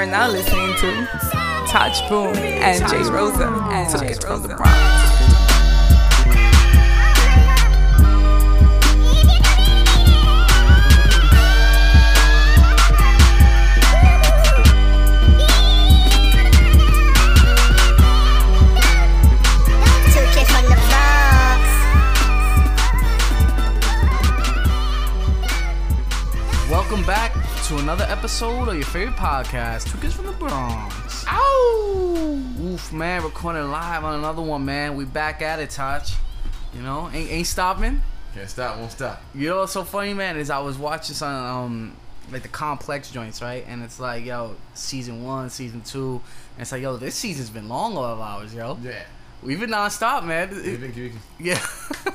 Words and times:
are 0.00 0.06
now 0.06 0.30
listening 0.30 0.74
to 0.76 1.06
Touch 1.68 2.08
Boom 2.08 2.34
and 2.34 2.88
Jay 2.88 3.02
Rosa 3.10 3.48
and 3.70 4.02
It 4.02 4.24
from 4.24 4.40
the 4.40 4.48
Bronx. 4.48 4.89
To 27.70 27.78
another 27.78 28.06
episode 28.08 28.66
of 28.66 28.74
your 28.74 28.84
favorite 28.84 29.14
podcast, 29.14 29.88
Two 29.92 29.96
Kids 29.98 30.12
from 30.12 30.26
the 30.26 30.32
Bronx. 30.32 31.24
Ow! 31.28 32.42
Oof, 32.62 32.92
man, 32.92 33.22
recording 33.22 33.70
live 33.70 34.02
on 34.02 34.18
another 34.18 34.42
one, 34.42 34.64
man. 34.64 34.96
We 34.96 35.04
back 35.04 35.40
at 35.40 35.60
it, 35.60 35.70
Touch. 35.70 36.14
You 36.74 36.82
know, 36.82 37.08
ain't, 37.12 37.30
ain't 37.30 37.46
stopping. 37.46 38.02
Can't 38.34 38.50
stop, 38.50 38.76
won't 38.76 38.90
stop. 38.90 39.22
You 39.36 39.50
know 39.50 39.60
what's 39.60 39.70
so 39.70 39.84
funny, 39.84 40.14
man, 40.14 40.36
is 40.36 40.50
I 40.50 40.58
was 40.58 40.78
watching 40.78 41.14
some, 41.14 41.32
um, 41.32 41.96
like 42.32 42.42
the 42.42 42.48
complex 42.48 43.08
joints, 43.08 43.40
right? 43.40 43.64
And 43.68 43.84
it's 43.84 44.00
like, 44.00 44.24
yo, 44.24 44.56
season 44.74 45.22
one, 45.22 45.48
season 45.48 45.82
two. 45.82 46.20
And 46.56 46.62
it's 46.62 46.72
like, 46.72 46.82
yo, 46.82 46.96
this 46.96 47.14
season's 47.14 47.50
been 47.50 47.68
long 47.68 47.96
all 47.96 48.04
of 48.04 48.18
ours, 48.18 48.52
yo. 48.52 48.78
Yeah. 48.82 49.04
We've 49.42 49.58
been 49.58 49.70
nonstop, 49.70 50.24
man. 50.24 50.50
You 50.50 50.76
think 50.76 50.96
you 50.96 51.12
Yeah. 51.38 51.58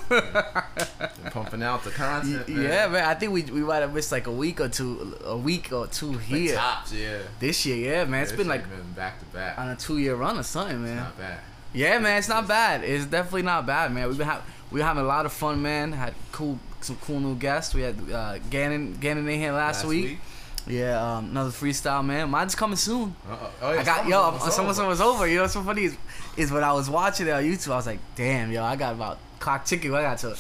pumping 1.31 1.63
out 1.63 1.83
the 1.83 1.89
content, 1.91 2.47
man. 2.47 2.61
yeah, 2.61 2.87
man. 2.87 3.05
I 3.05 3.13
think 3.15 3.31
we 3.33 3.43
we 3.43 3.61
might 3.61 3.77
have 3.79 3.93
missed 3.93 4.11
like 4.11 4.27
a 4.27 4.31
week 4.31 4.59
or 4.61 4.69
two, 4.69 5.17
a 5.25 5.35
week 5.37 5.71
or 5.73 5.87
two 5.87 6.13
Like 6.13 6.21
here. 6.21 6.55
tops, 6.55 6.93
yeah. 6.93 7.17
This 7.39 7.65
year, 7.65 7.77
yeah, 7.77 8.05
man. 8.05 8.21
It's 8.23 8.31
This 8.31 8.37
been 8.37 8.47
like 8.47 8.69
been 8.69 8.93
back 8.93 9.19
to 9.19 9.25
back. 9.25 9.57
on 9.57 9.69
a 9.69 9.75
two 9.75 9.97
year 9.97 10.15
run 10.15 10.37
or 10.37 10.43
something, 10.43 10.83
man. 10.83 10.97
Not 10.97 11.17
bad. 11.17 11.39
Yeah, 11.73 11.99
man, 11.99 12.17
it's 12.19 12.29
not 12.29 12.47
bad. 12.47 12.83
It's 12.83 13.05
definitely 13.05 13.41
not 13.41 13.65
bad, 13.65 13.91
man. 13.91 14.07
We've 14.07 14.17
been 14.17 14.27
ha- 14.27 14.41
we 14.71 14.79
been 14.79 14.87
having 14.87 15.03
a 15.03 15.07
lot 15.07 15.25
of 15.25 15.33
fun, 15.33 15.61
man. 15.61 15.91
Had 15.93 16.13
cool 16.31 16.59
some 16.81 16.97
cool 16.97 17.19
new 17.19 17.35
guests. 17.35 17.73
We 17.73 17.81
had 17.81 17.95
uh, 18.11 18.37
Gannon 18.49 18.97
Gannon 18.99 19.27
in 19.27 19.39
here 19.39 19.51
last, 19.51 19.83
week. 19.85 20.19
Yeah, 20.67 21.17
um, 21.17 21.29
another 21.29 21.51
freestyle, 21.51 22.03
man. 22.03 22.29
Mine's 22.31 22.55
coming 22.55 22.75
soon. 22.75 23.15
Uh-oh. 23.29 23.51
Oh, 23.61 23.73
yeah, 23.73 23.81
I 23.81 23.83
got 23.83 24.07
yo, 24.07 24.37
summer 24.49 24.71
over. 24.99 25.27
You 25.27 25.35
know 25.35 25.41
what's 25.43 25.53
so 25.53 25.61
funny 25.61 25.83
is, 25.83 25.95
is 26.37 26.51
when 26.51 26.63
I 26.63 26.73
was 26.73 26.89
watching 26.89 27.27
it 27.27 27.31
on 27.31 27.43
YouTube, 27.43 27.71
I 27.71 27.75
was 27.75 27.85
like, 27.85 27.99
damn, 28.15 28.51
yo, 28.51 28.63
I 28.63 28.75
got 28.75 28.93
about 28.93 29.17
clock 29.39 29.65
ticking. 29.65 29.93
I 29.93 30.01
got 30.01 30.17
to 30.19 30.37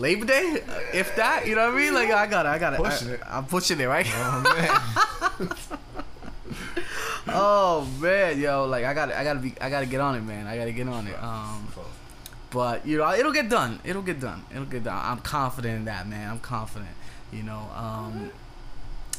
Labor 0.00 0.24
Day, 0.24 0.62
if 0.94 1.14
that. 1.16 1.46
You 1.46 1.54
know 1.54 1.66
what 1.66 1.74
I 1.74 1.78
mean? 1.78 1.94
Like 1.94 2.10
I 2.10 2.26
got 2.26 2.46
it, 2.46 2.48
I 2.48 2.58
got 2.58 2.74
it. 2.74 2.76
Pushing 2.78 3.08
I, 3.08 3.12
it. 3.12 3.20
I'm 3.28 3.44
pushing 3.46 3.80
it, 3.80 3.84
right? 3.84 4.06
Oh, 4.08 5.38
man. 5.38 5.50
oh 7.28 7.88
man, 8.00 8.40
yo, 8.40 8.66
like 8.66 8.84
I 8.84 8.94
got 8.94 9.06
to 9.06 9.18
I 9.18 9.24
got 9.24 9.34
to 9.34 9.38
be, 9.40 9.54
I 9.60 9.70
got 9.70 9.80
to 9.80 9.86
get 9.86 10.00
on 10.00 10.16
it, 10.16 10.22
man. 10.22 10.46
I 10.46 10.56
got 10.56 10.64
to 10.64 10.72
get 10.72 10.88
on 10.88 11.06
it. 11.06 11.22
Um. 11.22 11.68
But 12.50 12.86
you 12.86 12.98
know, 12.98 13.10
it'll 13.14 13.32
get 13.32 13.48
done. 13.48 13.80
It'll 13.82 14.02
get 14.02 14.20
done. 14.20 14.44
It'll 14.50 14.66
get 14.66 14.84
done. 14.84 15.00
I'm 15.02 15.18
confident 15.20 15.74
in 15.74 15.84
that, 15.86 16.06
man. 16.06 16.30
I'm 16.30 16.38
confident. 16.38 16.90
You 17.32 17.42
know, 17.42 17.66
um, 17.74 18.30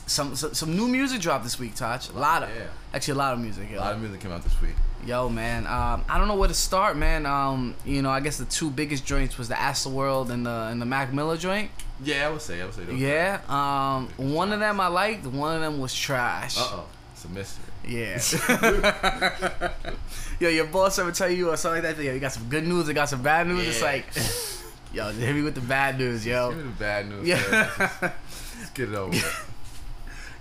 some 0.05 0.35
some, 0.35 0.53
some 0.53 0.75
new 0.75 0.87
music 0.87 1.19
dropped 1.19 1.43
this 1.43 1.57
week, 1.57 1.73
Touch. 1.75 2.09
A 2.09 2.13
lot 2.13 2.43
of, 2.43 2.49
Yeah. 2.49 2.65
actually 2.93 3.13
a 3.13 3.17
lot 3.17 3.33
of 3.33 3.39
music. 3.39 3.69
A 3.71 3.73
Yo, 3.73 3.79
lot 3.79 3.93
of 3.93 4.01
music 4.01 4.21
came 4.21 4.31
out 4.31 4.43
this 4.43 4.61
week. 4.61 4.75
Yo 5.05 5.29
man. 5.29 5.65
Um, 5.67 6.03
I 6.09 6.17
don't 6.17 6.27
know 6.27 6.35
where 6.35 6.47
to 6.47 6.53
start, 6.53 6.97
man. 6.97 7.25
Um, 7.25 7.75
you 7.85 8.01
know, 8.01 8.09
I 8.09 8.19
guess 8.19 8.37
the 8.37 8.45
two 8.45 8.69
biggest 8.69 9.05
joints 9.05 9.37
was 9.37 9.49
the 9.49 9.55
Astroworld 9.55 10.29
and 10.29 10.45
the 10.45 10.67
and 10.71 10.81
the 10.81 10.85
Mac 10.85 11.13
Miller 11.13 11.37
joint. 11.37 11.71
Yeah, 12.03 12.27
I 12.27 12.31
would 12.31 12.41
say. 12.41 12.61
I 12.61 12.65
would 12.65 12.73
say. 12.73 12.83
those 12.83 12.99
Yeah. 12.99 13.39
Um, 13.47 14.09
one 14.17 14.51
of 14.51 14.59
them 14.59 14.79
I 14.79 14.87
liked. 14.87 15.25
One 15.25 15.55
of 15.55 15.61
them 15.61 15.79
was 15.79 15.93
trash. 15.93 16.57
Uh 16.57 16.67
oh. 16.71 16.85
It's 17.13 17.25
a 17.25 17.29
mystery. 17.29 17.63
Yeah. 17.87 18.19
yo, 20.39 20.49
your 20.49 20.65
boss 20.65 20.99
ever 20.99 21.11
tell 21.11 21.29
you 21.29 21.49
or 21.49 21.57
something 21.57 21.83
like 21.83 21.97
that? 21.97 22.03
Yo, 22.03 22.13
you 22.13 22.19
got 22.19 22.31
some 22.31 22.49
good 22.49 22.65
news. 22.65 22.89
I 22.89 22.93
got 22.93 23.09
some 23.09 23.21
bad 23.21 23.47
news. 23.47 23.67
It's 23.67 23.81
like, 23.81 24.05
yo, 24.93 25.11
hit 25.11 25.35
me 25.35 25.41
with 25.41 25.55
the 25.55 25.61
bad 25.61 25.97
news, 25.97 26.25
yo. 26.25 26.49
Give 26.49 26.57
me 26.59 26.63
the 26.63 26.79
bad 26.79 27.09
news. 27.09 27.27
Yeah. 27.27 27.37
first. 27.37 28.01
Let's 28.59 28.69
get 28.71 28.89
it 28.89 28.95
over. 28.95 29.17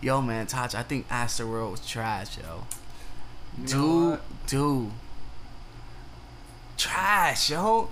Yo, 0.00 0.20
man, 0.20 0.46
Touch, 0.46 0.74
I 0.74 0.82
think 0.82 1.08
Astroworld 1.08 1.72
was 1.72 1.86
trash, 1.86 2.38
yo. 2.38 2.64
You 3.58 3.74
know 3.74 4.10
Dude, 4.10 4.20
dude. 4.46 4.90
Trash, 6.76 7.50
yo. 7.50 7.88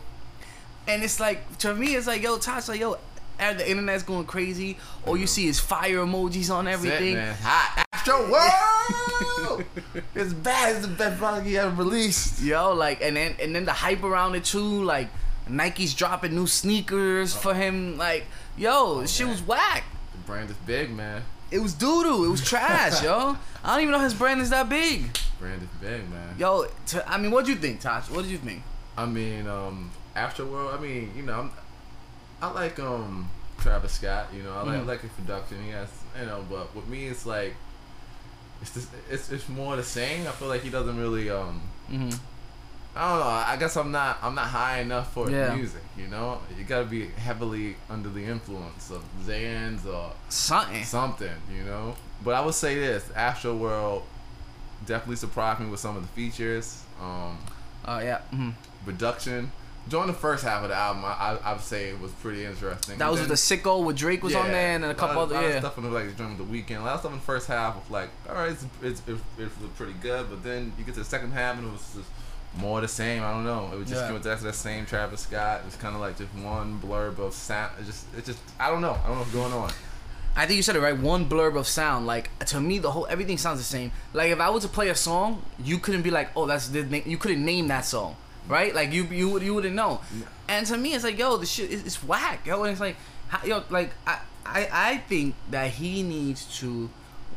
And 0.89 1.03
it's 1.03 1.21
like, 1.21 1.59
to 1.59 1.75
me, 1.75 1.95
it's 1.95 2.07
like, 2.07 2.23
yo, 2.23 2.39
Touch, 2.39 2.69
like, 2.69 2.81
yo, 2.81 2.99
the 3.39 3.71
internet's 3.71 4.03
going 4.03 4.27
crazy. 4.27 4.77
All 5.07 5.17
you 5.17 5.27
see 5.27 5.47
is 5.47 5.61
fire 5.61 5.99
emojis 5.99 6.53
on 6.53 6.67
it, 6.67 6.73
everything. 6.73 7.17
Hot 7.17 7.87
Astro 7.93 8.31
World. 8.31 9.65
it's 10.15 10.33
bad. 10.33 10.77
It's 10.77 10.87
the 10.87 10.93
best 10.93 11.19
product 11.19 11.47
he 11.47 11.57
ever 11.59 11.75
released. 11.75 12.43
Yo, 12.43 12.75
like, 12.75 13.03
and 13.03 13.17
then 13.17 13.35
and 13.41 13.55
then 13.55 13.65
the 13.65 13.73
hype 13.73 14.03
around 14.03 14.35
it 14.35 14.45
too, 14.45 14.83
like 14.85 15.09
Nike's 15.49 15.95
dropping 15.95 16.35
new 16.35 16.47
sneakers 16.47 17.35
for 17.35 17.55
him. 17.55 17.97
Like, 17.97 18.27
yo, 18.57 19.01
this 19.01 19.15
shit 19.15 19.27
man. 19.27 19.35
was 19.35 19.43
whack. 19.43 19.85
The 20.13 20.19
brand 20.19 20.51
is 20.51 20.57
big, 20.67 20.91
man. 20.91 21.23
It 21.51 21.59
was 21.61 21.75
doo 21.75 22.03
doo. 22.03 22.25
It 22.25 22.29
was 22.29 22.45
trash, 22.45 23.03
yo. 23.03 23.37
I 23.65 23.75
don't 23.75 23.81
even 23.83 23.93
know 23.93 24.01
his 24.01 24.15
brand 24.15 24.41
is 24.41 24.51
that 24.51 24.69
big. 24.69 25.17
Brand 25.39 25.63
is 25.63 25.69
big, 25.81 26.09
man. 26.11 26.35
Yo, 26.39 26.67
t- 26.87 26.99
I 27.07 27.19
mean, 27.19 27.31
what 27.31 27.45
do 27.45 27.53
you 27.53 27.59
think, 27.59 27.81
Tosh? 27.81 28.09
What 28.11 28.23
did 28.23 28.31
you 28.31 28.39
think? 28.39 28.63
I 28.97 29.07
mean, 29.07 29.47
um, 29.49 29.91
Afterworld. 30.17 30.75
I 30.77 30.81
mean, 30.81 31.13
you 31.17 31.23
know, 31.23 31.35
I'm, 31.41 31.51
I 32.43 32.51
like 32.53 32.79
um 32.79 33.29
Travis 33.59 33.93
Scott. 33.93 34.29
You 34.35 34.43
know, 34.43 34.53
I 34.55 34.63
like 34.63 34.81
Mhm. 34.83 34.87
like 34.87 35.01
his 35.03 35.11
production. 35.13 35.63
He 35.65 35.71
has, 35.71 35.89
you 36.19 36.27
know, 36.27 36.45
but 36.49 36.75
with 36.75 36.87
me, 36.89 37.07
it's 37.07 37.27
like, 37.27 37.55
it's 38.63 38.73
just, 38.75 38.89
it's 39.11 39.31
it's 39.33 39.49
more 39.49 39.77
the 39.77 39.83
same. 39.83 40.27
I 40.27 40.31
feel 40.33 40.49
like 40.49 40.63
he 40.63 40.71
doesn't 40.71 40.99
really 40.99 41.31
um. 41.31 41.61
Mm-hmm. 41.91 42.11
I 42.97 43.09
don't 43.11 43.21
know. 43.21 43.27
I 43.27 43.57
guess 43.59 43.77
I'm 43.77 43.93
not 43.93 44.19
I'm 44.23 44.35
not 44.35 44.47
high 44.49 44.81
enough 44.81 45.13
for 45.15 45.31
Yeah. 45.31 45.55
music. 45.55 45.83
You 45.97 46.09
know, 46.09 46.41
you 46.59 46.65
gotta 46.65 46.87
be 46.87 47.07
heavily 47.07 47.77
under 47.89 48.09
the 48.09 48.25
influence 48.25 48.91
of 48.91 49.03
Zans 49.25 49.87
or 49.87 50.13
Something. 50.29 50.85
something. 50.85 51.37
You 51.55 51.63
know, 51.65 51.95
but 52.25 52.35
I 52.35 52.41
would 52.45 52.55
say 52.55 52.75
this: 52.75 53.09
Astro 53.15 53.55
World 53.57 54.03
definitely 54.87 55.17
surprised 55.17 55.61
me 55.61 55.67
with 55.71 55.81
some 55.81 55.97
of 55.97 56.03
the 56.03 56.09
features. 56.09 56.83
Um, 57.01 57.39
Oh 57.87 57.99
yeah. 58.01 58.19
hmm 58.31 58.51
production. 58.85 59.53
During 59.89 60.09
the 60.09 60.13
first 60.13 60.45
half 60.45 60.63
of 60.63 60.69
the 60.69 60.75
album, 60.77 61.05
I, 61.05 61.09
I, 61.09 61.37
I 61.43 61.53
would 61.53 61.63
say 61.63 61.89
it 61.89 61.99
was 62.01 62.13
pretty 62.13 62.45
interesting. 62.45 62.99
That 62.99 63.11
was 63.11 63.21
with 63.21 63.29
the 63.31 63.35
sicko 63.35 63.83
with 63.85 63.97
Drake 63.97 64.23
was 64.23 64.35
on 64.35 64.49
there 64.49 64.75
and 64.75 64.85
then 64.85 64.91
a 64.91 64.95
couple 64.95 65.23
of, 65.23 65.31
other 65.31 65.35
lot 65.37 65.45
of 65.45 65.51
yeah. 65.51 65.59
stuff 65.61 65.79
in 65.79 65.85
the 65.85 65.91
like 65.91 66.17
during 66.17 66.37
the 66.37 66.45
Weeknd. 66.45 66.81
A 66.81 66.85
lot 66.85 66.95
of 66.95 67.01
stuff 67.01 67.13
in 67.13 67.19
the 67.19 67.25
first 67.25 67.49
half 67.49 67.77
was 67.77 67.91
like, 67.91 68.11
all 68.29 68.35
right, 68.37 68.53
it's 68.53 68.65
it's, 68.83 69.03
it's, 69.09 69.21
it's 69.39 69.55
pretty 69.77 69.95
good, 69.95 70.29
but 70.31 70.43
then 70.45 70.73
you 70.79 70.85
get 70.85 70.95
to 70.95 71.01
the 71.01 71.05
second 71.07 71.33
half 71.33 71.57
and 71.59 71.67
it 71.67 71.73
was 71.73 71.81
just 71.95 72.09
more 72.57 72.81
the 72.81 72.89
same. 72.89 73.23
I 73.23 73.31
don't 73.31 73.45
know. 73.45 73.71
It 73.73 73.79
was 73.79 73.89
just 73.89 74.03
Yeah. 74.11 74.19
that 74.19 74.55
same 74.55 74.87
Travis 74.87 75.21
Scott. 75.21 75.61
It 75.61 75.67
was 75.67 75.77
kind 75.77 75.95
of 75.95 76.01
like 76.01 76.19
just 76.19 76.33
one 76.35 76.81
blurb 76.81 77.19
of 77.19 77.35
sound. 77.35 77.73
It 77.81 77.87
just 77.87 78.07
it 78.17 78.25
just 78.25 78.39
I 78.59 78.71
don't 78.71 78.81
know. 78.81 78.99
I 79.05 79.07
don't 79.07 79.15
know 79.17 79.21
what's 79.21 79.33
going 79.33 79.53
on. 79.53 79.71
I 80.37 80.47
think 80.47 80.57
you 80.57 80.63
said 80.63 80.77
it 80.77 80.81
right. 80.81 80.97
One 80.97 81.29
blurb 81.29 81.57
of 81.59 81.67
sound. 81.67 82.07
Like 82.07 82.31
to 82.47 82.61
me, 82.61 82.79
the 82.79 82.91
whole 82.91 83.07
everything 83.09 83.39
sounds 83.39 83.59
the 83.59 83.65
same. 83.65 83.93
Like 84.13 84.31
if 84.31 84.41
I 84.41 84.49
was 84.51 84.63
to 84.63 84.69
play 84.69 84.89
a 84.89 84.95
song, 84.95 85.43
you 85.63 85.79
couldn't 85.79 86.03
be 86.03 86.11
like, 86.11 86.31
oh, 86.37 86.47
that's 86.47 86.69
the 86.69 86.83
name. 86.85 87.03
You 87.07 87.19
couldn't 87.19 87.45
name 87.45 87.69
that 87.69 87.85
song, 87.85 88.17
right? 88.49 88.75
Like 88.75 88.93
you 88.93 89.05
you 89.05 89.29
would 89.31 89.43
you 89.43 89.55
wouldn't 89.55 89.75
know. 89.75 90.01
And 90.49 90.67
to 90.67 90.77
me, 90.77 90.95
it's 90.95 91.05
like, 91.05 91.19
yo, 91.19 91.37
the 91.37 91.47
shit 91.47 91.71
is 91.71 91.85
it's 91.85 92.03
whack, 92.03 92.47
yo. 92.47 92.63
And 92.65 92.73
it's 92.73 92.81
like, 92.81 92.97
how, 93.29 93.45
yo, 93.47 93.63
like 93.71 93.91
I 94.07 94.19
I 94.45 94.69
I 94.73 94.97
think 95.09 95.35
that 95.51 95.71
he 95.73 96.03
needs 96.03 96.59
to, 96.59 96.91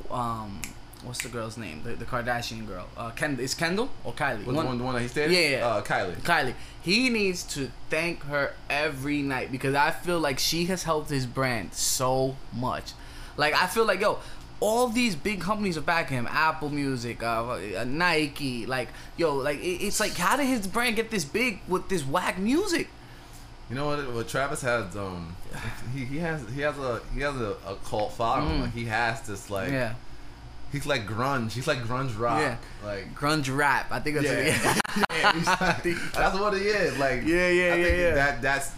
um, 0.10 0.62
what's 1.04 1.22
the 1.22 1.30
girl's 1.30 1.58
name? 1.58 1.82
The, 1.84 1.94
the 1.94 2.06
Kardashian 2.06 2.68
girl. 2.68 2.88
Uh, 2.98 3.12
Ken 3.12 3.38
is 3.40 3.54
Kendall 3.54 3.90
or 4.04 4.14
Kylie? 4.14 4.46
What, 4.46 4.54
the 4.54 4.66
one 4.66 4.78
the 4.78 4.84
one 4.84 4.96
that 4.96 5.02
he 5.02 5.08
stated? 5.08 5.34
Yeah, 5.34 5.58
yeah. 5.58 5.68
Uh, 5.68 5.82
Kylie. 5.82 6.16
Kylie. 6.22 6.54
He 6.82 7.10
needs 7.10 7.44
to 7.56 7.72
thank 7.90 8.24
her 8.26 8.54
every 8.70 9.22
night 9.22 9.52
because 9.52 9.76
I 9.76 9.92
feel 9.92 10.20
like 10.20 10.40
she 10.40 10.66
has 10.66 10.84
helped 10.84 11.10
his 11.10 11.26
brand 11.26 11.74
so 11.74 12.36
much. 12.54 12.94
Like 13.38 13.54
I 13.54 13.68
feel 13.68 13.86
like 13.86 14.02
yo, 14.02 14.20
all 14.60 14.88
these 14.88 15.16
big 15.16 15.42
companies 15.42 15.78
are 15.78 15.82
backing 15.82 16.18
him. 16.18 16.28
Apple 16.30 16.70
Music, 16.70 17.22
uh, 17.22 17.50
uh, 17.50 17.84
Nike. 17.86 18.66
Like 18.66 18.90
yo, 19.18 19.36
like 19.36 19.60
it, 19.60 19.86
it's 19.86 20.00
like 20.00 20.16
how 20.16 20.38
did 20.38 20.46
his 20.46 20.68
brand 20.68 20.96
get 20.96 21.12
this 21.12 21.26
big 21.26 21.60
with 21.68 21.90
this 21.90 22.06
whack 22.06 22.38
music? 22.38 22.90
You 23.70 23.76
know 23.76 23.88
what? 23.88 24.14
What 24.14 24.28
Travis 24.28 24.62
has, 24.62 24.96
um, 24.96 25.36
he, 25.96 26.06
he 26.06 26.18
has 26.20 26.48
he 26.50 26.62
has 26.62 26.78
a 26.78 27.02
he 27.14 27.22
has 27.22 27.36
a, 27.36 27.56
a 27.66 27.76
cult 27.86 28.14
following. 28.14 28.60
Mm. 28.60 28.62
Like 28.62 28.74
he 28.74 28.86
has 28.86 29.22
this 29.22 29.50
like 29.50 29.72
yeah, 29.72 29.96
he's 30.74 30.86
like 30.86 31.08
grunge. 31.08 31.52
He's 31.54 31.68
like 31.68 31.80
grunge 31.84 32.20
rock. 32.20 32.40
Yeah. 32.42 32.58
Like 32.84 33.16
grunge 33.16 33.56
rap. 33.56 33.88
I 33.92 34.00
think 34.02 34.18
that's 34.18 34.28
Yeah. 34.28 34.42
yeah. 34.42 35.04
yeah, 35.12 35.80
he's 35.82 36.12
that's 36.12 36.38
what 36.38 36.54
he 36.54 36.64
is. 36.64 36.98
Like 36.98 37.22
Yeah, 37.26 37.48
yeah, 37.50 37.74
I 37.74 37.76
yeah, 37.78 37.84
think 37.86 37.98
yeah. 37.98 38.14
That 38.16 38.42
that's 38.42 38.72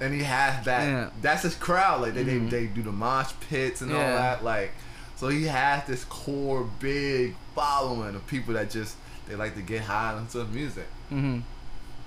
and 0.00 0.12
he 0.14 0.22
has 0.22 0.64
that. 0.64 0.88
Yeah. 0.88 1.10
That's 1.20 1.42
his 1.42 1.54
crowd. 1.54 2.00
Like 2.00 2.14
they, 2.14 2.24
Mhm. 2.24 2.48
they 2.50 2.60
they 2.60 2.66
do 2.66 2.82
the 2.82 2.92
mosh 2.92 3.32
pits 3.50 3.82
and 3.82 3.92
all 3.92 3.98
that. 3.98 4.42
Like 4.42 4.72
so 5.16 5.28
he 5.28 5.44
has 5.44 5.86
this 5.86 6.04
core 6.04 6.64
big 6.80 7.36
following 7.54 8.14
of 8.16 8.26
people 8.26 8.54
that 8.54 8.70
just 8.70 8.96
they 9.28 9.34
like 9.36 9.54
to 9.56 9.62
get 9.62 9.82
high 9.82 10.12
on 10.14 10.28
some 10.28 10.52
music. 10.54 10.86
hmm 11.10 11.40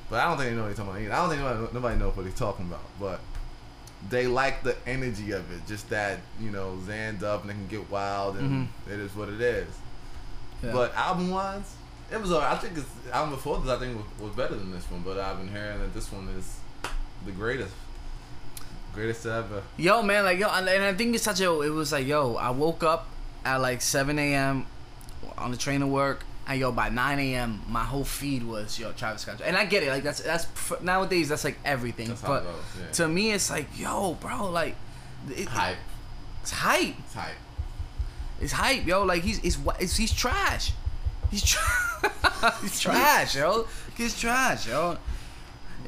But 0.09 0.19
I 0.21 0.27
don't 0.29 0.37
think 0.37 0.49
they 0.51 0.55
know 0.55 0.63
what 0.63 0.69
he's 0.69 0.77
talking 0.77 0.91
about. 0.91 1.01
Either. 1.01 1.13
I 1.13 1.17
don't 1.17 1.29
think 1.29 1.41
nobody, 1.41 1.73
nobody 1.73 1.99
knows 1.99 2.15
what 2.17 2.25
he's 2.25 2.35
talking 2.35 2.65
about. 2.65 2.81
But 2.99 3.19
they 4.09 4.27
like 4.27 4.63
the 4.63 4.75
energy 4.85 5.31
of 5.31 5.51
it. 5.51 5.65
Just 5.67 5.89
that 5.89 6.19
you 6.39 6.49
know, 6.51 6.77
zanned 6.85 7.23
up 7.23 7.41
and 7.41 7.49
they 7.49 7.53
can 7.53 7.67
get 7.67 7.89
wild, 7.89 8.37
and 8.37 8.49
Mm-hmm. 8.67 8.91
it 8.93 8.99
is 8.99 9.15
what 9.15 9.29
it 9.29 9.41
is. 9.41 9.67
Yeah. 10.63 10.71
But 10.71 10.95
album 10.95 11.29
wise, 11.29 11.75
it 12.11 12.19
was 12.21 12.31
alright. 12.31 12.51
I 12.51 12.57
think 12.57 12.77
it's 12.77 12.87
album 13.11 13.31
before 13.35 13.59
this. 13.59 13.69
I 13.69 13.77
think 13.77 13.97
was, 13.97 14.27
was 14.29 14.35
better 14.35 14.55
than 14.55 14.71
this 14.71 14.85
one. 14.89 15.01
But 15.01 15.19
I've 15.19 15.37
been 15.37 15.49
hearing 15.49 15.79
that 15.79 15.93
this 15.93 16.11
one 16.11 16.27
is 16.29 16.59
the 17.25 17.31
greatest, 17.31 17.73
greatest 18.93 19.25
ever. 19.25 19.61
Yo, 19.77 20.01
man, 20.01 20.23
like 20.23 20.39
yo, 20.39 20.47
and 20.49 20.67
and 20.67 20.83
I 20.83 20.93
think 20.93 21.15
it's 21.15 21.23
such 21.23 21.41
a. 21.41 21.61
It 21.61 21.69
was 21.69 21.91
like, 21.91 22.07
yo, 22.07 22.35
I 22.35 22.49
woke 22.49 22.83
up 22.83 23.07
at 23.45 23.57
like 23.57 23.81
7 23.81 24.17
a.m. 24.19 24.65
on 25.37 25.51
the 25.51 25.57
train 25.57 25.81
to 25.81 25.87
work, 25.87 26.23
and 26.47 26.59
yo, 26.59 26.71
by 26.71 26.89
9 26.89 27.19
a.m. 27.19 27.61
my 27.69 27.83
whole 27.83 28.03
feed 28.05 28.43
was 28.43 28.79
yo 28.79 28.91
Travis 28.93 29.21
Scott, 29.23 29.41
and 29.43 29.55
I 29.57 29.65
get 29.65 29.83
it, 29.83 29.89
like 29.89 30.03
that's 30.03 30.21
that's 30.21 30.47
nowadays 30.81 31.29
that's 31.29 31.43
like 31.43 31.57
everything, 31.65 32.07
That's 32.09 32.21
but 32.21 32.43
goes, 32.43 32.53
yeah. 32.79 32.91
to 32.93 33.07
me 33.07 33.31
it's 33.31 33.49
like, 33.49 33.67
yo, 33.77 34.13
bro, 34.15 34.49
like, 34.49 34.75
it, 35.29 35.47
Hype, 35.47 35.77
it's 36.41 36.51
hype, 36.51 36.95
it's 37.05 37.13
hype. 37.13 37.35
it's 38.41 38.51
hype, 38.53 38.85
yo, 38.85 39.03
like 39.03 39.23
he's 39.23 39.39
it's, 39.43 39.57
it's 39.79 39.97
he's 39.97 40.13
trash, 40.13 40.71
he's 41.31 41.43
tra- 41.43 42.53
he's 42.61 42.79
trash, 42.79 43.35
yo, 43.35 43.67
he's 43.95 44.19
trash, 44.19 44.67
yo. 44.67 44.97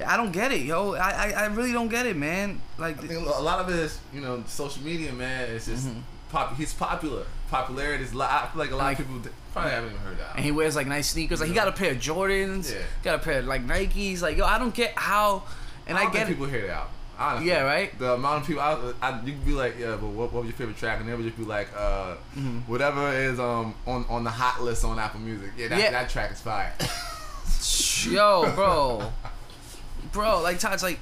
I 0.06 0.16
don't 0.16 0.32
get 0.32 0.54
it, 0.54 0.62
yo. 0.62 0.94
I, 0.94 1.10
I, 1.10 1.32
I 1.32 1.46
really 1.48 1.74
don't 1.74 1.90
get 1.90 2.06
it, 2.06 2.16
man. 2.16 2.62
Like, 2.78 3.04
I 3.04 3.08
think 3.08 3.20
a 3.28 3.42
lot 3.42 3.60
of 3.60 3.68
it 3.70 3.76
is, 3.80 4.00
you 4.14 4.22
know, 4.22 4.42
social 4.48 4.82
media, 4.82 5.12
man. 5.12 5.50
It's 5.50 5.66
just 5.66 5.88
Mm-hmm. 5.88 6.00
pop. 6.30 6.56
He's 6.56 6.74
popular. 6.74 7.26
Popularity 7.50 8.04
is. 8.04 8.14
li- 8.14 8.26
I 8.30 8.48
feel 8.52 8.60
like 8.60 8.72
a 8.72 8.76
lot 8.76 8.84
Like- 8.86 9.00
of 9.00 9.08
people 9.08 9.32
probably 9.54 9.72
haven't 9.72 9.90
even 9.92 10.02
heard 10.02 10.20
that. 10.20 10.36
and 10.36 10.46
he 10.46 10.52
wears 10.52 10.76
like 10.76 10.88
nice 10.88 11.10
sneakers. 11.10 11.40
Like 11.40 11.50
he 11.50 11.56
got 11.56 11.68
a 11.68 11.72
pair 11.72 11.92
of 11.92 11.98
Jordans, 11.98 12.72
Yeah. 12.72 12.78
got 13.04 13.16
a 13.16 13.20
pair 13.20 13.40
of 13.40 13.46
like 13.46 13.66
Nikes. 13.66 14.22
Like 14.22 14.38
yo, 14.38 14.46
I 14.46 14.60
don't 14.60 14.74
get 14.74 14.94
how, 14.96 15.44
and 15.88 15.98
I, 15.98 16.04
don't 16.04 16.14
get 16.14 16.28
people 16.28 16.46
hear 16.46 16.68
that. 16.68 16.88
Honestly. 17.18 17.50
Yeah, 17.50 17.64
right? 17.64 17.98
The 18.00 18.14
amount 18.14 18.42
of 18.44 18.48
people, 18.48 18.62
I, 18.62 18.94
I, 19.02 19.20
you 19.26 19.34
could 19.34 19.46
be 19.46 19.52
like, 19.52 19.76
yeah, 19.78 19.98
but 20.00 20.08
what, 20.08 20.32
what 20.32 20.44
was 20.44 20.46
your 20.46 20.54
favorite 20.56 20.78
track? 20.78 21.02
And 21.02 21.10
they 21.10 21.14
would 21.14 21.26
just 21.26 21.38
be 21.38 21.44
like, 21.44 21.68
uh, 21.76 22.14
Mm-hmm. 22.38 22.60
whatever 22.72 23.12
is 23.12 23.40
um 23.42 23.74
on 23.86 24.06
on 24.10 24.24
the 24.24 24.30
hot 24.30 24.62
list 24.64 24.86
on 24.86 24.98
Apple 25.00 25.20
Music. 25.20 25.52
Yeah, 25.58 25.68
that, 25.70 25.80
Yeah. 25.80 25.92
that 25.92 26.10
track 26.10 26.32
is 26.32 26.40
fire. 26.40 26.74
Yo, 28.10 28.50
bro, 28.56 29.12
bro, 30.12 30.42
like 30.42 30.60
Todd's 30.60 30.84
like. 30.84 31.00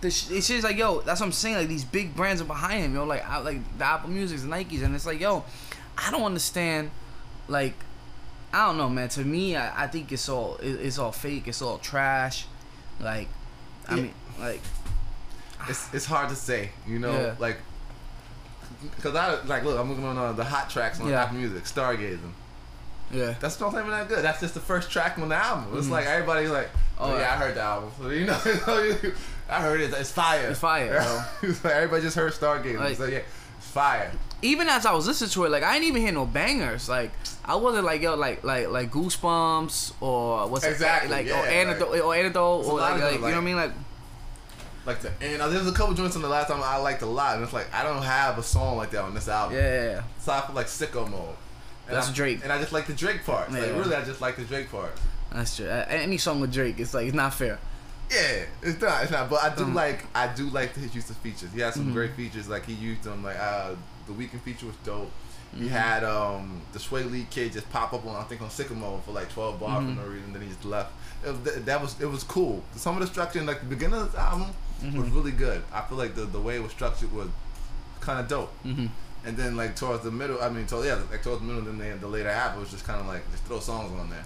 The 0.00 0.10
sh- 0.10 0.30
it's 0.30 0.48
just 0.48 0.64
like 0.64 0.78
yo, 0.78 1.02
that's 1.02 1.20
what 1.20 1.26
I'm 1.26 1.32
saying. 1.32 1.56
Like 1.56 1.68
these 1.68 1.84
big 1.84 2.16
brands 2.16 2.40
are 2.40 2.46
behind 2.46 2.82
him, 2.82 2.94
yo. 2.94 3.04
Like 3.04 3.22
I, 3.28 3.36
like 3.40 3.58
the 3.76 3.84
Apple 3.84 4.08
Music's, 4.08 4.40
the 4.40 4.48
Nikes, 4.48 4.82
and 4.82 4.94
it's 4.94 5.04
like 5.04 5.20
yo, 5.20 5.44
I 6.06 6.10
don't 6.10 6.22
understand. 6.24 6.90
Like 7.48 7.74
I 8.52 8.66
don't 8.66 8.76
know, 8.78 8.88
man. 8.88 9.08
To 9.10 9.24
me, 9.24 9.56
I, 9.56 9.84
I 9.84 9.86
think 9.86 10.10
it's 10.12 10.28
all 10.28 10.56
it, 10.56 10.68
it's 10.70 10.98
all 10.98 11.12
fake. 11.12 11.46
It's 11.48 11.62
all 11.62 11.78
trash. 11.78 12.46
Like 13.00 13.28
I 13.88 13.96
Yeah. 13.96 14.02
mean, 14.02 14.14
like 14.38 14.60
it's 15.68 15.92
it's 15.94 16.06
hard 16.06 16.28
to 16.30 16.36
say, 16.36 16.70
you 16.86 16.98
know, 16.98 17.12
Yeah. 17.12 17.34
like. 17.38 17.58
Cause 19.02 19.14
I 19.14 19.42
like 19.44 19.62
look, 19.64 19.78
I'm 19.78 19.90
looking 19.90 20.04
on 20.04 20.16
uh, 20.16 20.32
the 20.32 20.44
hot 20.44 20.70
tracks 20.70 21.00
on 21.00 21.08
Yeah. 21.08 21.24
Apple 21.24 21.36
Music, 21.36 21.64
Stargazing. 21.64 22.32
yeah, 23.10 23.34
That's 23.38 23.60
not 23.60 23.74
even 23.74 23.90
that 23.90 24.08
good. 24.08 24.24
That's 24.24 24.40
just 24.40 24.54
the 24.54 24.60
first 24.60 24.90
track 24.90 25.18
on 25.18 25.28
the 25.28 25.34
album. 25.36 25.76
It's 25.76 25.88
like 25.90 26.06
everybody's 26.06 26.50
like, 26.50 26.70
oh, 26.98 27.04
Mm-hmm. 27.08 27.14
Oh, 27.14 27.18
yeah. 27.18 27.32
I 27.34 27.36
heard 27.36 27.54
the 27.56 27.60
album. 27.60 27.90
So, 28.00 28.08
you 28.08 28.24
know, 28.24 28.38
I 29.50 29.60
heard 29.60 29.80
it. 29.82 29.92
It's 29.92 30.12
fire. 30.12 30.48
It's 30.48 30.60
fire, 30.60 30.98
like 31.42 31.64
everybody 31.66 32.02
just 32.02 32.16
heard 32.16 32.32
Stargate. 32.32 32.78
Like- 32.78 32.96
so 32.96 33.04
yeah, 33.04 33.20
it's 33.58 33.66
fire. 33.66 34.10
Even 34.42 34.68
as 34.68 34.86
I 34.86 34.92
was 34.92 35.06
listening 35.06 35.30
to 35.30 35.44
it, 35.44 35.50
like 35.50 35.62
I 35.62 35.74
didn't 35.74 35.88
even 35.88 36.02
hear 36.02 36.12
no 36.12 36.26
bangers. 36.26 36.88
Like 36.88 37.12
I 37.44 37.56
wasn't 37.56 37.84
like 37.84 38.00
yo, 38.02 38.14
like 38.16 38.42
like 38.44 38.68
like 38.70 38.90
goosebumps 38.90 39.94
or 40.00 40.48
what's 40.48 40.64
Exactly, 40.64 41.08
it 41.10 41.12
like 41.12 41.26
yeah, 41.26 41.40
or 41.42 41.46
antidote 41.46 42.00
or 42.00 42.14
antidote 42.14 42.64
or 42.66 42.78
like, 42.78 43.00
like 43.00 43.12
you 43.14 43.18
know 43.20 43.26
what 43.26 43.34
I 43.34 43.40
mean 43.40 43.56
like 43.56 43.72
Like 44.86 45.00
the 45.00 45.10
and 45.20 45.42
uh, 45.42 45.48
there's 45.48 45.66
a 45.66 45.72
couple 45.72 45.94
joints 45.94 46.16
on 46.16 46.22
the 46.22 46.28
last 46.28 46.48
time 46.48 46.60
I 46.62 46.76
liked 46.76 47.02
a 47.02 47.06
lot, 47.06 47.34
and 47.36 47.44
it's 47.44 47.52
like 47.52 47.72
I 47.74 47.82
don't 47.82 48.02
have 48.02 48.38
a 48.38 48.42
song 48.42 48.76
like 48.76 48.90
that 48.92 49.02
on 49.02 49.14
this 49.14 49.28
album. 49.28 49.56
yeah, 49.56 49.62
yeah, 49.84 49.90
yeah. 49.90 50.02
So 50.20 50.32
I 50.32 50.40
feel 50.42 50.54
like 50.54 50.66
sicko 50.66 51.10
mode. 51.10 51.36
And 51.86 51.96
That's 51.96 52.10
I, 52.10 52.12
Drake. 52.14 52.40
And 52.44 52.52
I 52.52 52.58
just 52.60 52.72
like 52.72 52.86
the 52.86 52.92
Drake 52.94 53.24
parts. 53.26 53.52
Like 53.52 53.62
really, 53.74 53.94
I 53.94 54.02
just 54.04 54.20
like 54.20 54.36
the 54.36 54.44
Drake 54.44 54.70
part. 54.70 54.92
that's 55.32 55.56
true. 55.56 55.66
Any 55.68 56.18
song 56.18 56.40
with 56.40 56.52
Drake, 56.52 56.78
it's 56.78 56.94
like 56.94 57.06
it's 57.08 57.16
not 57.16 57.34
fair. 57.34 57.58
Yeah, 58.10 58.44
it's 58.62 58.80
not, 58.80 59.02
it's 59.02 59.12
not. 59.12 59.28
But 59.30 59.42
I 59.44 59.54
do 59.54 59.62
Um, 59.64 59.74
like, 59.74 60.04
I 60.16 60.26
do 60.34 60.48
like 60.50 60.74
his 60.74 60.92
use 60.94 61.10
of 61.10 61.16
features. 61.18 61.50
He 61.54 61.60
has 61.60 61.74
some 61.74 61.90
Mhm. 61.90 61.92
great 61.92 62.14
features. 62.16 62.48
Like 62.48 62.64
he 62.66 62.72
used 62.74 63.02
them, 63.04 63.22
like 63.22 63.36
uh, 63.38 63.70
the 64.12 64.22
Weeknd 64.24 64.40
feature 64.42 64.66
was 64.66 64.76
dope. 64.84 65.10
He 65.56 65.64
Mhm. 65.64 65.68
had 65.70 66.04
um 66.04 66.60
the 66.72 66.78
Swae 66.78 67.10
Lee 67.10 67.26
kid 67.30 67.52
just 67.52 67.68
pop 67.70 67.92
up 67.92 68.06
on 68.06 68.14
I 68.16 68.22
think 68.24 68.40
on 68.40 68.48
Sicko 68.48 68.76
Mode 68.76 69.02
for 69.04 69.12
like 69.12 69.28
twelve 69.32 69.58
bars 69.58 69.82
Mhm. 69.84 69.96
for 69.96 70.02
no 70.02 70.08
reason. 70.08 70.32
Then 70.32 70.42
he 70.42 70.48
just 70.48 70.64
left. 70.64 70.92
It 71.24 71.30
was, 71.30 71.40
that- 71.40 71.66
that 71.66 71.80
was 71.82 72.00
it 72.00 72.06
was 72.06 72.22
cool. 72.22 72.62
Some 72.76 72.94
of 72.96 73.00
the 73.00 73.06
structure 73.06 73.38
in 73.40 73.46
like 73.46 73.60
the 73.60 73.66
beginning 73.66 74.00
of 74.00 74.12
the 74.12 74.20
album 74.20 74.48
was 74.82 74.94
Mhm. 74.94 75.14
really 75.14 75.32
good. 75.32 75.62
I 75.72 75.80
feel 75.82 75.98
like 75.98 76.14
the 76.14 76.24
the 76.24 76.40
way 76.40 76.56
it 76.56 76.62
was 76.62 76.72
structured 76.72 77.12
was 77.12 77.28
kind 78.00 78.18
of 78.20 78.28
dope. 78.28 78.52
hmm 78.62 78.86
And 79.24 79.36
then 79.36 79.56
like 79.56 79.76
towards 79.76 80.02
the 80.04 80.10
middle, 80.10 80.40
I 80.42 80.48
mean, 80.48 80.66
towards 80.66 80.86
yeah, 80.86 80.98
like 81.10 81.22
towards 81.22 81.40
the 81.42 81.46
middle, 81.46 81.62
then 81.62 81.76
they, 81.78 81.90
the 81.98 82.06
later 82.06 82.32
half 82.32 82.56
it 82.56 82.60
was 82.60 82.70
just 82.70 82.84
kind 82.86 83.00
of 83.00 83.06
like 83.06 83.28
just 83.32 83.44
throw 83.44 83.60
songs 83.60 83.92
on 84.00 84.08
there. 84.08 84.24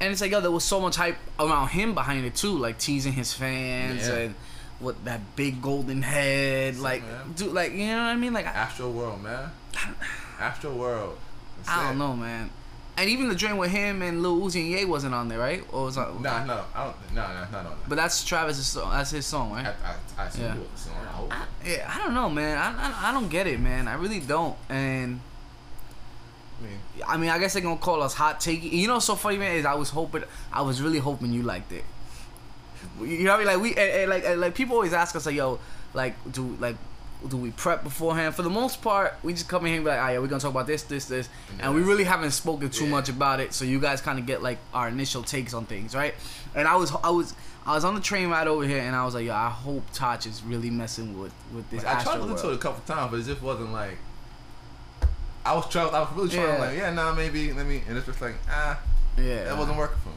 And 0.00 0.10
it's 0.12 0.20
like 0.20 0.32
yo, 0.32 0.40
there 0.40 0.50
was 0.50 0.64
so 0.64 0.80
much 0.80 0.96
hype 0.96 1.16
around 1.38 1.68
him 1.68 1.94
behind 1.94 2.26
it 2.26 2.34
too, 2.34 2.58
like 2.58 2.78
teasing 2.78 3.12
his 3.14 3.32
fans 3.32 4.06
Yeah. 4.08 4.14
and 4.14 4.34
what 4.84 5.04
that 5.04 5.20
big 5.36 5.60
golden 5.62 6.02
head, 6.02 6.76
like 6.78 7.02
man. 7.02 7.32
dude, 7.34 7.52
like 7.52 7.72
you 7.72 7.86
know 7.86 7.96
what 7.96 8.02
I 8.04 8.16
mean? 8.16 8.32
Like 8.32 8.46
Astro 8.46 8.90
World, 8.90 9.22
man. 9.22 9.50
Astro 10.38 10.74
World. 10.74 11.18
That's 11.58 11.68
I 11.70 11.84
don't 11.84 11.96
it. 11.96 11.98
know, 11.98 12.14
man. 12.14 12.50
And 12.96 13.10
even 13.10 13.28
the 13.28 13.34
joint 13.34 13.56
with 13.56 13.72
him 13.72 14.02
and 14.02 14.22
Lil 14.22 14.40
Uzi 14.40 14.60
and 14.60 14.70
Ye 14.70 14.84
wasn't 14.84 15.14
on 15.14 15.28
there, 15.28 15.38
right? 15.40 15.64
Or 15.72 15.86
was 15.86 15.96
that? 15.96 16.20
Nah, 16.20 16.44
no, 16.44 16.64
I 16.74 16.84
don't. 16.84 16.96
No, 17.14 17.22
no, 17.26 17.46
not 17.50 17.66
on. 17.66 17.76
But 17.88 17.96
that's 17.96 18.22
Travis's 18.24 18.66
song. 18.68 18.90
That's 18.92 19.10
his 19.10 19.26
song, 19.26 19.50
right? 19.50 19.66
I, 19.66 20.22
I, 20.22 20.26
I 20.26 20.30
Yeah. 20.38 20.54
song. 20.76 21.28
I. 21.30 21.34
I, 21.34 21.46
yeah, 21.68 21.92
I 21.92 21.98
don't 21.98 22.14
know, 22.14 22.30
man. 22.30 22.56
I, 22.56 22.68
I 22.68 23.08
I 23.10 23.12
don't 23.12 23.28
get 23.28 23.48
it, 23.48 23.58
man. 23.58 23.88
I 23.88 23.94
really 23.94 24.20
don't. 24.20 24.56
And 24.68 25.18
I 26.60 26.62
mean, 26.64 26.78
I 27.08 27.16
mean, 27.16 27.30
I 27.30 27.38
guess 27.40 27.54
they're 27.54 27.62
gonna 27.62 27.78
call 27.78 28.00
us 28.00 28.14
hot 28.14 28.38
take. 28.40 28.62
You 28.62 28.86
know, 28.86 28.94
what's 28.94 29.06
so 29.06 29.16
funny, 29.16 29.38
man, 29.38 29.56
is 29.56 29.66
I 29.66 29.74
was 29.74 29.90
hoping, 29.90 30.22
I 30.52 30.62
was 30.62 30.80
really 30.80 31.00
hoping 31.00 31.32
you 31.32 31.42
liked 31.42 31.72
it. 31.72 31.84
You 33.00 33.24
know 33.24 33.30
what 33.32 33.34
I 33.34 33.38
mean? 33.38 33.46
Like 33.46 33.60
we, 33.62 33.68
and, 33.70 33.78
and 34.02 34.10
like, 34.10 34.24
and 34.24 34.40
like 34.40 34.54
people 34.54 34.74
always 34.76 34.92
ask 34.92 35.14
us, 35.16 35.26
like, 35.26 35.34
yo, 35.34 35.58
like, 35.94 36.14
do 36.32 36.56
like, 36.60 36.76
do 37.28 37.36
we 37.38 37.50
prep 37.52 37.82
beforehand? 37.82 38.34
For 38.34 38.42
the 38.42 38.50
most 38.50 38.82
part, 38.82 39.14
we 39.22 39.32
just 39.32 39.48
come 39.48 39.62
in 39.64 39.68
here 39.68 39.76
and 39.76 39.84
be 39.84 39.90
like, 39.90 40.00
oh 40.00 40.12
yeah, 40.12 40.18
we're 40.18 40.26
gonna 40.26 40.40
talk 40.40 40.50
about 40.50 40.66
this, 40.66 40.82
this, 40.82 41.06
this, 41.06 41.28
and 41.60 41.74
we 41.74 41.80
really 41.82 42.04
haven't 42.04 42.32
spoken 42.32 42.68
too 42.70 42.84
Yeah. 42.84 42.90
much 42.90 43.08
about 43.08 43.40
it. 43.40 43.52
So 43.54 43.64
you 43.64 43.80
guys 43.80 44.00
kind 44.00 44.18
of 44.18 44.26
get 44.26 44.42
like 44.42 44.58
our 44.74 44.88
initial 44.88 45.22
takes 45.22 45.54
on 45.54 45.64
things, 45.66 45.94
right? 45.94 46.14
And 46.54 46.68
I 46.68 46.76
was, 46.76 46.92
I 47.02 47.10
was. 47.10 47.34
I 47.66 47.74
was 47.74 47.82
on 47.86 47.94
the 47.94 48.00
train 48.02 48.28
ride 48.28 48.46
over 48.46 48.62
here, 48.66 48.80
and 48.82 48.94
I 48.94 49.06
was 49.06 49.14
like, 49.14 49.24
"Yo, 49.24 49.32
I 49.32 49.48
hope 49.48 49.84
Touch 49.94 50.26
is 50.26 50.42
really 50.42 50.68
messing 50.68 51.18
with 51.18 51.32
with 51.54 51.70
this." 51.70 51.82
like, 51.82 51.96
I 51.96 52.02
tried 52.02 52.16
to 52.16 52.24
listen 52.24 52.48
to 52.48 52.52
it 52.52 52.56
a 52.56 52.58
couple 52.58 52.82
times, 52.84 53.10
but 53.10 53.20
it 53.20 53.24
just 53.24 53.40
wasn't 53.40 53.72
like. 53.72 53.96
I 55.46 55.54
was 55.54 55.66
trying. 55.70 55.88
I 55.94 56.00
was 56.00 56.12
really 56.14 56.28
trying. 56.28 56.46
Yeah. 56.46 56.58
Like, 56.58 56.76
yeah, 56.76 56.92
nah, 56.92 57.14
maybe. 57.14 57.54
Let 57.54 57.64
me. 57.64 57.82
And 57.88 57.96
it's 57.96 58.04
just 58.06 58.20
like, 58.20 58.34
ah, 58.50 58.78
Yeah, 59.16 59.44
that 59.44 59.56
wasn't 59.56 59.78
working 59.78 59.96
for 60.02 60.10
me. 60.10 60.14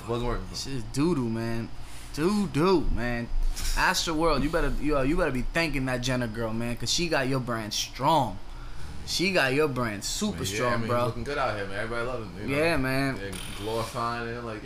It 0.00 0.08
wasn't 0.08 0.28
working 0.28 0.46
me. 0.46 0.76
Is 0.76 0.82
doo 0.92 1.14
doo, 1.14 1.28
man. 1.28 1.68
Doo 2.14 2.48
doo, 2.48 2.86
man. 2.94 3.28
Astro 3.76 4.14
World, 4.14 4.42
you 4.42 4.50
better 4.50 4.72
you, 4.80 5.00
you 5.02 5.16
better 5.16 5.30
be 5.30 5.42
thanking 5.42 5.86
that 5.86 6.00
Jenner 6.00 6.26
girl, 6.26 6.52
man, 6.52 6.76
cause 6.76 6.92
she 6.92 7.08
got 7.08 7.28
your 7.28 7.40
brand 7.40 7.72
strong. 7.72 8.38
She 9.06 9.32
got 9.32 9.52
your 9.52 9.68
brand 9.68 10.04
super 10.04 10.38
But 10.38 10.50
yeah, 10.50 10.54
strong, 10.54 10.72
I 10.72 10.76
mean, 10.76 10.88
bro. 10.88 11.04
Looking 11.06 11.24
good 11.24 11.38
out 11.38 11.56
here, 11.56 11.66
man. 11.66 11.78
Everybody 11.78 12.06
loves 12.06 12.26
it. 12.26 12.42
You 12.42 12.56
know? 12.56 12.62
Yeah, 12.62 12.76
man. 12.76 13.18
And 13.18 13.36
glorifying 13.58 14.28
it, 14.28 14.44
like 14.44 14.62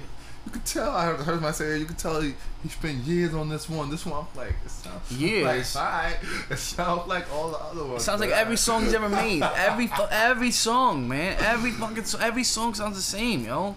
you 0.47 0.53
could 0.53 0.65
tell. 0.65 0.91
I 0.91 1.07
heard, 1.07 1.21
heard 1.21 1.43
my 1.43 1.51
say, 1.51 1.79
you 1.79 1.87
could 1.87 1.99
tell 1.99 2.21
he, 2.21 2.35
he 2.63 2.69
spent 2.69 2.99
years 2.99 3.35
on 3.35 3.49
this 3.49 3.69
one. 3.69 3.91
This 3.91 4.07
one, 4.07 4.21
I'm 4.21 4.39
like, 4.39 4.55
it 4.65 4.71
sounds 4.71 5.13
Years. 5.13 5.75
Like, 5.75 5.85
alright. 5.85 6.17
It 6.51 6.59
sounds 6.59 7.09
like 7.09 7.33
all 7.33 7.51
the 7.51 7.59
other 7.59 7.85
ones. 7.85 8.05
Sounds 8.05 8.21
like 8.21 8.31
every 8.31 8.43
alright. 8.43 8.59
song 8.59 8.85
he's 8.85 8.95
ever 8.95 9.09
made. 9.09 9.43
Every 9.57 9.91
every 10.11 10.51
song, 10.53 11.09
man. 11.09 11.37
Every 11.41 11.73
fucking 11.73 12.05
every 12.21 12.45
song 12.45 12.75
sounds 12.75 12.97
the 12.97 13.03
same, 13.03 13.45
yo. 13.45 13.75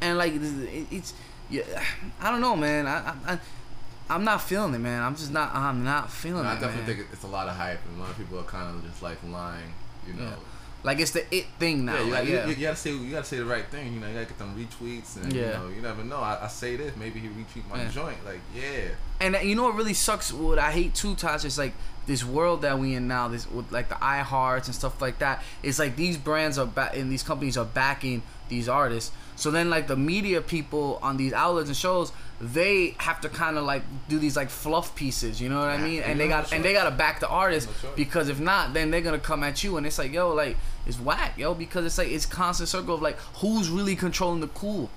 And 0.00 0.18
like 0.18 0.32
it, 0.34 0.86
it's 0.90 1.14
yeah, 1.50 1.62
I 2.20 2.30
don't 2.30 2.40
know, 2.40 2.56
man. 2.56 2.86
I, 2.86 3.14
I, 3.26 3.38
I'm 4.08 4.24
not 4.24 4.42
feeling 4.42 4.74
it, 4.74 4.78
man. 4.78 5.02
I'm 5.02 5.16
just 5.16 5.32
not. 5.32 5.54
I'm 5.54 5.84
not 5.84 6.10
feeling 6.10 6.44
No, 6.44 6.48
I 6.50 6.54
definitely 6.54 6.76
man. 6.82 6.96
think 6.96 7.08
it's 7.12 7.24
a 7.24 7.28
lot 7.28 7.48
of 7.48 7.56
hype, 7.56 7.80
and 7.88 7.98
a 7.98 8.00
lot 8.02 8.10
of 8.10 8.16
people 8.16 8.38
are 8.38 8.44
kind 8.44 8.76
of 8.76 8.88
just 8.88 9.02
like 9.02 9.18
lying, 9.28 9.72
you 10.06 10.14
know. 10.14 10.24
Yeah. 10.24 10.34
Like 10.84 11.00
it's 11.00 11.10
the 11.10 11.34
it 11.34 11.46
thing 11.58 11.84
now. 11.86 11.94
Yeah, 11.94 12.00
you, 12.04 12.10
like, 12.12 12.12
gotta, 12.20 12.30
yeah. 12.30 12.44
you, 12.46 12.50
you 12.54 12.62
gotta 12.62 12.76
say 12.76 12.90
you 12.92 13.10
gotta 13.10 13.24
say 13.24 13.38
the 13.38 13.44
right 13.44 13.66
thing. 13.66 13.94
You 13.94 13.98
know, 14.00 14.06
you 14.06 14.12
gotta 14.14 14.26
get 14.26 14.38
them 14.38 14.54
retweets, 14.56 15.16
and 15.20 15.32
you 15.32 15.40
know, 15.42 15.68
you 15.74 15.82
never 15.82 16.04
know. 16.04 16.18
I, 16.18 16.44
I 16.44 16.46
say 16.48 16.76
this, 16.76 16.94
maybe 16.96 17.18
he 17.18 17.26
retweet 17.28 17.68
my 17.68 17.82
Yeah. 17.82 17.90
joint. 17.90 18.24
Like, 18.24 18.40
yeah, 18.54 18.88
And 19.20 19.34
uh, 19.34 19.38
you 19.40 19.56
know 19.56 19.64
what 19.64 19.74
really 19.74 19.94
sucks? 19.94 20.32
What 20.32 20.60
I 20.60 20.70
hate 20.70 20.94
too, 20.94 21.16
Tosh, 21.16 21.44
is 21.44 21.58
like 21.58 21.72
this 22.06 22.24
world 22.24 22.62
that 22.62 22.78
we 22.78 22.94
in 22.94 23.08
now. 23.08 23.26
This 23.26 23.50
with 23.50 23.72
like 23.72 23.88
the 23.88 23.96
iHearts 23.96 24.66
and 24.66 24.74
stuff 24.76 25.02
like 25.02 25.18
that. 25.18 25.42
It's 25.64 25.80
like 25.80 25.96
these 25.96 26.16
brands 26.16 26.56
are 26.58 26.66
back 26.66 26.96
and 26.96 27.10
these 27.10 27.24
companies 27.24 27.56
are 27.56 27.64
backing 27.64 28.22
these 28.48 28.68
artists. 28.68 29.10
So 29.36 29.50
then 29.50 29.68
like 29.70 29.86
the 29.86 29.96
media 29.96 30.40
people 30.40 30.98
on 31.02 31.18
these 31.18 31.32
outlets 31.32 31.68
and 31.68 31.76
shows, 31.76 32.10
they 32.40 32.94
have 32.98 33.20
to 33.20 33.28
kind 33.28 33.56
of 33.56 33.64
like 33.64 33.82
do 34.08 34.18
these 34.18 34.34
like 34.36 34.50
fluff 34.50 34.94
pieces. 34.96 35.40
You 35.40 35.50
know 35.50 35.60
what 35.60 35.68
I 35.68 35.78
mean? 35.78 36.02
And 36.02 36.18
they 36.18 36.26
got 36.26 36.52
and 36.52 36.64
they 36.64 36.72
gotta 36.72 36.90
back 36.90 37.20
the 37.20 37.28
artist 37.28 37.68
because 37.96 38.28
if 38.28 38.40
not, 38.40 38.74
then 38.74 38.90
they're 38.90 39.02
gonna 39.02 39.18
come 39.18 39.44
at 39.44 39.62
you 39.62 39.76
and 39.76 39.86
it's 39.86 39.98
like 39.98 40.12
yo 40.12 40.34
like 40.34 40.56
it's 40.86 40.98
whack 40.98 41.36
yo 41.38 41.54
because 41.54 41.84
it's 41.84 41.98
like 41.98 42.08
it's 42.08 42.26
constant 42.26 42.68
circle 42.68 42.94
of 42.94 43.02
like 43.02 43.18
who's 43.36 43.68
really 43.68 43.94
controlling 43.94 44.40
the 44.40 44.48
cool. 44.48 44.90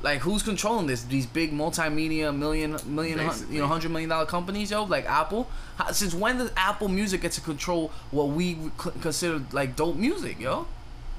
Like 0.00 0.20
who's 0.20 0.42
controlling 0.44 0.86
this? 0.86 1.02
These 1.02 1.26
big 1.26 1.52
multimedia 1.52 2.36
million 2.36 2.76
million 2.86 3.18
Basically. 3.18 3.56
you 3.56 3.62
know 3.62 3.66
hundred 3.66 3.90
million 3.90 4.10
dollar 4.10 4.26
companies, 4.26 4.70
yo, 4.70 4.84
like 4.84 5.06
Apple. 5.06 5.48
How, 5.76 5.90
since 5.90 6.14
when 6.14 6.38
does 6.38 6.52
Apple 6.56 6.88
Music 6.88 7.22
get 7.22 7.32
to 7.32 7.40
control 7.40 7.90
what 8.10 8.28
we 8.28 8.58
consider 9.00 9.42
like 9.52 9.74
dope 9.74 9.96
music, 9.96 10.38
yo? 10.38 10.66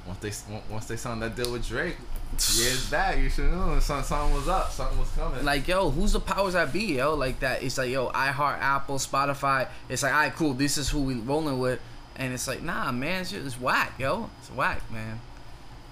Once 0.09 0.19
they 0.19 0.53
once 0.71 0.85
they 0.87 0.95
signed 0.97 1.21
that 1.21 1.35
deal 1.35 1.51
with 1.51 1.67
Drake, 1.67 1.95
years 2.55 2.89
back, 2.89 3.17
you 3.19 3.29
should 3.29 3.51
know 3.51 3.79
something, 3.79 4.03
something 4.05 4.33
was 4.35 4.47
up, 4.47 4.71
something 4.71 4.97
was 4.99 5.09
coming. 5.11 5.45
Like 5.45 5.67
yo, 5.67 5.89
who's 5.91 6.13
the 6.13 6.19
powers 6.19 6.53
that 6.53 6.73
be, 6.73 6.95
yo? 6.97 7.13
Like 7.15 7.39
that. 7.41 7.61
It's 7.63 7.77
like 7.77 7.91
yo, 7.91 8.09
iHeart, 8.09 8.59
Apple, 8.59 8.95
Spotify. 8.97 9.67
It's 9.87 10.01
like, 10.03 10.11
alright, 10.13 10.33
cool. 10.35 10.53
This 10.53 10.77
is 10.77 10.89
who 10.89 11.01
we 11.01 11.13
rolling 11.13 11.59
with, 11.59 11.79
and 12.15 12.33
it's 12.33 12.47
like, 12.47 12.61
nah, 12.63 12.91
man, 12.91 13.23
shit 13.23 13.41
is 13.45 13.59
whack, 13.59 13.93
yo. 13.99 14.29
It's 14.39 14.49
whack, 14.49 14.81
man. 14.91 15.19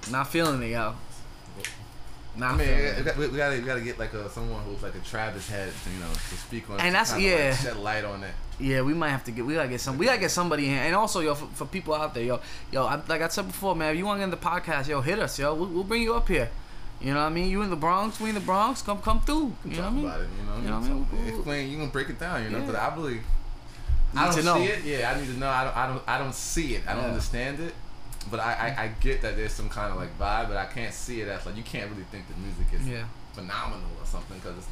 Not 0.10 0.28
feeling 0.28 0.64
it, 0.64 0.72
yo. 0.72 0.96
Not 2.36 2.54
I 2.54 2.58
mean, 2.58 2.68
we, 2.68 2.74
it. 2.76 3.18
we 3.32 3.38
gotta 3.38 3.56
we 3.58 3.62
gotta 3.64 3.82
get 3.82 3.98
like 4.00 4.14
a 4.14 4.30
someone 4.30 4.62
who's 4.64 4.82
like 4.84 4.96
a 4.96 5.00
Travis 5.00 5.50
head, 5.50 5.72
to, 5.84 5.90
you 5.90 6.00
know, 6.00 6.12
to 6.12 6.20
speak 6.38 6.70
on. 6.70 6.80
it, 6.80 6.84
And 6.84 6.90
to 6.90 6.94
that's- 7.14 7.20
yeah. 7.20 7.50
like, 7.50 7.60
shed 7.60 7.78
light 7.78 8.04
on 8.06 8.24
it. 8.24 8.34
Yeah, 8.60 8.82
we 8.82 8.94
might 8.94 9.10
have 9.10 9.24
to 9.26 9.32
get. 9.32 9.46
We 9.46 9.54
gotta 9.54 9.70
get 9.70 9.82
some. 9.82 9.98
We 9.98 10.06
gotta 10.08 10.20
get 10.20 10.32
somebody 10.32 10.68
in. 10.68 10.74
And 10.78 10.96
also, 10.96 11.20
yo, 11.20 11.36
for, 11.36 11.46
for 11.54 11.66
people 11.66 11.94
out 11.94 12.14
there, 12.16 12.24
yo, 12.24 12.40
yo, 12.72 12.86
I, 12.86 12.96
like 13.08 13.22
I 13.22 13.28
said 13.28 13.46
before, 13.48 13.76
man, 13.76 13.92
if 13.92 13.98
you 14.00 14.06
want 14.06 14.18
to 14.18 14.20
get 14.22 14.24
in 14.26 14.30
the 14.32 14.38
podcast, 14.38 14.88
yo, 14.88 15.02
hit 15.02 15.20
us, 15.20 15.38
yo. 15.38 15.54
We'll, 15.54 15.68
we'll 15.70 15.84
bring 15.84 16.02
you 16.02 16.16
up 16.16 16.28
here. 16.28 16.50
You 17.00 17.14
know 17.14 17.20
what 17.20 17.28
I 17.28 17.30
mean? 17.30 17.52
You 17.52 17.62
in 17.62 17.70
the 17.70 17.76
Bronx? 17.76 18.20
We 18.20 18.30
in 18.30 18.36
the 18.36 18.42
Bronx? 18.42 18.82
Come, 18.82 19.00
come 19.02 19.22
through. 19.22 19.54
You 19.64 19.78
know 19.78 19.84
what 19.84 19.88
I 19.88 19.90
mean? 19.92 20.06
about 20.06 20.22
it, 20.22 20.28
you 20.40 20.46
know. 20.50 20.58
You 20.58 20.70
know 20.70 20.80
what 20.80 20.90
I 20.90 21.16
mean? 21.22 21.28
Explain. 21.36 21.70
You 21.70 21.78
can 21.78 21.90
break 21.90 22.10
it 22.10 22.20
down, 22.20 22.44
you 22.44 22.50
know. 22.50 22.58
Yeah. 22.60 22.66
But 22.66 22.76
I 22.76 22.90
believe. 22.96 23.22
I 24.16 24.26
don't 24.26 24.36
to 24.38 24.44
know. 24.44 24.56
see 24.56 24.64
it. 24.64 24.84
Yeah, 24.84 25.14
I 25.16 25.20
need 25.20 25.28
to 25.28 25.38
know. 25.38 25.50
I 25.50 25.64
don't. 25.66 25.78
I 25.78 25.88
don't. 25.88 26.04
I 26.08 26.18
don't 26.18 26.34
see 26.34 26.74
it. 26.76 26.84
I 26.88 26.94
don't 26.94 27.04
Yeah. 27.04 27.10
understand 27.10 27.60
it. 27.60 27.76
But 28.32 28.40
I, 28.40 28.54
I, 28.78 28.84
I 28.86 28.88
get 29.00 29.22
that 29.22 29.36
there's 29.38 29.52
some 29.54 29.70
kind 29.70 29.92
of 29.92 29.98
like 30.00 30.10
vibe, 30.18 30.48
but 30.48 30.58
I 30.58 30.66
can't 30.66 30.94
see 30.94 31.22
it 31.22 31.28
as 31.28 31.46
like 31.46 31.56
you 31.56 31.64
can't 31.64 31.90
really 31.92 32.04
think 32.12 32.26
the 32.28 32.34
music 32.42 32.66
is 32.74 32.88
Yeah. 32.88 33.06
phenomenal 33.34 33.88
or 34.02 34.06
something 34.06 34.38
because 34.40 34.58
it's 34.58 34.68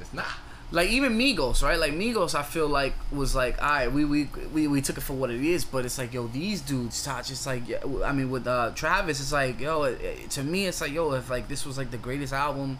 it's 0.00 0.12
not. 0.14 0.26
Like 0.70 0.90
even 0.90 1.16
Migos, 1.16 1.62
right? 1.62 1.78
Like 1.78 1.92
Migos, 1.92 2.34
I 2.34 2.42
feel 2.42 2.66
like 2.66 2.94
was 3.12 3.34
like, 3.34 3.62
all 3.62 3.68
right, 3.68 3.92
we 3.92 4.04
we 4.04 4.28
we, 4.52 4.66
we 4.66 4.80
took 4.82 4.96
it 4.98 5.02
for 5.02 5.12
what 5.12 5.30
it 5.30 5.40
is, 5.44 5.64
but 5.64 5.84
it's 5.84 5.98
like, 5.98 6.12
yo, 6.12 6.26
these 6.26 6.60
dudes 6.62 7.02
touch. 7.04 7.30
It's 7.30 7.46
like, 7.46 7.62
I 8.04 8.10
mean, 8.12 8.28
with 8.30 8.46
uh, 8.48 8.72
Travis, 8.74 9.20
it's 9.20 9.32
like, 9.32 9.60
yo, 9.60 9.84
it, 9.84 10.00
it- 10.00 10.30
to 10.30 10.42
me, 10.42 10.66
it's 10.66 10.80
like, 10.80 10.90
yo, 10.92 11.12
if 11.12 11.30
like 11.30 11.46
this 11.48 11.64
was 11.64 11.78
like 11.78 11.90
the 11.92 11.96
greatest 11.98 12.32
album 12.32 12.78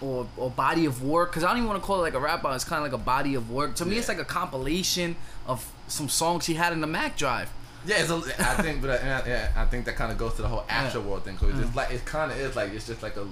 or 0.00 0.26
or 0.36 0.50
body 0.50 0.86
of 0.86 1.02
work, 1.02 1.30
because 1.30 1.44
I 1.44 1.48
don't 1.48 1.58
even 1.58 1.68
want 1.68 1.82
to 1.82 1.86
call 1.86 1.98
it 1.98 2.02
like 2.02 2.14
a 2.14 2.20
rap 2.20 2.38
album. 2.44 2.54
It's 2.56 2.64
kind 2.64 2.84
of 2.84 2.90
like 2.90 2.98
a 3.00 3.04
body 3.04 3.34
of 3.34 3.50
work. 3.50 3.74
To 3.76 3.84
me, 3.84 3.98
it's 3.98 4.08
like 4.08 4.18
a 4.20 4.24
compilation 4.24 5.16
of 5.46 5.70
some 5.88 6.08
songs 6.08 6.46
he 6.46 6.54
had 6.54 6.72
in 6.72 6.80
the 6.80 6.86
Mac 6.86 7.16
Drive. 7.16 7.50
Yeah, 7.84 7.96
it's 8.00 8.10
a, 8.10 8.14
I 8.14 8.62
think, 8.62 8.80
but 8.80 8.90
I, 8.90 8.94
I, 8.94 9.26
yeah, 9.26 9.52
I 9.56 9.64
think 9.66 9.84
that 9.86 9.96
kind 9.96 10.12
of 10.12 10.16
goes 10.18 10.34
to 10.34 10.42
the 10.42 10.48
whole 10.48 10.64
Yeah. 10.68 10.74
after 10.84 11.00
world 11.00 11.24
thing. 11.24 11.36
Cause 11.36 11.50
it's 11.58 11.68
Mm. 11.70 11.74
like 11.74 11.90
it 11.90 12.04
kind 12.04 12.30
of 12.32 12.38
is 12.38 12.54
like 12.56 12.72
it's 12.72 12.86
just 12.86 13.02
like 13.02 13.16
a 13.16 13.26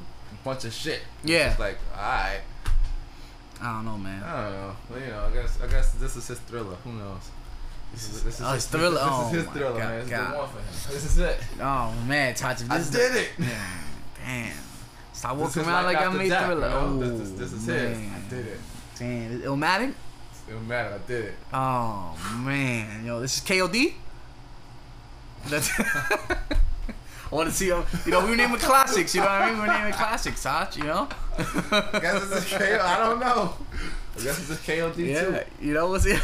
bunch 0.44 0.64
of 0.64 0.72
shit. 0.72 1.00
It's 1.22 1.30
Yeah. 1.30 1.48
just 1.48 1.60
like 1.60 1.78
all 1.96 2.02
right, 2.02 2.40
I 3.62 3.74
don't 3.74 3.84
know, 3.84 3.98
man. 3.98 4.22
I 4.22 4.42
don't 4.44 4.52
know. 4.52 4.76
Well, 4.90 5.00
you 5.00 5.06
know, 5.08 5.26
I 5.30 5.30
guess 5.34 5.58
I 5.62 5.66
guess 5.66 5.92
this 5.92 6.16
is 6.16 6.26
his 6.28 6.38
thriller. 6.40 6.76
Who 6.84 6.92
knows? 6.92 7.30
This 7.92 8.08
is 8.10 8.22
this 8.24 8.34
is 8.40 8.46
Oh, 8.46 8.52
his 8.52 8.66
Thriller? 8.66 8.90
This, 9.00 9.02
Oh, 9.04 9.26
is 9.28 9.34
his 9.34 9.46
thriller, 9.52 9.78
God, 9.78 9.88
man. 9.88 9.94
This 9.96 10.04
is 10.04 10.10
God. 10.10 10.32
the 10.32 10.38
one 10.38 10.48
for 10.48 10.58
him. 10.58 10.94
This 10.94 11.04
is 11.04 11.18
it. 11.18 11.40
Oh 11.60 11.94
man, 12.06 12.34
Tati, 12.34 12.62
this 12.64 12.70
I 12.70 12.78
is 12.78 12.90
did 12.90 13.12
the, 13.12 13.20
it. 13.20 13.28
Damn. 14.24 14.52
Stop 15.12 15.32
This 15.36 15.40
walking 15.46 15.62
is 15.62 15.68
around 15.68 15.84
life 15.84 15.94
like 15.96 16.06
I 16.06 16.12
made 16.12 16.28
death, 16.28 16.46
Thriller. 16.46 16.68
you 16.68 16.74
know? 16.74 16.80
Oh, 16.80 16.98
This 17.00 17.20
is 17.20 17.36
this 17.36 17.52
is 17.52 17.66
his. 17.66 17.98
man. 17.98 18.12
I 18.26 18.30
did 18.30 18.46
it. 18.46 18.60
Damn, 18.98 19.40
Illmatic? 19.42 19.94
It 20.48 20.54
don't. 20.54 20.92
I 20.94 20.98
did 21.06 21.24
it. 21.26 21.34
Oh 21.52 22.16
man, 22.44 23.04
yo, 23.04 23.20
this 23.20 23.36
is 23.38 23.42
KOD. 23.44 23.92
That's. 25.48 25.70
I 27.30 27.34
want 27.34 27.48
to 27.48 27.54
see, 27.54 27.66
you 27.66 27.84
know, 28.08 28.24
we 28.24 28.30
were 28.30 28.36
naming 28.36 28.58
classics. 28.58 29.14
You 29.14 29.20
know 29.20 29.28
what 29.28 29.42
I 29.42 29.50
mean? 29.50 29.60
We 29.60 29.68
were 29.68 29.72
naming 29.72 29.92
classics, 29.92 30.42
Taj. 30.42 30.76
You 30.76 30.84
know. 30.84 31.08
I 31.38 31.98
guess 32.00 32.22
is 32.22 32.44
KO. 32.52 32.80
I 32.82 32.98
don't 32.98 33.20
know. 33.20 33.54
I 34.18 34.22
guess 34.22 34.38
it's 34.40 34.50
a 34.50 34.54
KOD 34.72 34.96
yeah, 34.98 35.20
too. 35.20 35.66
you 35.66 35.72
know 35.72 35.88
what's 35.88 36.04
it. 36.08 36.20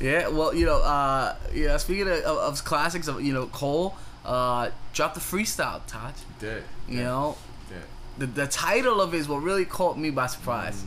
Yeah, 0.00 0.28
well, 0.28 0.54
you 0.54 0.64
know, 0.64 0.80
uh, 0.80 1.34
yeah. 1.52 1.76
Speaking 1.76 2.08
of, 2.08 2.18
of, 2.20 2.38
of 2.38 2.64
classics, 2.64 3.08
of 3.08 3.20
you 3.20 3.32
know, 3.32 3.46
Cole, 3.46 3.96
uh, 4.24 4.70
dropped 4.92 5.16
the 5.16 5.20
freestyle, 5.20 5.80
Taj. 5.86 6.14
Did. 6.38 6.62
You 6.88 7.02
know, 7.02 7.36
Did. 7.68 8.26
the 8.34 8.42
the 8.42 8.46
title 8.46 9.00
of 9.00 9.14
it 9.14 9.18
is 9.18 9.28
what 9.28 9.42
really 9.42 9.64
caught 9.64 9.98
me 9.98 10.10
by 10.10 10.28
surprise. 10.28 10.84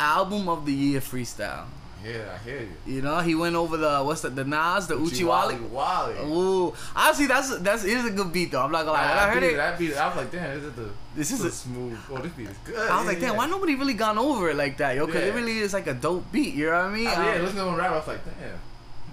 Album 0.00 0.48
of 0.48 0.66
the 0.66 0.72
year 0.72 1.00
freestyle. 1.00 1.66
Yeah, 2.04 2.34
I 2.34 2.38
hear 2.44 2.60
you. 2.60 2.94
You 2.94 3.02
know, 3.02 3.18
he 3.20 3.34
went 3.34 3.54
over 3.54 3.76
the 3.76 4.00
what's 4.02 4.22
the 4.22 4.30
the 4.30 4.44
Nas, 4.44 4.86
the 4.88 4.96
Uchiwali. 4.96 5.60
Wally. 5.70 6.14
Wally. 6.14 6.14
Ooh, 6.32 6.74
honestly, 6.96 7.26
that's 7.26 7.56
that's 7.58 7.84
is 7.84 8.04
a 8.04 8.10
good 8.10 8.32
beat 8.32 8.50
though. 8.50 8.62
I'm 8.62 8.72
not 8.72 8.84
gonna 8.84 8.92
lie. 8.92 9.08
When 9.08 9.18
I 9.18 9.30
heard 9.30 9.40
beat, 9.40 9.46
it, 9.52 9.56
That 9.56 9.78
beat, 9.78 9.96
I 9.96 10.06
was 10.08 10.16
like, 10.16 10.32
damn, 10.32 10.54
this 10.60 10.64
is 10.64 10.74
the 10.74 10.88
This 11.14 11.30
is 11.30 11.38
the 11.40 11.48
a- 11.48 11.50
smooth. 11.52 11.98
Oh, 12.10 12.18
this 12.18 12.32
beat 12.32 12.48
is 12.48 12.56
good. 12.64 12.90
I 12.90 12.96
was 12.98 13.06
like, 13.06 13.20
damn, 13.20 13.32
yeah. 13.32 13.36
why 13.38 13.46
nobody 13.46 13.74
really 13.76 13.94
gone 13.94 14.18
over 14.18 14.50
it 14.50 14.56
like 14.56 14.78
that, 14.78 14.96
yo? 14.96 15.06
Because 15.06 15.22
it 15.22 15.34
really 15.34 15.58
is 15.58 15.72
like 15.72 15.86
a 15.86 15.94
dope 15.94 16.30
beat. 16.32 16.54
You 16.54 16.66
know 16.66 16.72
what 16.72 16.84
I 16.86 16.92
mean? 16.92 17.04
Yeah, 17.04 17.34
Um, 17.36 17.42
listening 17.42 17.64
to 17.64 17.68
him 17.70 17.76
rap, 17.76 17.90
I 17.92 17.96
was 17.98 18.06
like, 18.08 18.24
damn, 18.24 18.58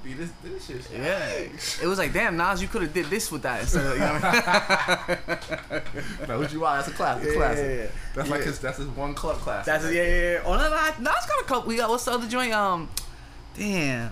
beat 0.04 0.18
this, 0.18 0.32
this 0.44 0.66
shit. 0.66 0.88
yeah. 0.94 1.28
It 1.82 1.88
was 1.88 1.98
like, 1.98 2.14
damn, 2.14 2.38
Nas, 2.38 2.62
you 2.62 2.68
could 2.68 2.82
have 2.82 2.94
did 2.94 3.08
this 3.08 3.32
with 3.32 3.42
that 3.44 3.62
instead 3.62 3.86
of, 3.86 3.94
you 3.94 4.00
know 4.00 4.14
what 4.14 4.24
I 4.24 5.08
mean? 5.08 5.82
no, 6.28 6.40
what 6.40 6.54
you 6.54 6.60
want? 6.60 6.78
That's 6.78 6.94
a 6.94 6.98
classic. 6.98 7.28
Yeah, 7.30 7.36
classic. 7.36 7.66
yeah, 7.66 7.84
yeah. 7.84 7.90
That's 8.16 8.30
like 8.30 8.44
his. 8.44 8.60
That's 8.60 8.78
his 8.78 8.88
one 8.88 9.14
club 9.14 9.38
classic. 9.38 9.66
That's 9.66 9.86
right 9.86 9.94
yeah, 9.94 10.04
yeah, 10.04 10.32
yeah. 10.32 10.42
Oh 10.46 10.56
no, 10.56 10.70
no, 10.70 11.12
Nas 11.12 11.26
got 11.26 11.42
a 11.42 11.46
couple. 11.46 11.68
We 11.68 11.78
got 11.78 11.90
what's 11.90 12.06
the 12.06 12.12
other 12.12 12.28
joint? 12.28 12.54
Um, 12.54 12.90
damn, 13.58 14.12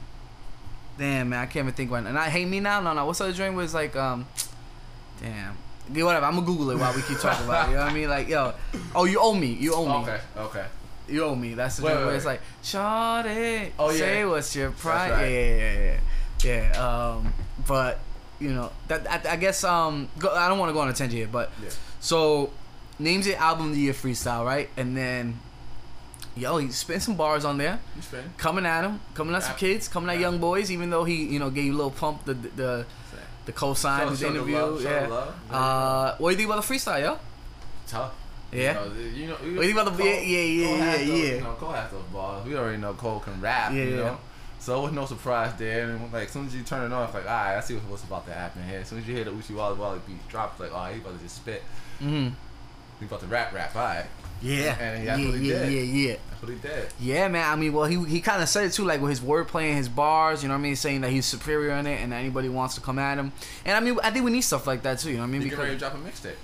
damn, 0.97 1.29
man, 1.29 1.39
I 1.39 1.45
can't 1.45 1.65
even 1.65 1.73
think 1.73 1.91
now. 1.91 1.97
And 1.97 2.17
I 2.17 2.29
hate 2.29 2.47
me 2.47 2.59
now. 2.59 2.81
No, 2.81 2.93
no, 2.93 3.05
what's 3.05 3.19
the 3.19 3.25
other 3.25 3.33
joint? 3.33 3.55
Was 3.55 3.73
like, 3.73 3.95
um, 3.95 4.27
damn. 5.21 5.57
Yeah, 5.93 6.03
whatever. 6.03 6.25
I'm 6.25 6.35
gonna 6.35 6.45
Google 6.45 6.71
it 6.71 6.77
while 6.77 6.93
we 6.93 7.01
keep 7.01 7.19
talking 7.19 7.45
about 7.45 7.67
it. 7.67 7.71
You 7.71 7.77
know 7.77 7.83
what 7.83 7.91
I 7.91 7.95
mean? 7.95 8.09
Like, 8.09 8.27
yo, 8.27 8.53
oh, 8.93 9.05
you 9.05 9.19
owe 9.21 9.33
me. 9.33 9.53
You 9.53 9.73
owe 9.73 9.85
me. 9.85 10.09
Okay. 10.09 10.19
Okay. 10.37 10.65
You 11.09 11.23
owe 11.23 11.35
me. 11.35 11.53
That's 11.53 11.77
the 11.77 11.83
Wait, 11.85 11.95
wait, 11.95 12.05
where 12.05 12.15
it's 12.15 12.25
like, 12.25 12.41
Shawty, 12.63 13.71
Oh, 13.79 13.89
yeah. 13.91 13.97
say 13.97 14.25
what's 14.25 14.55
your 14.55 14.71
price? 14.71 15.11
right. 15.11 15.27
Yeah, 15.29 15.55
yeah, 15.55 15.97
yeah, 16.43 16.71
yeah. 16.73 16.87
Um, 17.15 17.33
but 17.67 17.99
you 18.39 18.49
know 18.53 18.71
that 18.87 19.09
I, 19.09 19.33
I 19.33 19.35
guess 19.37 19.63
um, 19.63 20.09
go, 20.19 20.29
I 20.33 20.47
don't 20.47 20.59
want 20.59 20.69
to 20.69 20.73
go 20.73 20.79
on 20.81 20.89
a 20.89 20.93
tangent 20.93 21.13
here, 21.17 21.27
but 21.31 21.51
Yeah. 21.63 21.69
so 21.99 22.51
names 22.99 23.25
it 23.27 23.39
album 23.39 23.69
of 23.69 23.73
the 23.75 23.79
year 23.81 23.93
freestyle, 23.93 24.45
right? 24.45 24.69
And 24.77 24.95
then, 24.97 25.39
yo, 26.35 26.57
he 26.57 26.69
spent 26.71 27.01
some 27.03 27.15
bars 27.15 27.45
on 27.45 27.57
there, 27.57 27.79
You 27.95 28.19
coming 28.37 28.65
at 28.65 28.83
him, 28.83 28.99
coming 29.13 29.33
at 29.35 29.43
some 29.43 29.55
kids, 29.55 29.87
coming 29.87 30.09
at 30.09 30.13
Rap. 30.13 30.21
young 30.21 30.37
boys. 30.39 30.69
Even 30.71 30.89
though 30.89 31.03
he, 31.03 31.23
you 31.25 31.39
know, 31.39 31.49
gave 31.49 31.73
a 31.73 31.75
little 31.75 31.91
pump 31.91 32.25
the 32.25 32.33
the 32.33 32.49
the, 32.55 32.85
the 33.45 33.53
cosign 33.53 33.99
Show- 33.99 34.09
the 34.09 34.17
show 34.17 34.27
interview. 34.29 34.55
love, 34.57 34.83
yeah. 34.83 35.07
love. 35.07 35.33
Uh, 35.49 36.15
what 36.17 36.29
do 36.29 36.31
you 36.33 36.37
think 36.37 36.49
about 36.51 36.63
the 36.65 36.73
freestyle, 36.73 37.01
yo? 37.01 37.19
Tough. 37.87 38.11
Yeah. 38.51 38.85
You 38.85 38.89
know, 38.89 38.95
you 39.13 39.27
know, 39.27 39.33
What 39.33 39.61
do 39.61 39.67
you 39.67 39.79
about 39.79 39.97
the- 39.97 40.03
yeah, 40.03 40.19
yeah, 40.19 40.39
yeah, 40.39 40.67
Cole 40.67 40.77
has 40.77 40.99
yeah, 41.01 41.07
those, 41.07 41.19
yeah. 41.19 41.35
You 41.35 41.41
know, 41.41 41.53
Cole 41.53 41.71
has 41.71 41.91
those 41.91 42.03
balls. 42.13 42.45
We 42.47 42.55
already 42.55 42.77
know 42.77 42.93
Cole 42.93 43.19
can 43.19 43.41
rap. 43.41 43.71
Yeah, 43.73 43.83
you 43.83 43.89
yeah. 43.89 43.95
know. 43.97 44.17
So 44.59 44.79
it 44.79 44.83
was 44.83 44.91
no 44.93 45.05
surprise 45.05 45.53
there. 45.57 45.89
And 45.89 46.11
like, 46.11 46.25
as 46.27 46.31
soon 46.31 46.47
as 46.47 46.55
you 46.55 46.63
turn 46.63 46.89
it 46.91 46.93
on, 46.93 47.05
it's 47.05 47.13
like, 47.13 47.25
all 47.25 47.29
right, 47.29 47.57
I 47.57 47.59
see 47.61 47.75
what's 47.75 48.03
about 48.03 48.25
to 48.27 48.33
happen 48.33 48.63
here. 48.63 48.79
As 48.79 48.87
soon 48.87 48.99
as 48.99 49.07
you 49.07 49.15
hear 49.15 49.23
the 49.23 49.31
Oochie 49.31 49.55
Wally 49.55 49.77
Wally 49.77 49.99
beat 50.07 50.27
drop, 50.29 50.53
it's 50.53 50.59
like, 50.59 50.71
oh, 50.73 50.93
he 50.93 50.99
about 50.99 51.17
to 51.17 51.23
just 51.23 51.35
spit. 51.35 51.61
Mm-hmm. 52.01 52.29
He 52.99 53.05
about 53.05 53.19
to 53.19 53.27
rap, 53.27 53.53
rap. 53.53 53.75
All 53.75 53.83
right. 53.83 54.05
Yeah. 54.41 54.75
And 54.79 55.03
yeah, 55.03 55.17
he 55.17 55.49
yeah, 55.49 55.67
yeah, 55.67 55.81
yeah. 55.81 56.15
That's 56.29 56.41
what 56.41 56.51
he 56.51 56.57
did. 56.57 56.87
Yeah, 56.99 57.27
man. 57.27 57.51
I 57.51 57.55
mean, 57.55 57.73
well, 57.73 57.85
he 57.85 58.03
he 58.05 58.21
kind 58.21 58.41
of 58.41 58.49
said 58.49 58.65
it 58.65 58.73
too, 58.73 58.85
like 58.85 59.01
with 59.01 59.09
his 59.09 59.19
wordplay 59.19 59.69
and 59.69 59.77
his 59.77 59.89
bars. 59.89 60.41
You 60.43 60.49
know 60.49 60.55
what 60.55 60.59
I 60.59 60.63
mean? 60.63 60.75
Saying 60.75 61.01
that 61.01 61.11
he's 61.11 61.25
superior 61.25 61.71
in 61.71 61.87
it, 61.87 62.01
and 62.01 62.13
anybody 62.13 62.49
wants 62.49 62.75
to 62.75 62.81
come 62.81 62.99
at 62.99 63.17
him. 63.17 63.31
And 63.65 63.75
I 63.75 63.79
mean, 63.79 63.99
I 64.03 64.11
think 64.11 64.25
we 64.25 64.31
need 64.31 64.41
stuff 64.41 64.67
like 64.67 64.83
that 64.83 64.99
too. 64.99 65.09
You 65.09 65.17
know 65.17 65.23
what 65.23 65.27
I 65.29 65.31
mean? 65.31 65.41
He 65.41 65.49
get 65.49 65.59
ready 65.59 65.73
to 65.73 65.79
drop 65.79 65.93
a 65.93 65.97
mixtape. 65.97 66.35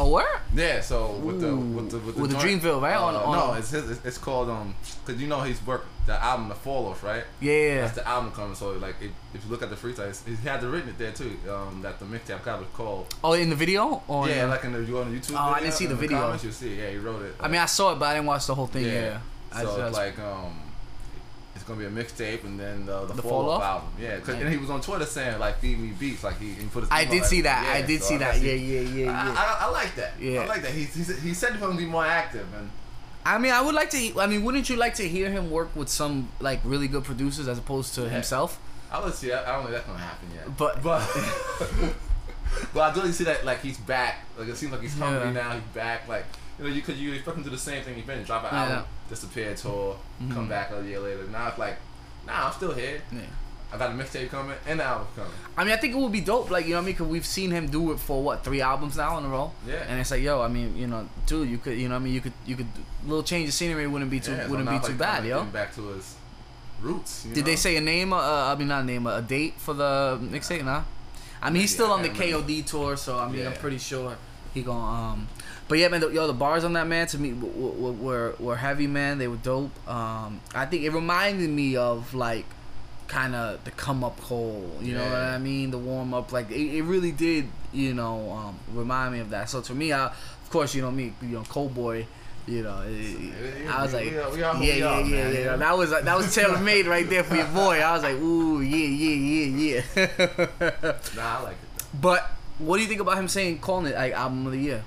Oh, 0.00 0.08
where? 0.10 0.40
Yeah, 0.54 0.80
so 0.80 1.12
with 1.12 1.40
the 1.40 1.54
with 1.54 1.90
the 1.90 1.98
with 1.98 2.14
the, 2.16 2.22
With 2.22 2.30
the 2.32 2.36
Dreamville, 2.38 2.80
right? 2.82 2.94
Uh, 2.96 3.04
On- 3.06 3.14
on- 3.16 3.38
no, 3.38 3.54
it's 3.54 3.70
his. 3.70 4.04
It's, 4.04 4.18
called 4.18 4.48
um, 4.50 4.74
cause 5.04 5.16
you 5.16 5.26
know 5.28 5.40
he's 5.42 5.64
worked 5.66 5.86
the 6.06 6.14
album 6.22 6.48
The 6.48 6.54
Fall 6.54 6.86
Off, 6.88 7.02
right? 7.04 7.24
Yeah, 7.40 7.52
yeah. 7.52 7.80
That's 7.82 7.94
the 7.96 8.08
album 8.08 8.32
coming. 8.32 8.54
So 8.56 8.70
like, 8.72 8.96
if, 9.00 9.10
if 9.34 9.44
you 9.44 9.50
look 9.50 9.62
at 9.62 9.70
the 9.70 9.76
freestyle, 9.76 10.12
he 10.26 10.34
had 10.48 10.62
it 10.64 10.66
written 10.66 10.88
it 10.90 10.98
there 10.98 11.12
too. 11.12 11.36
Um, 11.48 11.82
that 11.82 11.98
the 12.00 12.04
mixtape 12.06 12.42
cover 12.42 12.62
was 12.62 12.70
called. 12.74 13.14
Oh, 13.22 13.34
in 13.34 13.50
the 13.50 13.56
video? 13.56 14.02
Or 14.08 14.28
yeah, 14.28 14.46
like 14.46 14.64
in 14.64 14.72
the 14.72 14.80
you 14.82 14.98
on 14.98 15.12
the 15.12 15.18
YouTube. 15.20 15.34
Oh, 15.34 15.52
I 15.54 15.60
didn't 15.60 15.74
see 15.74 15.86
the 15.86 15.92
in 15.94 15.98
video. 16.00 16.18
comments, 16.20 16.42
you'll 16.44 16.52
see. 16.52 16.74
Yeah, 16.76 16.90
he 16.90 16.96
wrote 16.96 17.22
it. 17.22 17.34
I 17.38 17.48
mean, 17.48 17.60
I 17.60 17.66
saw 17.66 17.92
it, 17.92 17.98
but 17.98 18.06
I 18.06 18.14
didn't 18.14 18.26
watch 18.26 18.46
the 18.46 18.54
whole 18.54 18.66
thing. 18.66 18.86
Yeah. 18.86 19.20
I 19.52 19.62
So 19.64 19.76
just- 19.76 19.94
like 19.96 20.18
um, 20.18 20.60
gonna 21.70 21.80
be 21.80 21.86
a 21.86 22.04
mixtape 22.04 22.44
and 22.44 22.58
then 22.60 22.86
the 22.86 23.06
the, 23.06 23.14
The 23.14 23.22
fall, 23.22 23.42
Fall 23.42 23.50
off 23.50 23.62
album. 23.62 23.88
Yeah, 24.00 24.18
'cause- 24.18 24.28
Nice. 24.34 24.42
and 24.42 24.48
he 24.50 24.56
was 24.58 24.70
on 24.70 24.80
Twitter 24.80 25.06
saying 25.06 25.38
like 25.38 25.58
feed 25.60 25.78
me 25.78 25.88
beats, 25.98 26.22
like 26.24 26.38
he, 26.38 26.52
he 26.52 26.66
put 26.66 26.80
his. 26.82 26.88
I 26.90 27.04
did 27.04 27.24
see 27.24 27.40
that. 27.42 27.66
I 27.74 27.82
did 27.82 28.02
so 28.02 28.08
see 28.10 28.18
guess 28.18 28.34
that. 28.38 28.42
he- 28.42 28.48
Yeah, 28.50 28.80
yeah, 28.80 28.80
yeah, 29.06 29.22
I, 29.22 29.26
yeah. 29.26 29.34
I, 29.38 29.66
I 29.66 29.70
like 29.70 29.94
that. 29.96 30.12
Yeah. 30.20 30.40
I 30.40 30.46
like 30.46 30.62
that. 30.62 30.72
He, 30.72 30.84
he, 30.84 31.02
said- 31.02 31.18
he 31.18 31.32
said 31.34 31.52
he's 31.52 31.60
gonna 31.60 31.76
be 31.78 31.86
more 31.86 32.04
active 32.06 32.46
and. 32.54 32.70
I 33.24 33.36
mean, 33.38 33.52
I 33.52 33.60
would 33.60 33.74
like 33.74 33.90
to. 33.90 34.18
I 34.20 34.26
mean, 34.26 34.44
wouldn't 34.44 34.70
you 34.70 34.76
like 34.76 34.94
to 34.94 35.06
hear 35.06 35.30
him 35.30 35.50
work 35.50 35.76
with 35.76 35.88
some 35.90 36.30
like 36.40 36.60
really 36.64 36.88
good 36.88 37.04
producers 37.04 37.48
as 37.48 37.58
opposed 37.58 37.94
to 37.96 38.02
Yeah. 38.02 38.08
himself? 38.08 38.58
I 38.90 39.04
would 39.04 39.14
see. 39.14 39.30
I, 39.32 39.42
I 39.42 39.52
don't 39.56 39.62
think 39.64 39.74
that's 39.74 39.86
gonna 39.86 39.98
happen 39.98 40.28
yet. 40.34 40.56
But- 40.56 40.82
but 40.82 41.06
but 42.74 42.80
I 42.80 42.94
do 42.94 43.12
see 43.12 43.24
that 43.24 43.44
like 43.44 43.60
he's 43.62 43.78
back. 43.78 44.24
Like 44.38 44.48
it 44.48 44.56
seems 44.56 44.72
like 44.72 44.80
he's 44.82 44.98
hungry 44.98 45.26
Yeah. 45.26 45.32
now. 45.32 45.50
He's 45.52 45.62
back. 45.74 46.08
Like 46.08 46.24
you 46.60 46.68
know, 46.68 46.74
you 46.74 46.82
could 46.82 46.96
you 46.96 47.12
expect 47.14 47.38
to 47.38 47.44
do 47.44 47.50
the 47.50 47.58
same 47.58 47.82
thing. 47.82 48.00
Been 48.06 48.22
drop 48.22 48.44
an 48.44 48.50
Yeah. 48.52 48.62
album, 48.64 48.84
disappear 49.08 49.54
tour, 49.54 49.96
come 50.32 50.46
Mhm. 50.46 50.48
back 50.48 50.70
a 50.72 50.82
year 50.84 51.00
later. 51.00 51.24
Now 51.30 51.48
it's 51.48 51.58
like, 51.58 51.76
nah, 52.26 52.46
I'm 52.48 52.52
still 52.52 52.72
here. 52.74 53.00
Yeah. 53.10 53.20
I 53.72 53.78
got 53.78 53.90
a 53.90 53.94
mixtape 53.94 54.30
coming 54.30 54.56
and 54.66 54.80
the 54.80 54.84
album 54.84 55.06
coming. 55.14 55.30
I 55.56 55.62
mean, 55.62 55.72
I 55.72 55.76
think 55.76 55.94
it 55.94 55.96
would 55.96 56.10
be 56.10 56.20
dope. 56.20 56.50
Like, 56.50 56.64
you 56.64 56.72
know 56.72 56.78
what 56.78 56.82
I 56.82 56.86
mean? 56.86 56.94
Because 56.94 57.06
we've 57.06 57.24
seen 57.26 57.52
him 57.52 57.68
do 57.68 57.92
it 57.92 58.00
for 58.00 58.20
what 58.20 58.42
three 58.42 58.60
albums 58.60 58.96
now 58.96 59.16
in 59.18 59.24
a 59.24 59.28
row. 59.28 59.52
Yeah. 59.64 59.84
And 59.88 60.00
it's 60.00 60.10
like, 60.10 60.22
yo, 60.22 60.42
I 60.42 60.48
mean, 60.48 60.76
you 60.76 60.88
know, 60.88 61.08
dude, 61.26 61.48
you 61.48 61.58
could, 61.58 61.78
you 61.78 61.88
know, 61.88 61.94
what 61.94 62.00
I 62.00 62.04
mean, 62.04 62.14
you 62.14 62.20
could, 62.20 62.32
you 62.46 62.56
could, 62.56 62.66
little 63.06 63.22
change 63.22 63.46
of 63.48 63.54
scenery 63.54 63.86
wouldn't 63.86 64.10
be 64.10 64.18
too, 64.18 64.32
Yeah, 64.32 64.48
wouldn't 64.48 64.68
now 64.68 64.78
be 64.78 64.84
too 64.84 64.92
like 64.92 64.98
bad, 64.98 65.24
yo. 65.24 65.44
Back 65.44 65.72
to 65.76 65.82
his 65.94 66.16
roots. 66.82 67.24
you 67.26 67.32
Did 67.34 67.44
know? 67.44 67.50
they 67.52 67.56
say 67.56 67.76
a 67.76 67.80
name? 67.80 68.12
Uh, 68.12 68.18
I 68.52 68.56
mean, 68.56 68.66
not 68.68 68.82
a 68.82 68.84
name, 68.84 69.06
a 69.06 69.22
date 69.22 69.54
for 69.58 69.72
the 69.74 70.18
mixtape? 70.20 70.64
Nah. 70.64 70.82
I 71.40 71.50
mean, 71.50 71.62
he's 71.62 71.72
still 71.72 71.92
on 71.92 72.02
the. 72.02 72.08
KOD 72.10 72.62
tour, 72.66 72.96
so 72.96 73.18
I 73.20 73.28
mean, 73.28 73.46
I'm 73.46 73.54
pretty 73.54 73.78
sure 73.78 74.16
he 74.54 74.62
gonna. 74.62 75.12
Um, 75.12 75.28
but 75.68 75.78
yeah, 75.78 75.88
man, 75.88 76.00
the, 76.00 76.08
yo, 76.08 76.26
the 76.26 76.32
bars 76.32 76.64
on 76.64 76.72
that 76.72 76.86
man 76.86 77.06
to 77.08 77.18
me 77.18 77.30
w- 77.30 77.52
w- 77.54 77.92
were 77.94 78.34
were 78.38 78.56
heavy, 78.56 78.86
man. 78.86 79.18
They 79.18 79.28
were 79.28 79.36
dope. 79.36 79.70
Um, 79.88 80.40
I 80.54 80.66
think 80.66 80.82
it 80.82 80.90
reminded 80.90 81.48
me 81.50 81.76
of 81.76 82.12
like 82.14 82.44
kind 83.06 83.34
of 83.34 83.62
the 83.64 83.70
come 83.72 84.02
up 84.04 84.20
Cole. 84.20 84.70
You 84.80 84.94
know 84.94 85.04
what 85.04 85.18
I 85.18 85.38
mean? 85.38 85.70
The 85.70 85.78
warm 85.78 86.12
up, 86.14 86.32
like 86.32 86.50
it, 86.50 86.76
it 86.76 86.82
really 86.82 87.12
did. 87.12 87.46
You 87.72 87.94
know, 87.94 88.30
um, 88.32 88.58
remind 88.72 89.12
me 89.14 89.20
of 89.20 89.30
that. 89.30 89.48
So 89.48 89.60
to 89.60 89.74
me, 89.74 89.92
I, 89.92 90.06
of 90.06 90.50
course, 90.50 90.74
you 90.74 90.82
know 90.82 90.90
me, 90.90 91.12
you 91.22 91.28
know, 91.28 91.42
Cole 91.44 91.68
boy. 91.68 92.06
You 92.48 92.62
know, 92.64 92.82
it- 92.84 93.62
Yeah, 93.64 93.76
I 93.78 93.82
was 93.84 93.92
like, 93.92 94.10
we 94.10 94.16
are- 94.18 94.30
we 94.32 94.42
are 94.42 94.62
yeah, 94.64 94.74
yeah, 94.74 94.86
are, 94.88 95.00
yeah, 95.02 95.24
man, 95.24 95.34
yeah. 95.34 95.56
That 95.56 95.78
was 95.78 95.90
that 95.90 96.16
was 96.16 96.34
tailor 96.34 96.58
made 96.58 96.86
right 96.86 97.08
there 97.08 97.22
for 97.22 97.36
your 97.36 97.46
boy. 97.46 97.78
I 97.80 97.92
was 97.92 98.02
like, 98.02 98.16
ooh, 98.16 98.60
yeah, 98.60 98.76
yeah, 98.76 99.44
yeah, 99.46 99.82
yeah. 100.00 100.92
Nah, 101.14 101.38
I 101.38 101.42
like 101.42 101.52
it. 101.52 101.58
Though. 101.92 101.98
But 102.00 102.30
what 102.60 102.76
do 102.76 102.82
you 102.82 102.88
think 102.88 103.00
about 103.00 103.18
him 103.18 103.28
saying 103.28 103.58
calling 103.58 103.86
it 103.86 103.94
like 103.96 104.12
album 104.12 104.46
of 104.46 104.52
the 104.52 104.58
year? 104.58 104.82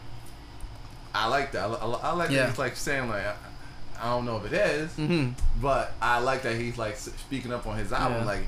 I 1.14 1.28
like 1.28 1.52
that. 1.52 1.66
I, 1.70 1.74
I, 1.74 1.86
I 2.10 2.12
like 2.14 2.30
Yeah. 2.32 2.38
that 2.44 2.50
he's 2.50 2.60
like 2.60 2.76
saying 2.76 3.08
like 3.10 3.24
I, 3.26 3.36
I 4.02 4.10
don't 4.10 4.26
know 4.26 4.38
if 4.38 4.46
it 4.52 4.54
is, 4.54 4.92
Mm-hmm. 4.94 5.32
but 5.62 5.94
I 6.02 6.20
like 6.20 6.42
that 6.44 6.56
he's 6.56 6.78
like 6.78 6.96
speaking 6.98 7.52
up 7.54 7.68
on 7.68 7.78
his 7.78 7.92
album 7.94 8.20
Yeah. 8.22 8.26
like. 8.26 8.48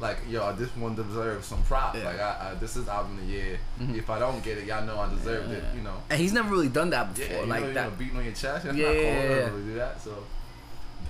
Like 0.00 0.18
yo, 0.28 0.52
this 0.54 0.68
one 0.76 0.96
deserves 0.96 1.46
some 1.46 1.62
props. 1.62 1.96
Yeah. 1.96 2.04
Like 2.06 2.18
I, 2.20 2.50
I, 2.50 2.54
this 2.56 2.74
is 2.76 2.88
album 2.88 3.16
of 3.16 3.26
the 3.26 3.32
year. 3.32 3.58
Mhm. 3.80 3.96
If 3.96 4.10
I 4.10 4.18
don't 4.18 4.42
get 4.42 4.58
it, 4.58 4.64
y'all 4.66 4.84
know 4.84 4.98
I 4.98 5.08
deserved 5.08 5.52
it. 5.52 5.62
You 5.74 5.82
know. 5.82 5.94
And 6.10 6.18
he's 6.20 6.32
never 6.32 6.50
really 6.50 6.68
done 6.68 6.90
that 6.90 7.14
before, 7.14 7.42
you 7.42 7.46
like 7.46 7.60
know, 7.62 7.68
you 7.68 7.74
that. 7.74 7.90
know, 7.90 7.96
beating 7.96 8.16
on 8.16 8.24
your 8.24 8.32
chest. 8.34 8.64
That's 8.64 8.76
Yeah, 8.76 8.86
not 8.88 8.92
cool. 8.92 9.02
yeah, 9.04 9.08
I 9.08 9.22
yeah. 9.22 9.28
don't 9.40 9.52
really 9.52 9.64
do 9.68 9.74
that. 9.76 10.00
So, 10.02 10.24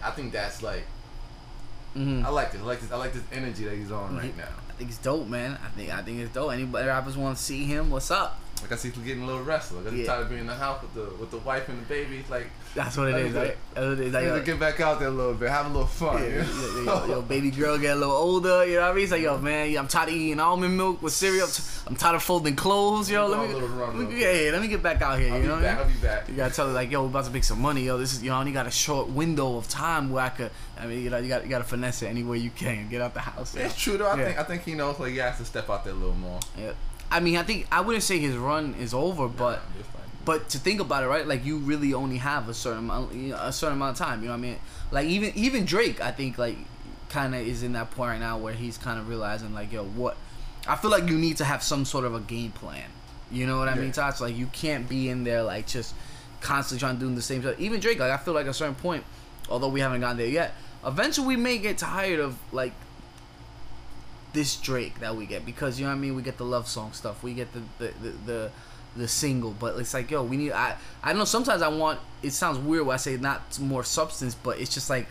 I 0.03 0.11
think 0.11 0.33
that's 0.35 0.63
like 0.63 0.85
hmm 1.95 2.23
I 2.27 2.29
like 2.29 2.53
this. 2.53 2.61
I 2.61 2.65
like 2.65 2.81
this. 2.83 2.93
I 2.93 2.97
like 2.97 3.13
this 3.15 3.23
energy 3.33 3.65
that 3.65 3.75
he's 3.75 3.91
on 3.91 4.17
right 4.19 4.37
now. 4.37 4.45
I 4.75 4.77
think 4.77 4.91
it's 4.91 4.99
dope, 4.99 5.29
man. 5.29 5.57
I 5.65 5.69
think 5.69 5.95
I 5.95 6.03
think 6.03 6.19
it's 6.19 6.35
dope. 6.35 6.53
Anybody 6.53 6.89
rappers 6.89 7.17
want 7.17 7.37
to 7.37 7.43
see 7.43 7.65
him? 7.65 7.91
What's 7.91 8.11
up? 8.11 8.41
Like 8.65 8.73
I 8.73 8.77
see 8.77 8.89
he's 8.91 9.05
getting 9.05 9.23
a 9.23 9.27
little 9.27 9.43
restless. 9.43 9.85
Like 9.85 9.95
he's 9.95 10.07
Yeah. 10.07 10.13
tired 10.15 10.23
of 10.23 10.29
being 10.31 10.41
in 10.41 10.47
the 10.47 10.55
house 10.55 10.81
with 10.83 10.95
the 10.95 11.15
with 11.21 11.31
the 11.31 11.39
wife 11.39 11.69
and 11.69 11.79
the 11.81 11.87
baby. 11.87 12.19
It's 12.19 12.31
like 12.31 12.49
That's 12.75 12.97
what 12.97 13.09
it 13.09 13.13
Like 13.13 13.35
right? 13.35 13.57
That's 13.75 13.87
what 13.87 13.93
it 13.93 14.01
is. 14.01 14.13
Like, 14.13 14.25
Like, 14.25 14.35
to 14.41 14.47
get 14.51 14.59
back 14.59 14.81
out 14.81 14.99
there 14.99 15.09
a 15.09 15.11
little 15.13 15.35
bit, 15.35 15.49
have 15.51 15.67
a 15.67 15.69
little 15.69 15.87
fun. 15.87 16.23
yeah, 16.23 16.29
you 16.29 16.85
know? 16.85 16.93
yo, 16.95 17.05
yo, 17.05 17.07
yo, 17.15 17.23
baby 17.23 17.51
girl 17.51 17.79
get 17.79 17.93
a 17.97 18.01
little 18.01 18.15
older. 18.15 18.65
You 18.67 18.77
know 18.77 18.81
what 18.83 18.91
I 18.91 18.95
mean? 18.95 19.03
It's 19.05 19.13
like, 19.13 19.23
yo, 19.23 19.39
man, 19.39 19.77
I'm 19.77 19.87
tired 19.87 20.09
of 20.09 20.15
eating 20.15 20.41
almond 20.41 20.77
milk 20.77 21.01
with 21.03 21.13
cereal. 21.13 21.47
I'm 21.87 21.95
tired 21.97 22.17
of 22.17 22.23
folding 22.23 22.57
clothes, 22.57 23.11
yo. 23.11 23.27
Let 23.27 23.49
me, 23.49 23.55
run 23.55 23.99
let 23.99 24.09
me- 24.11 24.21
yeah, 24.21 24.33
yeah, 24.33 24.51
let 24.53 24.63
me 24.63 24.69
get 24.69 24.83
back 24.83 25.03
out 25.03 25.19
here. 25.19 25.33
I'll 25.35 25.41
you 25.41 25.47
know 25.47 25.57
I 25.57 25.63
back. 25.63 25.79
I'll 25.79 25.87
be 25.87 25.93
back. 25.95 26.29
You 26.29 26.35
gotta 26.35 26.55
tell 26.55 26.67
her 26.69 26.73
like, 26.73 26.91
yo, 26.91 27.03
we're 27.03 27.09
about 27.11 27.27
to 27.27 27.31
make 27.31 27.45
some 27.45 27.61
money, 27.61 27.83
yo. 27.83 27.99
This 27.99 28.13
is, 28.15 28.23
you 28.23 28.31
know, 28.31 28.37
I 28.37 28.41
only 28.41 28.53
got 28.53 28.67
a 28.67 28.71
short 28.71 29.09
window 29.09 29.57
of 29.57 29.69
time 29.69 30.11
where 30.11 30.25
I 30.25 30.31
could. 30.31 30.51
I 30.81 30.87
mean, 30.87 31.05
you 31.05 31.11
know, 31.11 31.19
you 31.19 31.29
got 31.29 31.45
you 31.45 31.51
got 31.51 31.59
to 31.59 31.65
finesse 31.65 32.03
it 32.03 32.07
any 32.07 32.25
way 32.25 32.39
you 32.39 32.51
can. 32.51 32.89
Get 32.89 33.01
out 33.03 33.15
the 33.15 33.21
house. 33.21 33.55
yo. 33.55 33.63
It's 33.63 33.77
true 33.81 33.99
though. 33.99 34.07
I 34.09 34.17
Yeah. 34.19 34.25
think 34.25 34.39
I 34.39 34.43
think 34.45 34.63
he 34.65 34.75
knows 34.75 34.99
like 34.99 35.13
he 35.13 35.19
has 35.19 35.37
to 35.39 35.45
step 35.45 35.69
out 35.71 35.85
there 35.85 35.93
a 35.93 35.97
little 35.97 36.15
more. 36.17 36.41
Yeah. 36.59 36.73
I 37.11 37.21
mean, 37.21 37.37
I 37.37 37.43
think 37.43 37.67
I 37.71 37.81
wouldn't 37.81 38.03
say 38.05 38.19
his 38.19 38.37
run 38.37 38.75
is 38.81 38.93
over, 38.95 39.29
but 39.29 39.63
but 40.25 40.49
to 40.51 40.59
think 40.59 40.81
about 40.81 41.03
it, 41.05 41.07
right? 41.07 41.27
Like 41.27 41.45
you 41.45 41.59
really 41.59 41.93
only 41.95 42.17
have 42.17 42.49
a 42.49 42.55
certain 42.55 42.79
amount, 42.81 43.15
you 43.15 43.29
know, 43.31 43.37
a 43.41 43.53
certain 43.53 43.77
amount 43.77 44.01
of 44.01 44.07
time. 44.07 44.21
You 44.23 44.29
know 44.29 44.33
what 44.35 44.39
I 44.39 44.43
mean? 44.43 44.59
Like 44.91 45.07
even 45.07 45.33
even 45.37 45.65
Drake, 45.65 46.01
I 46.01 46.11
think 46.13 46.39
like 46.39 46.57
kind 47.09 47.35
of 47.35 47.43
is 47.47 47.63
in 47.63 47.73
that 47.75 47.91
point 47.93 48.11
right 48.11 48.21
now 48.21 48.39
where 48.39 48.55
he's 48.55 48.77
kind 48.79 48.99
of 48.99 49.09
realizing 49.09 49.55
like, 49.55 49.71
yo, 49.73 49.85
what? 49.85 50.17
I 50.67 50.77
feel 50.77 50.91
like 50.91 51.09
you 51.09 51.19
need 51.19 51.37
to 51.37 51.45
have 51.45 51.63
some 51.63 51.85
sort 51.85 52.05
of 52.07 52.15
a 52.15 52.21
game 52.21 52.51
plan. 52.53 52.89
You 53.31 53.47
know 53.47 53.59
what 53.59 53.69
I 53.69 53.75
Yeah. 53.75 53.83
mean, 53.83 53.93
Tots? 53.93 54.21
Like 54.21 54.37
you 54.37 54.47
can't 54.47 54.89
be 54.89 55.09
in 55.09 55.25
there 55.25 55.43
like 55.43 55.67
just 55.67 55.95
constantly 56.41 56.81
trying 56.81 56.99
to 56.99 57.07
do 57.07 57.15
the 57.15 57.23
same 57.23 57.43
stuff. 57.43 57.59
Even 57.61 57.81
Drake, 57.81 57.99
like 57.99 58.11
I 58.11 58.17
feel 58.17 58.35
like 58.35 58.47
at 58.47 58.51
a 58.51 58.55
certain 58.55 58.75
point, 58.75 59.05
although 59.49 59.69
we 59.69 59.81
haven't 59.81 60.01
gotten 60.01 60.17
there 60.17 60.27
yet, 60.27 60.55
eventually 60.87 61.27
we 61.27 61.37
may 61.37 61.59
get 61.59 61.77
tired 61.79 62.19
of 62.21 62.37
like 62.53 62.73
this 64.35 64.57
Drake 64.57 65.01
that 65.01 65.17
we 65.17 65.25
get 65.27 65.47
because 65.47 65.81
you 65.81 65.87
know 65.87 65.93
what 65.93 65.97
I 65.97 66.01
mean. 66.01 66.15
We 66.15 66.23
get 66.23 66.37
the 66.37 66.45
love 66.45 66.69
song 66.69 66.93
stuff. 66.93 67.23
We 67.23 67.33
get 67.35 67.49
the 67.55 67.63
the 67.79 67.93
the. 68.03 68.09
the 68.27 68.51
the 68.97 69.09
single, 69.09 69.51
but 69.51 69.77
it's 69.81 69.93
like, 69.93 70.09
yo, 70.13 70.23
we 70.23 70.37
need. 70.37 70.53
I 70.53 70.77
I 71.03 71.15
know 71.15 71.25
sometimes 71.25 71.63
I 71.63 71.67
want. 71.69 71.99
It 72.23 72.31
sounds 72.31 72.59
weird 72.59 72.87
when 72.87 72.95
I 72.95 72.97
say 72.97 73.17
not 73.17 73.59
more 73.59 73.83
substance, 73.83 74.37
but 74.37 74.61
it's 74.61 74.73
just 74.73 74.89
like, 74.89 75.09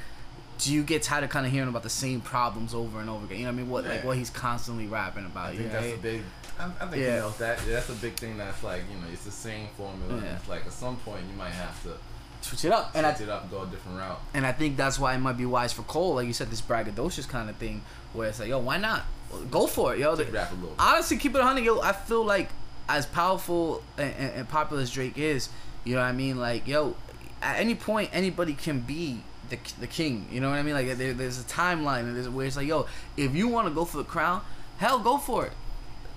do 0.58 0.74
you 0.74 0.84
get 0.84 1.04
tired 1.04 1.26
of 1.26 1.30
kind 1.30 1.46
of 1.46 1.52
hearing 1.52 1.68
about 1.68 1.84
the 1.84 1.90
same 1.90 2.22
problems 2.22 2.74
over 2.74 3.02
and 3.02 3.10
over 3.10 3.26
again? 3.26 3.40
You 3.40 3.44
know 3.44 3.50
what 3.52 3.56
I 3.56 3.58
mean? 3.58 3.70
What 3.70 3.84
like 3.86 4.06
what 4.06 4.16
he's 4.16 4.30
constantly 4.30 4.88
rapping 4.88 5.26
about? 5.26 5.48
I 5.48 5.52
you 5.52 5.58
think 5.58 5.74
know? 5.74 5.82
that's 5.82 5.94
a 5.96 5.98
big. 6.02 6.22
I, 6.58 6.66
I 6.80 6.86
think 6.88 6.96
Yeah. 7.04 7.16
he 7.16 7.20
knows 7.24 7.38
that. 7.40 7.60
Yeah, 7.68 7.74
that's 7.74 7.90
a 7.90 7.94
big 7.96 8.14
thing. 8.14 8.38
That's 8.38 8.64
like 8.64 8.84
you 8.90 8.96
know, 9.02 9.08
it's 9.12 9.26
the 9.26 9.32
same 9.32 9.68
formula. 9.76 10.22
Yeah. 10.24 10.38
It's 10.38 10.48
like 10.48 10.66
at 10.66 10.72
some 10.72 10.96
point 10.96 11.24
you 11.30 11.36
might 11.38 11.50
have 11.52 11.84
to 11.84 11.98
switch 12.40 12.64
it 12.64 12.72
up, 12.72 12.92
and 12.96 13.06
I 13.06 13.14
switch 13.14 13.28
it 13.28 13.32
up, 13.32 13.42
and 13.42 13.52
go 13.52 13.64
a 13.64 13.66
different 13.68 13.98
route. 13.98 14.22
and 14.34 14.46
I 14.46 14.54
think 14.54 14.78
that's 14.78 14.98
why 14.98 15.14
it 15.14 15.18
might 15.18 15.36
be 15.38 15.46
wise 15.46 15.74
for 15.74 15.82
Cole, 15.84 16.16
like 16.16 16.28
you 16.28 16.32
said, 16.34 16.50
this 16.50 16.62
braggadocious 16.62 17.28
kind 17.28 17.50
of 17.50 17.58
thing, 17.58 17.82
where 18.14 18.30
it's 18.30 18.40
like, 18.40 18.50
yo, 18.50 18.60
why 18.60 18.78
not? 18.78 19.04
Go 19.50 19.68
for 19.68 19.94
it, 19.96 20.00
yo. 20.00 20.16
Just 20.16 20.32
rap 20.32 20.52
a 20.52 20.56
little. 20.56 20.76
honestly, 20.78 21.18
keep 21.18 21.34
it 21.34 21.40
100, 21.40 21.64
yo. 21.64 21.80
I 21.82 21.92
feel 21.92 22.24
like 22.24 22.50
as 22.88 23.06
powerful 23.06 23.82
and, 23.98 24.14
and, 24.18 24.34
and 24.36 24.50
popular 24.50 24.82
as 24.84 24.92
Drake 24.92 25.18
is, 25.18 25.50
you 25.84 25.96
know 25.96 26.02
what 26.02 26.08
I 26.08 26.12
mean? 26.12 26.38
Like, 26.40 26.68
yo, 26.68 26.96
at 27.42 27.60
any 27.60 27.76
point, 27.76 28.10
anybody 28.14 28.54
can 28.54 28.80
be 28.82 29.24
the, 29.50 29.58
the 29.80 29.88
king. 29.88 30.28
You 30.32 30.40
know 30.42 30.50
what 30.50 30.60
I 30.60 30.64
mean? 30.64 30.76
Like, 30.76 30.98
there, 30.98 31.14
there's 31.14 31.40
a 31.40 31.44
timeline 31.44 32.02
and 32.02 32.16
there's 32.16 32.30
where 32.30 32.46
it's 32.46 32.56
like, 32.58 32.68
yo, 32.68 32.86
if 33.18 33.34
you 33.36 33.48
want 33.48 33.68
to 33.68 33.74
go 33.74 33.86
for 33.86 33.98
the 33.98 34.04
crown, 34.04 34.42
hell, 34.78 35.00
go 35.00 35.18
for 35.18 35.46
it. 35.48 35.54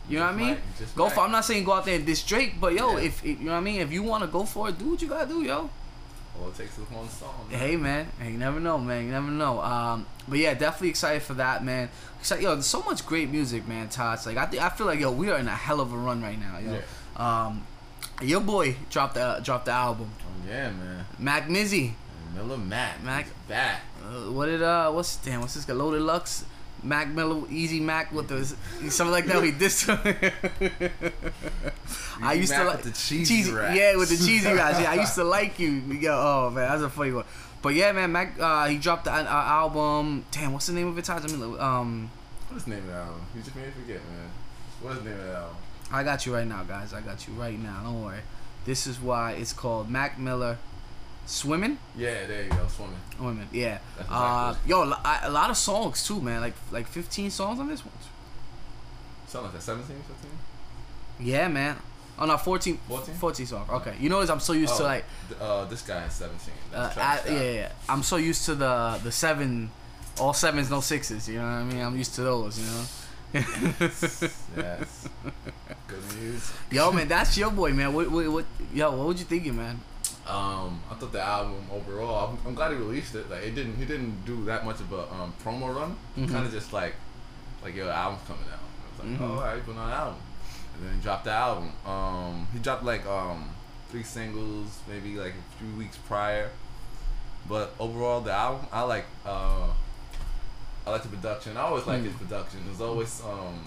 You 0.08 0.18
know 0.20 0.26
what 0.26 0.34
I 0.34 0.36
mean? 0.36 0.56
Go 0.94 1.08
for. 1.08 1.20
I'm 1.20 1.32
not 1.32 1.44
saying 1.44 1.64
go 1.64 1.72
out 1.72 1.84
there 1.84 1.96
and 1.96 2.06
diss 2.06 2.22
Drake, 2.22 2.60
but 2.60 2.74
yo, 2.74 2.96
Yeah. 2.96 3.04
if, 3.06 3.24
if 3.24 3.40
you 3.40 3.46
know 3.46 3.52
what 3.52 3.58
I 3.58 3.60
mean, 3.60 3.80
if 3.80 3.90
you 3.90 4.02
want 4.04 4.22
to 4.22 4.28
go 4.28 4.44
for 4.44 4.68
it, 4.68 4.78
do 4.78 4.90
what 4.90 5.02
you 5.02 5.08
gotta 5.08 5.26
do, 5.26 5.42
yo. 5.42 5.68
All 6.40 6.48
it 6.48 6.54
takes 6.56 6.76
is 6.78 6.90
one 6.90 7.08
song. 7.08 7.46
man. 7.50 7.58
Hey 7.60 7.76
man, 7.76 8.06
hey, 8.20 8.30
you 8.32 8.38
never 8.38 8.60
know, 8.60 8.78
man. 8.78 9.04
You 9.04 9.10
never 9.12 9.30
know. 9.30 9.60
Um, 9.60 10.06
but 10.28 10.38
yeah, 10.38 10.54
definitely 10.54 10.90
excited 10.90 11.22
for 11.22 11.34
that, 11.34 11.64
man. 11.64 11.88
Excited, 12.20 12.42
yo, 12.42 12.54
there's 12.54 12.66
so 12.66 12.82
much 12.82 13.06
great 13.06 13.30
music, 13.30 13.66
man. 13.66 13.88
Tots, 13.88 14.26
like 14.26 14.36
I, 14.36 14.46
think 14.46 14.62
I 14.62 14.68
feel 14.68 14.86
like 14.86 15.00
yo, 15.00 15.10
we 15.12 15.30
are 15.30 15.38
in 15.38 15.48
a 15.48 15.54
hell 15.54 15.80
of 15.80 15.92
a 15.92 15.96
run 15.96 16.22
right 16.22 16.38
now, 16.38 16.58
yo. 16.58 16.80
Um, 17.22 17.66
your 18.22 18.40
boy 18.40 18.76
dropped 18.90 19.14
the 19.14 19.40
dropped 19.42 19.66
the 19.66 19.72
album, 19.72 20.10
Oh, 20.20 20.48
yeah, 20.48 20.70
man. 20.70 21.04
Mac 21.18 21.48
Mizzy. 21.48 21.92
Miller 22.34 22.58
Mac. 22.58 23.02
Mac- 23.02 23.48
back. 23.48 23.80
Uh, 24.04 24.30
what 24.30 24.46
did 24.46 24.62
uh, 24.62 24.90
what's 24.92 25.16
damn, 25.16 25.40
what's 25.40 25.54
this 25.54 25.64
guy? 25.64 25.72
Loaded 25.72 26.02
Lux, 26.02 26.44
Mac 26.86 27.08
Miller, 27.08 27.46
Easy 27.50 27.80
Mac 27.80 28.12
with 28.12 28.28
the 28.28 28.44
something 28.90 29.12
like 29.12 29.26
that. 29.26 29.42
We 29.42 29.52
dissed 29.52 29.86
him. 29.86 31.02
I 32.22 32.34
used 32.34 32.52
to 32.52 32.64
like 32.64 32.84
with 32.84 32.94
the 32.94 32.98
cheesy 32.98 33.52
raps. 33.52 33.76
yeah, 33.76 33.96
with 33.96 34.08
the 34.08 34.16
cheesy 34.16 34.52
raps. 34.52 34.80
Yeah, 34.80 34.92
I 34.92 34.94
used 34.94 35.14
to 35.16 35.24
like 35.24 35.58
you. 35.58 35.70
Yo, 35.72 36.12
oh 36.12 36.50
man, 36.50 36.68
that's 36.68 36.82
a 36.82 36.90
funny 36.90 37.12
one. 37.12 37.24
But 37.62 37.74
yeah, 37.74 37.92
man, 37.92 38.12
Mac, 38.12 38.38
uh, 38.38 38.66
he 38.66 38.78
dropped 38.78 39.04
the 39.04 39.12
uh, 39.12 39.24
album. 39.24 40.24
Damn, 40.30 40.52
what's 40.52 40.66
the 40.66 40.72
name 40.72 40.88
of 40.88 40.96
it? 40.98 41.04
Tots? 41.04 41.24
I 41.24 41.36
mean, 41.36 41.60
um, 41.60 42.10
What's 42.48 42.64
the 42.64 42.70
name 42.70 42.80
of 42.80 42.86
the 42.86 42.94
album? 42.94 43.20
You 43.34 43.42
just 43.42 43.56
made 43.56 43.66
me 43.66 43.72
forget, 43.72 43.96
man. 43.96 44.30
What's 44.80 44.98
the 44.98 45.04
name 45.10 45.18
of 45.18 45.26
the 45.26 45.34
album? 45.34 45.56
I 45.92 46.02
got 46.02 46.26
you 46.26 46.34
right 46.34 46.46
now, 46.46 46.62
guys. 46.62 46.92
I 46.94 47.00
got 47.00 47.26
you 47.26 47.34
right 47.34 47.58
now. 47.58 47.80
Don't 47.82 48.04
worry. 48.04 48.20
This 48.64 48.86
is 48.86 49.00
why 49.00 49.32
it's 49.32 49.52
called 49.52 49.90
Mac 49.90 50.18
Miller 50.18 50.58
Swimming 51.26 51.78
Yeah, 51.96 52.26
there 52.26 52.44
you 52.44 52.50
go. 52.50 52.66
Swimming. 52.68 52.96
Women. 53.18 53.48
Yeah. 53.52 53.78
That's 53.96 54.08
Uh, 54.10 54.48
exactly 54.50 54.70
yo, 54.70 54.82
a 54.82 55.00
I- 55.04 55.20
a 55.24 55.30
lot 55.30 55.50
of 55.50 55.56
songs 55.56 56.06
too, 56.06 56.20
man. 56.20 56.40
Like 56.40 56.54
like 56.70 56.86
15 56.86 57.30
songs 57.30 57.58
on 57.60 57.66
this 57.68 57.84
one. 57.84 57.92
Something 59.26 59.46
like 59.50 59.54
that. 59.54 59.62
17, 59.62 59.96
15? 59.96 60.30
Yeah, 61.26 61.48
man. 61.48 61.76
Oh 62.18 62.26
no, 62.26 62.36
14, 62.38 62.78
14? 62.88 63.14
14 63.16 63.46
songs. 63.46 63.68
Okay. 63.70 63.94
You 64.00 64.08
know? 64.08 64.20
I'm 64.22 64.40
so 64.40 64.52
used 64.54 64.76
to 64.76 64.82
Oh, 64.84 64.86
like, 64.86 65.04
th- 65.28 65.40
uh, 65.40 65.64
this 65.66 65.82
guy 65.82 66.00
has 66.00 66.14
17. 66.14 66.54
uh, 66.74 66.92
I, 66.96 67.20
yeah, 67.28 67.40
yeah. 67.52 67.72
I'm 67.88 68.02
so 68.02 68.16
used 68.16 68.44
to 68.46 68.54
the 68.54 68.98
the 69.02 69.10
seven, 69.12 69.70
all 70.20 70.32
sevens, 70.32 70.70
no 70.70 70.80
sixes. 70.80 71.28
You 71.28 71.38
know 71.38 71.44
what 71.44 71.60
I 71.60 71.64
mean? 71.64 71.82
I'm 71.82 71.96
used 71.98 72.14
to 72.14 72.22
those. 72.22 72.58
You 72.58 72.66
know. 72.66 72.84
Yes. 74.56 75.08
Good 75.88 76.02
news. 76.20 76.52
yo, 76.70 76.90
man, 76.92 77.08
that's 77.08 77.36
your 77.36 77.50
boy, 77.50 77.72
man. 77.72 77.92
What, 77.92 78.10
what, 78.10 78.26
what, 78.28 78.44
yo, 78.72 78.90
what 78.96 79.06
would 79.08 79.18
you 79.18 79.24
thinking, 79.24 79.56
man? 79.56 79.78
Um, 80.26 80.80
I 80.90 80.94
thought 80.94 81.12
the 81.12 81.20
album 81.22 81.64
overall, 81.72 82.30
I'm, 82.30 82.48
I'm 82.48 82.54
glad 82.54 82.72
he 82.72 82.76
released 82.78 83.14
it. 83.14 83.30
Like, 83.30 83.44
it 83.44 83.54
didn't, 83.54 83.76
he 83.76 83.84
didn't 83.84 84.24
do 84.24 84.44
that 84.46 84.64
much 84.64 84.80
of 84.80 84.92
a 84.92 85.02
um, 85.12 85.32
promo 85.44 85.74
run. 85.74 85.96
Mhm. 86.18 86.30
Kind 86.30 86.46
of 86.46 86.52
just 86.52 86.72
like, 86.72 86.94
like 87.62 87.74
yo, 87.76 87.86
the 87.86 87.94
album's 87.94 88.22
coming 88.26 88.42
out. 88.52 88.58
I 88.58 89.02
was 89.02 89.10
like, 89.10 89.20
Mhm. 89.20 89.22
oh, 89.22 89.34
all 89.38 89.40
right, 89.44 89.64
put 89.64 89.76
on 89.76 89.86
an 89.88 89.94
album, 89.94 90.16
and 90.76 90.86
then 90.88 90.94
he 90.96 91.00
dropped 91.00 91.24
the 91.24 91.30
album. 91.32 91.72
Um, 91.86 92.48
he 92.52 92.58
dropped 92.58 92.82
like 92.82 93.06
um 93.06 93.50
three 93.90 94.02
singles, 94.02 94.78
maybe 94.88 95.16
like 95.16 95.34
a 95.34 95.58
few 95.62 95.72
weeks 95.78 95.96
prior. 96.08 96.50
But 97.48 97.72
overall, 97.78 98.20
the 98.20 98.32
album, 98.32 98.66
I 98.72 98.82
like. 98.82 99.04
Uh, 99.24 99.68
I 100.86 100.90
like 100.90 101.02
the 101.02 101.08
production. 101.08 101.56
I 101.56 101.62
always 101.62 101.86
like 101.86 102.00
Mm. 102.00 102.04
his 102.06 102.14
production. 102.14 102.60
There's 102.66 102.80
always 102.80 103.20
um 103.22 103.58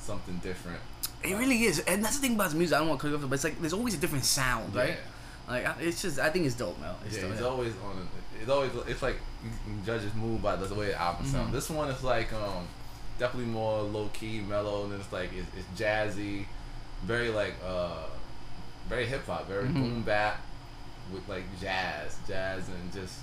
something 0.00 0.36
different. 0.38 0.78
It 1.24 1.34
really 1.36 1.64
is, 1.64 1.80
and 1.80 2.04
that's 2.04 2.16
the 2.16 2.22
thing 2.22 2.34
about 2.34 2.44
his 2.46 2.54
music. 2.54 2.76
I 2.76 2.78
don't 2.80 2.88
want 2.88 3.00
to 3.00 3.06
cut 3.08 3.12
it 3.12 3.22
off, 3.22 3.28
but 3.28 3.34
it's 3.34 3.44
like 3.44 3.60
there's 3.60 3.72
always 3.72 3.94
a 3.94 3.98
different 3.98 4.24
sound, 4.24 4.74
right? 4.74 4.90
Yeah. 4.90 4.96
Like 5.48 5.66
it's 5.80 6.02
just, 6.02 6.18
I 6.18 6.30
think 6.30 6.46
it's 6.46 6.54
dope, 6.54 6.78
man. 6.80 6.94
It's 7.06 7.16
yeah, 7.16 7.22
dope, 7.22 7.32
he's 7.32 7.42
always 7.42 7.72
on. 7.84 8.08
It's 8.40 8.50
always 8.50 8.70
it's 8.86 9.02
like 9.02 9.16
you 9.42 9.50
can 9.64 9.84
judge 9.84 10.02
his 10.02 10.14
mood 10.14 10.42
by 10.42 10.56
the 10.56 10.74
way 10.74 10.86
the 10.88 11.00
album 11.00 11.26
Mhm. 11.26 11.30
sounds. 11.32 11.52
This 11.52 11.70
one 11.70 11.88
is 11.90 12.02
like 12.04 12.32
um 12.32 12.66
definitely 13.18 13.50
more 13.50 13.82
low 13.82 14.08
key, 14.12 14.40
mellow, 14.40 14.84
and 14.84 14.92
then 14.92 15.00
it's 15.00 15.12
like 15.12 15.30
it's, 15.32 15.48
it's 15.56 15.80
jazzy, 15.80 16.44
very 17.04 17.30
like 17.30 17.54
uh 17.64 18.04
very 18.88 19.06
hip 19.06 19.26
hop, 19.26 19.46
very 19.48 19.64
Mhm. 19.64 19.74
boom 19.74 20.02
bap 20.02 20.40
with 21.12 21.26
like 21.28 21.44
jazz, 21.60 22.16
jazz, 22.28 22.68
and 22.68 22.92
just 22.92 23.20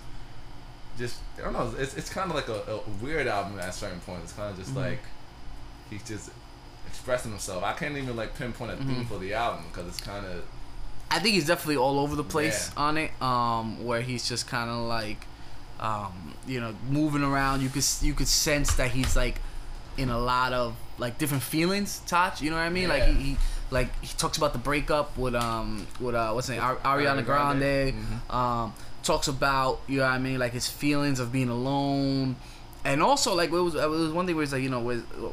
just 0.98 1.20
I 1.38 1.42
don't 1.42 1.54
know. 1.54 1.74
It's 1.78 1.96
it's 1.96 2.10
kind 2.10 2.30
of 2.32 2.36
like 2.36 2.48
a, 2.50 2.72
a 2.72 2.80
weird 3.04 3.28
album 3.28 3.60
at 3.60 3.70
a 3.70 3.72
certain 3.72 4.00
point. 4.00 4.22
It's 4.24 4.34
kind 4.34 4.50
of 4.52 4.58
just 4.58 4.74
Mhm. 4.74 4.78
like 4.78 5.00
he's 5.90 6.04
just 6.04 6.32
expressing 6.88 7.32
himself. 7.32 7.64
I 7.64 7.74
can't 7.74 7.96
even 7.98 8.16
like 8.16 8.36
pinpoint 8.36 8.72
a 8.72 8.76
Mm-hmm. 8.76 8.88
theme 8.96 9.06
for 9.06 9.20
the 9.20 9.34
album 9.34 9.66
because 9.72 9.88
it's 9.88 10.02
kind 10.02 10.26
of 10.26 10.44
I 11.12 11.20
think 11.20 11.36
he's 11.36 11.48
definitely 11.48 11.78
all 11.78 12.00
over 12.00 12.16
the 12.16 12.24
place 12.24 12.72
Yeah. 12.76 12.84
on 12.84 12.98
it. 12.98 13.12
Um, 13.22 13.86
where 13.86 14.02
he's 14.02 14.28
just 14.28 14.48
kind 14.48 14.70
of 14.70 14.78
like, 14.88 15.26
um, 15.80 16.34
you 16.48 16.60
know, 16.60 16.76
moving 16.90 17.24
around. 17.24 17.62
You 17.62 17.70
could 17.70 17.86
you 18.02 18.14
could 18.14 18.28
sense 18.28 18.76
that 18.76 18.92
he's 18.92 19.16
like 19.16 19.40
in 19.98 20.10
a 20.10 20.20
lot 20.20 20.52
of 20.54 20.76
like 20.98 21.18
different 21.18 21.44
feelings. 21.44 22.02
Touch, 22.08 22.42
you 22.42 22.50
know 22.50 22.58
what 22.58 22.64
I 22.64 22.70
mean? 22.70 22.90
Like 22.90 23.04
he, 23.04 23.14
he 23.14 23.38
like 23.72 23.90
he 24.04 24.14
talks 24.18 24.38
about 24.38 24.54
the 24.54 24.60
breakup 24.60 25.18
with 25.18 25.36
um 25.36 25.88
with 26.00 26.16
uh 26.16 26.32
what's 26.32 26.48
her 26.48 26.54
name 26.56 26.64
Ar- 26.64 26.76
Ariana 26.78 27.22
Ariana 27.22 27.26
Grande. 27.26 27.60
Grande. 27.60 27.94
Mm-hmm. 27.94 28.36
Um, 28.36 28.74
talks 29.04 29.28
about 29.28 29.80
you 29.88 30.00
know 30.00 30.06
what 30.06 30.12
I 30.14 30.18
mean 30.18 30.40
like 30.40 30.52
his 30.54 30.68
feelings 30.68 31.20
of 31.20 31.32
being 31.32 31.50
alone. 31.50 32.36
And 32.84 33.02
also, 33.02 33.34
like, 33.34 33.50
it 33.50 33.54
was, 33.60 33.74
it 33.74 33.90
was 33.90 34.12
one 34.12 34.28
thing 34.28 34.36
where 34.36 34.44
it's 34.44 34.52
like, 34.54 34.62
you 34.62 34.70
know, 34.70 34.88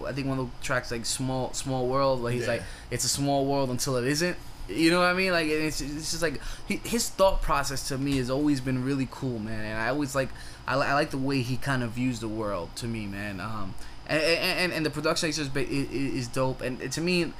I 0.07 0.13
think 0.15 0.27
one 0.27 0.39
of 0.39 0.47
the 0.47 0.65
tracks, 0.65 0.91
like, 0.91 1.05
Small 1.05 1.53
Small 1.53 1.87
World, 1.87 2.23
where 2.23 2.33
he's 2.33 2.45
Yeah. 2.47 2.53
like, 2.53 2.63
it's 2.91 3.05
a 3.05 3.11
small 3.11 3.45
world 3.45 3.69
until 3.69 3.97
it 3.99 4.05
isn't. 4.07 4.39
You 4.68 4.90
know 4.90 5.01
what 5.01 5.09
I 5.09 5.14
mean? 5.14 5.33
Like 5.33 5.46
it's, 5.48 5.81
it's 5.81 6.11
just 6.12 6.22
like 6.22 6.40
he, 6.68 6.77
his 6.85 7.09
thought 7.09 7.42
process 7.42 7.88
to 7.88 7.98
me 7.98 8.16
has 8.18 8.31
always 8.31 8.61
been 8.61 8.85
really 8.85 9.09
cool, 9.11 9.38
man. 9.38 9.64
And 9.64 9.81
I 9.81 9.88
always 9.88 10.14
like 10.14 10.29
I, 10.66 10.75
I 10.75 10.94
like 10.94 11.11
the 11.11 11.18
way 11.18 11.42
he 11.42 11.57
kind 11.57 11.83
of 11.83 11.90
views 11.92 12.20
the 12.20 12.29
world 12.29 12.75
to 12.77 12.87
me, 12.87 13.07
man. 13.07 13.40
Um, 13.40 13.75
and 14.07 14.20
and, 14.22 14.72
and 14.72 14.87
the 14.87 14.90
production 14.90 15.29
is 15.29 15.37
just 15.37 15.53
ba- 15.53 15.61
i- 15.61 15.64
i- 15.64 16.12
is 16.18 16.29
dope. 16.29 16.61
And 16.62 16.90
to 16.92 17.01
me, 17.01 17.33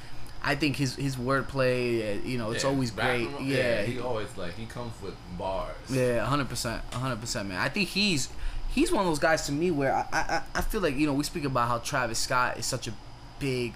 I 0.43 0.57
think 0.57 0.77
his 0.77 0.97
his 0.97 1.15
wordplay, 1.17 2.19
uh, 2.19 2.27
you 2.27 2.39
know, 2.39 2.51
it's 2.51 2.65
yeah, 2.65 2.71
always 2.71 2.91
great. 2.91 3.31
from- 3.31 3.47
Yeah, 3.49 3.83
he 3.83 4.01
always 4.01 4.37
like 4.37 4.55
he 4.55 4.67
comes 4.67 4.93
with 5.01 5.15
bars. 5.39 5.77
yeah, 5.89 6.25
hundred 6.27 6.49
percent, 6.49 6.83
hundred 6.93 7.21
percent, 7.21 7.49
man. 7.49 7.59
I 7.59 7.69
think 7.69 7.89
he's 7.91 8.29
he's 8.69 8.91
one 8.91 9.03
of 9.03 9.07
those 9.11 9.21
guys 9.21 9.47
to 9.47 9.53
me 9.53 9.71
where 9.71 9.95
I, 9.95 10.07
I 10.13 10.43
I 10.57 10.61
feel 10.61 10.81
like 10.81 10.97
you 10.97 11.07
know 11.07 11.13
we 11.15 11.23
speak 11.25 11.45
about 11.45 11.69
how 11.69 11.79
Travis 11.79 12.19
Scott 12.19 12.59
is 12.59 12.67
such 12.67 12.89
a 12.89 12.93
big 13.39 13.75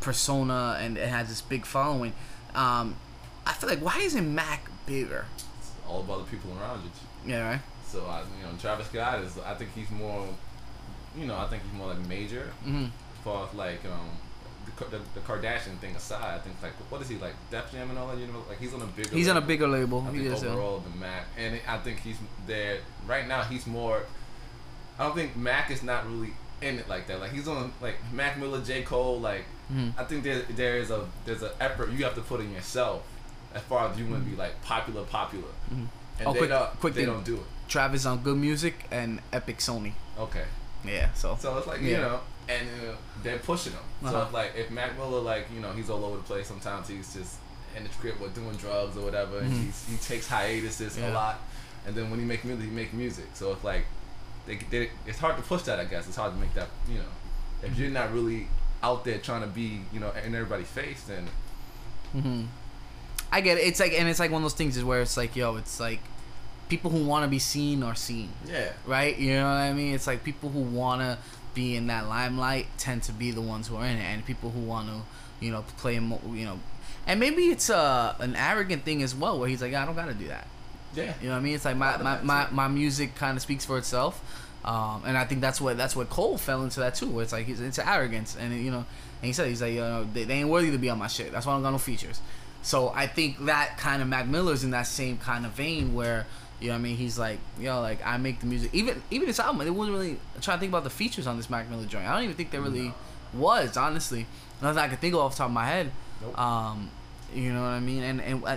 persona 0.00 0.76
and, 0.80 0.96
it 0.96 1.08
has 1.08 1.28
this 1.28 1.40
big 1.40 1.64
following. 1.66 2.12
Um, 2.54 2.96
I 3.46 3.52
feel 3.52 3.68
like 3.68 3.80
why 3.80 3.98
isn't 4.00 4.34
Mac 4.34 4.68
bigger? 4.86 5.24
It's 5.58 5.70
all 5.88 6.00
about 6.00 6.24
the 6.26 6.30
people 6.36 6.50
around 6.60 6.82
you. 6.84 6.90
Yeah, 7.32 7.48
right. 7.50 7.60
So 7.86 8.04
I, 8.06 8.20
you 8.20 8.42
know, 8.46 8.56
Travis 8.60 8.86
Scott 8.88 9.20
is. 9.20 9.38
I 9.38 9.54
think 9.54 9.70
he's 9.74 9.90
more. 9.90 10.26
You 11.16 11.26
know, 11.26 11.36
I 11.36 11.46
think 11.46 11.62
he's 11.62 11.72
more 11.72 11.88
like 11.88 12.00
major. 12.06 12.50
Mm-hmm. 12.66 12.84
As 12.84 13.24
far 13.24 13.46
as 13.48 13.54
like 13.54 13.80
um, 13.86 14.08
the, 14.78 14.84
the, 14.98 15.02
the 15.14 15.20
Kardashian 15.20 15.78
thing 15.78 15.96
aside, 15.96 16.34
I 16.36 16.38
think 16.38 16.56
like 16.62 16.72
what 16.90 17.00
is 17.02 17.08
he 17.08 17.16
like 17.16 17.34
Def 17.50 17.72
Jam 17.72 17.88
and 17.90 17.98
all 17.98 18.08
that? 18.08 18.18
You 18.18 18.26
know, 18.26 18.42
like 18.48 18.58
he's 18.60 18.74
on 18.74 18.82
a 18.82 18.86
bigger. 18.86 19.10
He's 19.16 19.28
on 19.28 19.36
a 19.36 19.40
bigger 19.40 19.66
label. 19.66 20.04
I 20.06 20.12
He 20.12 20.18
think 20.20 20.34
is. 20.34 20.44
uh, 20.44 20.48
overall 20.48 20.78
the 20.80 20.96
Mac, 20.98 21.24
and 21.38 21.58
I 21.66 21.78
think 21.78 22.00
he's 22.00 22.16
there 22.46 22.78
right 23.06 23.26
now. 23.26 23.42
He's 23.42 23.66
more. 23.66 24.02
I 24.98 25.04
don't 25.04 25.14
think 25.16 25.36
Mac 25.36 25.70
is 25.70 25.82
not 25.82 26.06
really 26.10 26.32
in 26.62 26.78
it 26.78 26.88
like 26.88 27.06
that. 27.08 27.20
Like 27.20 27.32
he's 27.32 27.48
on 27.48 27.72
like 27.80 27.96
Mac 28.12 28.38
Miller, 28.38 28.60
J 28.62 28.82
Cole. 28.82 29.20
Like 29.20 29.44
Mhm. 29.72 29.92
I 29.98 30.04
think 30.04 30.24
there 30.24 30.42
there 30.50 30.78
is 30.78 30.90
a 30.90 31.06
there's 31.24 31.42
an 31.42 31.50
effort 31.60 31.90
you 31.90 32.04
have 32.04 32.14
to 32.14 32.20
put 32.22 32.40
in 32.40 32.52
yourself 32.52 33.02
as 33.54 33.62
far 33.62 33.88
as 33.88 33.98
you 33.98 34.06
want 34.06 34.24
to 34.24 34.30
be 34.30 34.36
like 34.36 34.60
popular, 34.62 35.04
popular. 35.04 35.48
And 35.70 35.88
Oh, 36.26 36.32
they 36.32 36.38
quick- 36.40 36.50
don't 36.50 36.80
quick 36.80 36.94
they 36.94 37.04
thing. 37.04 37.12
don't 37.14 37.24
do 37.24 37.36
it. 37.36 37.46
Travis 37.68 38.06
on 38.06 38.18
Good 38.22 38.36
Music 38.38 38.86
and 38.90 39.20
Epic 39.32 39.58
Sony. 39.58 39.92
Okay, 40.18 40.44
Yeah, 40.84 41.12
so. 41.12 41.36
so 41.38 41.58
it's 41.58 41.66
like 41.66 41.80
you 41.82 41.96
know, 41.98 42.20
and 42.48 42.66
uh, 42.88 42.94
they're 43.22 43.38
pushing 43.38 43.72
him. 43.74 43.82
So 44.02 44.08
Uh-huh. 44.08 44.26
if, 44.26 44.32
like 44.32 44.52
if 44.56 44.70
Mac 44.70 44.96
Miller 44.96 45.20
like 45.20 45.46
you 45.54 45.60
know 45.60 45.72
he's 45.72 45.90
all 45.90 46.04
over 46.04 46.16
the 46.16 46.22
place. 46.22 46.46
Sometimes 46.48 46.88
he's 46.88 47.12
just 47.14 47.36
in 47.76 47.84
the 47.84 47.90
script 47.90 48.20
or 48.22 48.28
doing 48.28 48.56
drugs 48.56 48.96
or 48.96 49.02
whatever, 49.04 49.38
and 49.38 49.52
Mhm. 49.52 49.64
he's, 49.66 49.84
he 49.86 49.96
takes 49.98 50.26
hiatuses 50.26 50.96
Yeah. 50.98 51.10
a 51.10 51.12
lot. 51.12 51.38
And 51.86 51.94
then 51.94 52.10
when 52.10 52.18
he 52.18 52.24
make 52.26 52.44
music, 52.44 52.64
he 52.64 52.70
make 52.70 52.92
music. 52.94 53.26
So 53.34 53.52
it's 53.52 53.62
like 53.62 53.84
they, 54.48 54.56
they 54.70 54.90
it's 55.06 55.18
hard 55.18 55.36
to 55.36 55.42
push 55.42 55.62
that. 55.62 55.78
I 55.78 55.84
guess 55.84 56.08
it's 56.08 56.16
hard 56.16 56.32
to 56.32 56.38
make 56.38 56.52
that 56.54 56.68
you 56.88 56.98
know 56.98 57.10
if 57.62 57.78
you're 57.78 57.90
not 57.90 58.12
really 58.12 58.48
out 58.82 59.04
there 59.04 59.18
trying 59.18 59.42
to 59.42 59.46
be 59.48 59.80
you 59.92 60.00
know 60.00 60.10
in 60.24 60.34
everybody's 60.34 60.68
face, 60.68 61.02
then 61.04 61.28
hmm 62.12 62.44
I 63.30 63.42
get 63.42 63.58
it. 63.58 63.62
It's 63.66 63.78
like, 63.78 63.92
and 63.92 64.08
it's 64.08 64.18
like 64.18 64.30
one 64.30 64.40
of 64.40 64.44
those 64.44 64.54
things 64.54 64.78
is 64.78 64.84
where 64.84 65.02
it's 65.02 65.18
like, 65.18 65.36
yo, 65.36 65.56
it's 65.56 65.78
like 65.78 66.00
people 66.70 66.90
who 66.90 67.04
want 67.04 67.24
to 67.24 67.28
be 67.28 67.38
seen 67.38 67.82
are 67.82 67.94
seen, 67.94 68.30
yeah, 68.46 68.72
right? 68.86 69.18
You 69.18 69.34
know 69.34 69.44
what 69.44 69.50
I 69.58 69.72
mean? 69.74 69.94
It's 69.94 70.06
like 70.06 70.24
people 70.24 70.48
who 70.48 70.60
want 70.60 71.02
to 71.02 71.18
be 71.54 71.76
in 71.76 71.88
that 71.88 72.08
limelight 72.08 72.68
tend 72.78 73.02
to 73.02 73.12
be 73.12 73.30
the 73.30 73.42
ones 73.42 73.68
who 73.68 73.76
are 73.76 73.84
in 73.84 73.98
it, 73.98 74.02
and 74.02 74.24
people 74.24 74.48
who 74.50 74.60
want 74.60 74.88
to, 74.88 75.00
you 75.44 75.50
know, 75.50 75.62
play, 75.76 75.98
mo- 75.98 76.22
you 76.32 76.46
know, 76.46 76.58
and 77.06 77.20
maybe 77.20 77.42
it's 77.50 77.68
uh, 77.68 78.14
an 78.18 78.34
arrogant 78.34 78.84
thing 78.84 79.02
as 79.02 79.14
well, 79.14 79.38
where 79.38 79.48
he's 79.48 79.60
like, 79.60 79.74
I 79.74 79.84
don't 79.84 79.94
got 79.94 80.06
to 80.08 80.14
do 80.14 80.28
that. 80.28 80.46
Yeah. 80.94 81.14
You 81.20 81.28
know 81.28 81.34
what 81.34 81.40
I 81.40 81.42
mean? 81.42 81.54
It's 81.54 81.64
like 81.64 81.76
my 81.76 81.96
my, 81.98 82.20
my, 82.22 82.46
my 82.50 82.68
music 82.68 83.14
kind 83.14 83.36
of 83.36 83.42
speaks 83.42 83.64
for 83.64 83.78
itself, 83.78 84.22
um, 84.64 85.02
and 85.06 85.16
I 85.16 85.24
think 85.24 85.40
that's 85.40 85.60
what 85.60 85.76
that's 85.76 85.94
what 85.94 86.10
Cole 86.10 86.38
fell 86.38 86.62
into 86.62 86.80
that 86.80 86.94
too. 86.94 87.08
Where 87.08 87.22
it's 87.22 87.32
like 87.32 87.46
he's 87.46 87.60
it's 87.60 87.78
arrogance, 87.78 88.36
and 88.38 88.54
you 88.54 88.70
know, 88.70 88.78
and 89.20 89.26
he 89.26 89.32
said 89.32 89.48
he's 89.48 89.62
like, 89.62 89.72
you 89.72 89.80
know, 89.80 90.04
they, 90.12 90.24
they 90.24 90.34
ain't 90.34 90.48
worthy 90.48 90.70
to 90.70 90.78
be 90.78 90.90
on 90.90 90.98
my 90.98 91.08
shit. 91.08 91.32
That's 91.32 91.46
why 91.46 91.52
I 91.52 91.56
don't 91.56 91.62
got 91.62 91.70
no 91.70 91.78
features. 91.78 92.20
So 92.62 92.88
I 92.94 93.06
think 93.06 93.46
that 93.46 93.78
kind 93.78 94.02
of 94.02 94.08
Mac 94.08 94.26
Miller's 94.26 94.64
in 94.64 94.70
that 94.72 94.86
same 94.86 95.18
kind 95.18 95.46
of 95.46 95.52
vein 95.52 95.94
where. 95.94 96.26
You 96.60 96.66
know 96.66 96.72
what 96.72 96.80
I 96.80 96.82
mean? 96.82 96.96
He's 96.96 97.16
like, 97.16 97.38
yo, 97.60 97.80
like 97.80 98.04
I 98.04 98.16
make 98.16 98.40
the 98.40 98.46
music. 98.46 98.74
Even 98.74 99.00
even 99.12 99.28
this 99.28 99.38
album, 99.38 99.64
it 99.64 99.70
wasn't 99.70 99.96
really 99.96 100.18
trying 100.40 100.56
to 100.56 100.60
think 100.60 100.72
about 100.72 100.82
the 100.82 100.90
features 100.90 101.28
on 101.28 101.36
this 101.36 101.48
Mac 101.48 101.70
Miller 101.70 101.86
joint. 101.86 102.04
I 102.04 102.14
don't 102.14 102.24
even 102.24 102.34
think 102.34 102.50
there 102.50 102.60
really 102.60 102.92
was, 103.32 103.76
honestly. 103.76 104.26
Nothing 104.60 104.78
I 104.78 104.88
can 104.88 104.96
think 104.96 105.14
of 105.14 105.20
off 105.20 105.34
the 105.34 105.38
top 105.38 105.46
of 105.46 105.52
my 105.52 105.66
head. 105.66 105.92
Nope. 106.20 106.36
Um, 106.36 106.90
you 107.32 107.52
know 107.52 107.62
what 107.62 107.68
I 107.68 107.78
mean? 107.78 108.02
And 108.02 108.20
and 108.20 108.44
uh, 108.44 108.56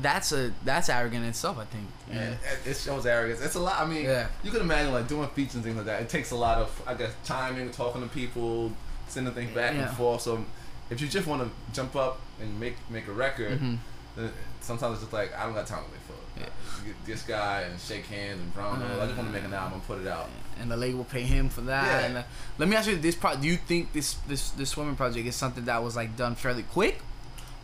that's 0.00 0.32
a 0.32 0.52
that's 0.64 0.88
arrogant 0.88 1.22
in 1.24 1.28
itself. 1.30 1.58
I 1.58 1.64
think. 1.64 1.86
Yeah, 2.10 2.30
it, 2.64 2.70
it 2.70 2.76
shows 2.76 3.04
arrogance. 3.06 3.40
It's 3.42 3.54
a 3.54 3.60
lot. 3.60 3.78
I 3.80 3.86
mean, 3.86 4.04
Yeah. 4.04 4.26
you 4.42 4.50
can 4.50 4.60
imagine 4.60 4.92
like 4.92 5.08
doing 5.08 5.28
features 5.30 5.56
and 5.56 5.64
things 5.64 5.76
like 5.76 5.86
that. 5.86 6.02
It 6.02 6.08
takes 6.08 6.30
a 6.30 6.36
lot 6.36 6.58
of, 6.58 6.82
I 6.86 6.94
guess, 6.94 7.12
timing, 7.24 7.70
talking 7.70 8.02
to 8.02 8.08
people, 8.08 8.72
sending 9.08 9.32
things 9.34 9.54
back 9.54 9.74
Yeah. 9.74 9.88
and 9.88 9.96
forth. 9.96 10.22
So 10.22 10.44
if 10.90 11.00
you 11.00 11.08
just 11.08 11.26
want 11.26 11.42
to 11.42 11.50
jump 11.74 11.94
up 11.96 12.20
and 12.40 12.58
make 12.58 12.76
make 12.90 13.06
a 13.08 13.12
record, 13.12 13.60
Mhm. 13.60 13.78
then 14.16 14.32
sometimes 14.60 14.94
it's 14.94 15.02
just 15.02 15.12
like 15.12 15.34
I 15.36 15.44
don't 15.44 15.54
got 15.54 15.66
time 15.66 15.84
to 15.84 15.90
wait 15.90 16.00
for 16.06 16.12
it. 16.40 16.48
Yeah. 16.86 16.92
This 17.06 17.22
guy 17.22 17.62
and 17.62 17.78
shake 17.80 18.06
hands 18.06 18.40
and 18.40 18.54
brown 18.54 18.80
nose. 18.80 18.98
I 18.98 19.04
just 19.06 19.16
want 19.16 19.28
to 19.28 19.32
make 19.34 19.44
an 19.44 19.54
album 19.54 19.74
and 19.74 19.86
put 19.86 20.00
it 20.00 20.06
out. 20.08 20.28
and 20.60 20.70
the 20.70 20.76
label 20.76 21.02
pay 21.04 21.22
him 21.22 21.48
for 21.48 21.62
that. 21.62 21.84
Yeah. 21.86 22.06
And 22.06 22.16
uh, 22.18 22.22
let 22.58 22.68
me 22.68 22.76
ask 22.76 22.86
you 22.88 22.96
this: 22.96 23.14
pro- 23.14 23.36
Do 23.36 23.46
you 23.48 23.56
think 23.56 23.92
this 23.92 24.14
this 24.28 24.50
this 24.50 24.70
swimming 24.70 24.96
project 24.96 25.26
is 25.26 25.34
something 25.36 25.64
that 25.64 25.82
was 25.82 25.96
like 25.96 26.14
done 26.16 26.34
fairly 26.34 26.62
quick, 26.62 27.00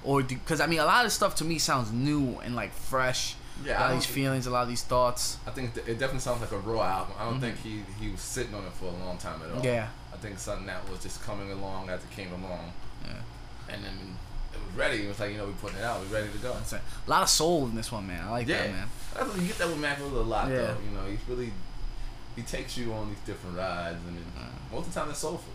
or 0.09 0.23
because 0.23 0.61
I 0.61 0.67
mean 0.67 0.79
a 0.81 0.85
lot 0.87 1.05
of 1.05 1.13
stuff 1.13 1.35
to 1.37 1.45
me 1.45 1.59
sounds 1.59 1.93
new 1.93 2.39
and 2.45 2.57
like 2.57 2.73
fresh. 2.73 3.35
Yeah, 3.65 3.79
a 3.79 3.81
lot 3.81 3.91
of 3.91 3.97
these 3.99 4.07
feelings, 4.07 4.47
a 4.47 4.51
lot 4.51 4.63
of 4.63 4.69
these 4.69 4.85
thoughts. 4.85 5.37
I 5.47 5.51
think 5.51 5.75
th- 5.75 5.87
it 5.87 5.95
definitely 5.99 6.21
sounds 6.21 6.41
like 6.41 6.53
a 6.53 6.59
raw 6.59 6.83
album. 6.83 7.15
I 7.19 7.25
don't 7.29 7.41
think 7.41 7.57
he 7.61 7.83
he 8.01 8.09
was 8.11 8.21
sitting 8.21 8.55
on 8.55 8.65
it 8.65 8.73
for 8.73 8.87
a 8.87 9.05
long 9.05 9.19
time 9.19 9.41
at 9.43 9.51
all. 9.51 9.57
Mm-hmm. 9.57 9.65
Yeah. 9.67 9.89
I 10.15 10.17
think 10.17 10.39
something 10.39 10.67
that 10.67 10.89
was 10.89 11.03
just 11.03 11.23
coming 11.23 11.51
along 11.53 11.91
as 11.91 12.01
it 12.03 12.11
came 12.11 12.31
along, 12.33 12.73
Yeah, 13.05 13.13
and 13.75 13.85
then 13.85 13.95
it 14.55 14.59
was 14.67 14.75
ready. 14.77 15.05
It 15.05 15.09
was 15.09 15.19
like 15.21 15.33
you 15.33 15.39
know 15.39 15.47
we 15.47 15.53
putting 15.61 15.79
it 15.79 15.85
out, 15.85 16.01
We're 16.01 16.19
ready 16.19 16.31
to 16.33 16.39
go. 16.39 16.53
That's 16.55 16.73
a 16.73 16.81
lot 17.07 17.23
of 17.23 17.29
soul 17.29 17.67
in 17.67 17.75
this 17.77 17.91
one, 17.93 18.07
man. 18.07 18.25
I 18.27 18.31
like 18.31 18.49
Yeah, 18.49 18.63
that, 18.63 18.71
man. 18.73 18.89
That's, 19.15 19.37
you 19.41 19.47
get 19.49 19.59
that 19.59 19.69
with 19.69 19.79
Mac 19.79 19.99
Miller 20.01 20.21
a 20.21 20.23
lot, 20.23 20.49
Yeah. 20.49 20.57
though. 20.59 20.77
You 20.85 20.91
know, 20.97 21.05
he's 21.11 21.21
really 21.29 21.53
he 22.37 22.43
takes 22.43 22.77
you 22.79 22.93
on 22.93 23.09
these 23.11 23.21
different 23.27 23.57
rides, 23.57 23.99
and 24.09 24.17
then 24.17 24.25
most 24.73 24.87
of 24.89 24.95
the 24.95 25.01
time 25.01 25.11
it's 25.11 25.19
soulful. 25.19 25.53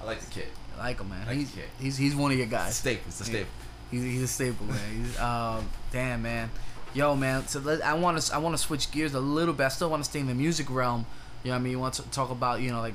I 0.00 0.04
like 0.04 0.20
the 0.20 0.30
kid. 0.30 0.48
I 0.76 0.88
like 0.88 1.00
him, 1.00 1.08
man. 1.10 1.26
Like 1.26 1.36
he's, 1.36 1.50
the 1.52 1.60
kid. 1.60 1.68
he's 1.80 1.96
he's 1.98 2.14
one 2.16 2.32
of 2.32 2.38
your 2.38 2.46
guys. 2.48 2.76
staple. 2.76 3.04
It's 3.08 3.20
a 3.20 3.24
Yeah. 3.24 3.30
staple. 3.30 3.50
He's, 3.90 4.02
he's 4.02 4.22
a 4.22 4.28
staple, 4.28 4.66
man. 4.66 4.78
He's, 4.96 5.18
um, 5.18 5.68
damn, 5.92 6.22
man. 6.22 6.50
Yo, 6.94 7.14
man. 7.14 7.46
So 7.46 7.60
let, 7.60 7.84
I 7.84 7.94
want 7.94 8.20
to 8.20 8.34
I 8.34 8.38
want 8.38 8.56
to 8.56 8.62
switch 8.62 8.90
gears 8.90 9.14
a 9.14 9.20
little 9.20 9.54
bit. 9.54 9.64
I 9.64 9.68
still 9.68 9.90
want 9.90 10.02
to 10.02 10.08
stay 10.08 10.20
in 10.20 10.26
the 10.26 10.34
music 10.34 10.70
realm. 10.70 11.04
You 11.42 11.50
know 11.50 11.56
what 11.56 11.60
I 11.60 11.62
mean? 11.62 11.72
You 11.72 11.78
want 11.78 11.94
to 11.94 12.02
talk 12.10 12.30
about 12.30 12.60
you 12.60 12.70
know 12.70 12.80
like 12.80 12.94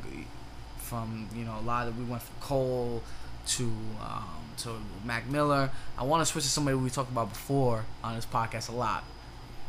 from 0.78 1.30
you 1.36 1.46
know 1.46 1.56
a 1.60 1.62
lot 1.62 1.88
of 1.88 1.98
we 1.98 2.04
went 2.04 2.22
from 2.22 2.36
Cole 2.42 3.04
to 3.48 3.64
um, 3.64 4.42
to 4.58 4.70
Mac 5.06 5.30
Miller. 5.30 5.70
I 5.98 6.04
want 6.04 6.22
to 6.22 6.26
switch 6.26 6.44
to 6.46 6.50
somebody 6.50 6.76
we 6.78 6.90
talked 6.90 7.12
about 7.12 7.30
before 7.30 7.86
on 8.04 8.16
this 8.16 8.26
podcast 8.26 8.70
a 8.70 8.74
lot. 8.74 9.04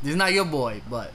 He's 0.02 0.16
not 0.16 0.32
your 0.32 0.44
boy, 0.46 0.82
but 0.90 1.12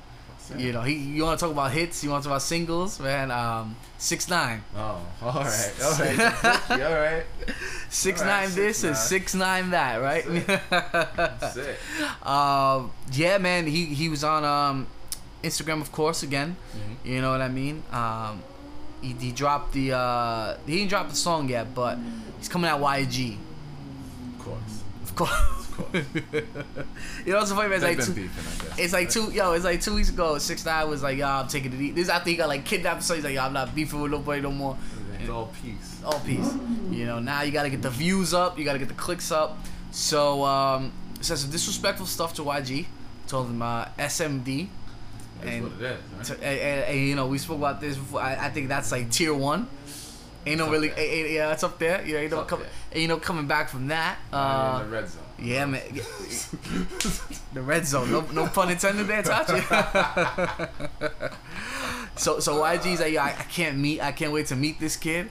you 0.57 0.71
know 0.71 0.81
he. 0.81 0.93
You 0.93 1.23
want 1.23 1.39
to 1.39 1.45
talk 1.45 1.51
about 1.51 1.71
hits? 1.71 2.03
You 2.03 2.09
want 2.11 2.23
to 2.23 2.29
talk 2.29 2.35
about 2.37 2.41
singles, 2.43 2.99
man? 2.99 3.31
Um, 3.31 3.75
six 3.97 4.29
nine. 4.29 4.63
Oh, 4.75 5.01
all 5.21 5.33
right, 5.43 5.73
all 5.83 5.91
right, 5.99 6.71
all 6.71 6.99
right. 6.99 7.23
Six 7.89 8.21
All 8.21 8.27
right, 8.27 8.43
nine 8.47 8.53
this 8.55 8.83
and 8.83 8.95
6ix9ine. 8.95 9.07
six 9.07 9.33
nine 9.35 9.69
that, 9.71 10.01
right? 10.01 10.25
That's 11.15 11.55
it. 11.67 11.79
um, 12.25 12.91
yeah, 13.13 13.37
man. 13.37 13.65
He 13.67 13.85
he 13.85 14.09
was 14.09 14.23
on 14.23 14.43
um, 14.43 14.87
Instagram, 15.43 15.79
of 15.81 15.91
course, 15.91 16.21
again. 16.23 16.55
Mhm. 16.75 17.09
You 17.09 17.21
know 17.21 17.31
what 17.31 17.41
I 17.41 17.47
mean? 17.47 17.83
Um, 17.91 18.43
he, 19.01 19.13
he 19.13 19.31
dropped 19.31 19.71
the 19.73 19.93
uh, 19.93 20.57
he 20.65 20.77
didn't 20.77 20.89
drop 20.89 21.09
the 21.09 21.15
song 21.15 21.47
yet, 21.49 21.73
but 21.73 21.97
he's 22.39 22.49
coming 22.49 22.69
out 22.69 22.81
YG, 22.81 23.37
Of 24.37 24.45
course, 24.45 24.83
of 25.03 25.15
course. 25.15 25.53
course. 25.77 26.05
you 27.25 27.31
know 27.33 27.37
what's 27.39 27.51
funny? 27.51 27.69
man? 27.69 27.73
It's 27.73 27.83
They've 27.83 27.97
like 27.97 28.05
two, 28.05 28.13
beefing, 28.13 28.83
it's 28.83 28.93
like 28.93 29.09
two 29.09 29.31
yo, 29.31 29.53
it's 29.53 29.65
like 29.65 29.81
two 29.81 29.93
weeks 29.95 30.09
ago. 30.09 30.37
Six 30.37 30.65
nine 30.65 30.89
was 30.89 31.03
like, 31.03 31.17
yo, 31.17 31.27
I'm 31.27 31.47
taking 31.47 31.73
it 31.73 31.79
easy. 31.79 31.91
This 31.93 32.09
after 32.09 32.29
he 32.29 32.35
got 32.35 32.49
like 32.49 32.65
kidnapped, 32.65 33.03
so 33.03 33.15
he's 33.15 33.23
like, 33.23 33.33
yo, 33.35 33.41
I'm 33.43 33.53
not 33.53 33.73
beefing 33.75 34.01
with 34.01 34.11
nobody 34.11 34.41
no 34.41 34.51
more. 34.51 34.77
It's 35.19 35.29
all 35.29 35.51
peace. 35.63 36.01
all 36.05 36.19
peace. 36.19 36.53
You 36.91 37.05
know, 37.05 37.19
now 37.19 37.41
you 37.41 37.51
gotta 37.51 37.69
get 37.69 37.81
the 37.81 37.89
views 37.89 38.33
up, 38.33 38.57
you 38.59 38.65
gotta 38.65 38.79
get 38.79 38.87
the 38.87 38.93
clicks 38.93 39.31
up. 39.31 39.57
So 39.91 40.43
um 40.43 40.91
says 41.21 41.41
some 41.41 41.51
disrespectful 41.51 42.05
stuff 42.05 42.33
to 42.35 42.43
YG. 42.43 42.85
Told 43.27 43.47
him 43.47 43.61
uh, 43.61 43.85
SMD. 43.97 44.67
That's 45.41 45.51
And, 45.51 45.63
what 45.63 45.73
it 45.73 45.81
is. 45.81 45.99
Right? 46.15 46.23
to, 46.25 46.33
and, 46.35 46.59
and- 46.59 46.83
and, 46.85 46.99
you 47.07 47.15
know 47.15 47.27
we 47.27 47.37
spoke 47.39 47.57
about 47.57 47.81
this 47.81 47.97
before. 47.97 48.21
I, 48.21 48.45
I 48.47 48.49
think 48.49 48.69
that's 48.69 48.91
like 48.91 49.09
tier 49.11 49.33
one. 49.33 49.67
Ain't 50.45 50.59
no 50.59 50.69
really, 50.71 50.87
ain't- 50.89 50.97
ain't- 50.99 51.29
yeah, 51.31 51.51
it's 51.51 51.63
up 51.63 51.77
there. 51.77 52.05
Yeah, 52.07 52.19
ain't 52.19 52.31
no 52.31 52.39
up 52.39 52.47
coming, 52.47 52.67
ain't 52.93 53.09
no 53.09 53.17
coming 53.17 53.47
back 53.47 53.67
from 53.69 53.87
that. 53.87 54.17
in 54.31 54.37
Uh, 54.37 54.83
the 54.83 54.89
red 54.89 55.09
zone. 55.09 55.23
Yeah, 55.39 55.65
man. 55.65 55.81
the 57.53 57.61
red 57.61 57.85
zone. 57.85 58.11
No, 58.11 58.21
no 58.33 58.47
pun 58.47 58.71
intended 58.71 59.07
there, 59.07 59.21
Tachi. 59.23 59.61
so, 62.15 62.39
so 62.39 62.55
YG's 62.63 62.99
like, 62.99 63.13
yo, 63.13 63.21
I, 63.21 63.35
I 63.37 63.43
can't 63.43 63.77
meet. 63.77 64.01
I 64.01 64.11
can't 64.11 64.31
wait 64.31 64.47
to 64.47 64.55
meet 64.55 64.79
this 64.79 64.95
kid. 64.97 65.29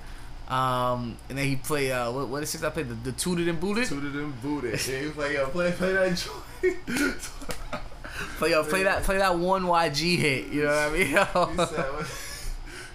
Um, 0.48 1.16
and 1.28 1.36
then 1.36 1.46
he 1.46 1.56
play. 1.56 1.90
Uh, 1.90 2.12
what, 2.12 2.28
what 2.28 2.42
is 2.42 2.54
it? 2.54 2.62
I 2.62 2.70
played 2.70 2.88
the, 2.88 2.94
the 2.94 3.12
Toot 3.12 3.40
It 3.40 3.48
and 3.48 3.58
Boot 3.58 3.78
It. 3.78 3.88
Tooted 3.88 4.14
and 4.14 4.40
booted. 4.40 4.86
Yeah, 4.86 4.98
he 5.00 5.06
like, 5.08 5.32
yo, 5.32 5.48
play, 5.48 5.72
play 5.72 5.92
that 5.92 6.16
joint. 6.16 7.30
Play, 8.38 8.50
yo, 8.50 8.64
play 8.64 8.82
that, 8.84 9.02
play 9.02 9.18
that 9.18 9.38
one 9.38 9.64
YG 9.64 10.18
hit. 10.18 10.46
You 10.48 10.64
know 10.64 10.68
what 10.68 10.78
I 10.78 10.90
mean? 10.90 11.06
he 11.06 11.14
said, 11.14 11.92
what? 11.92 12.06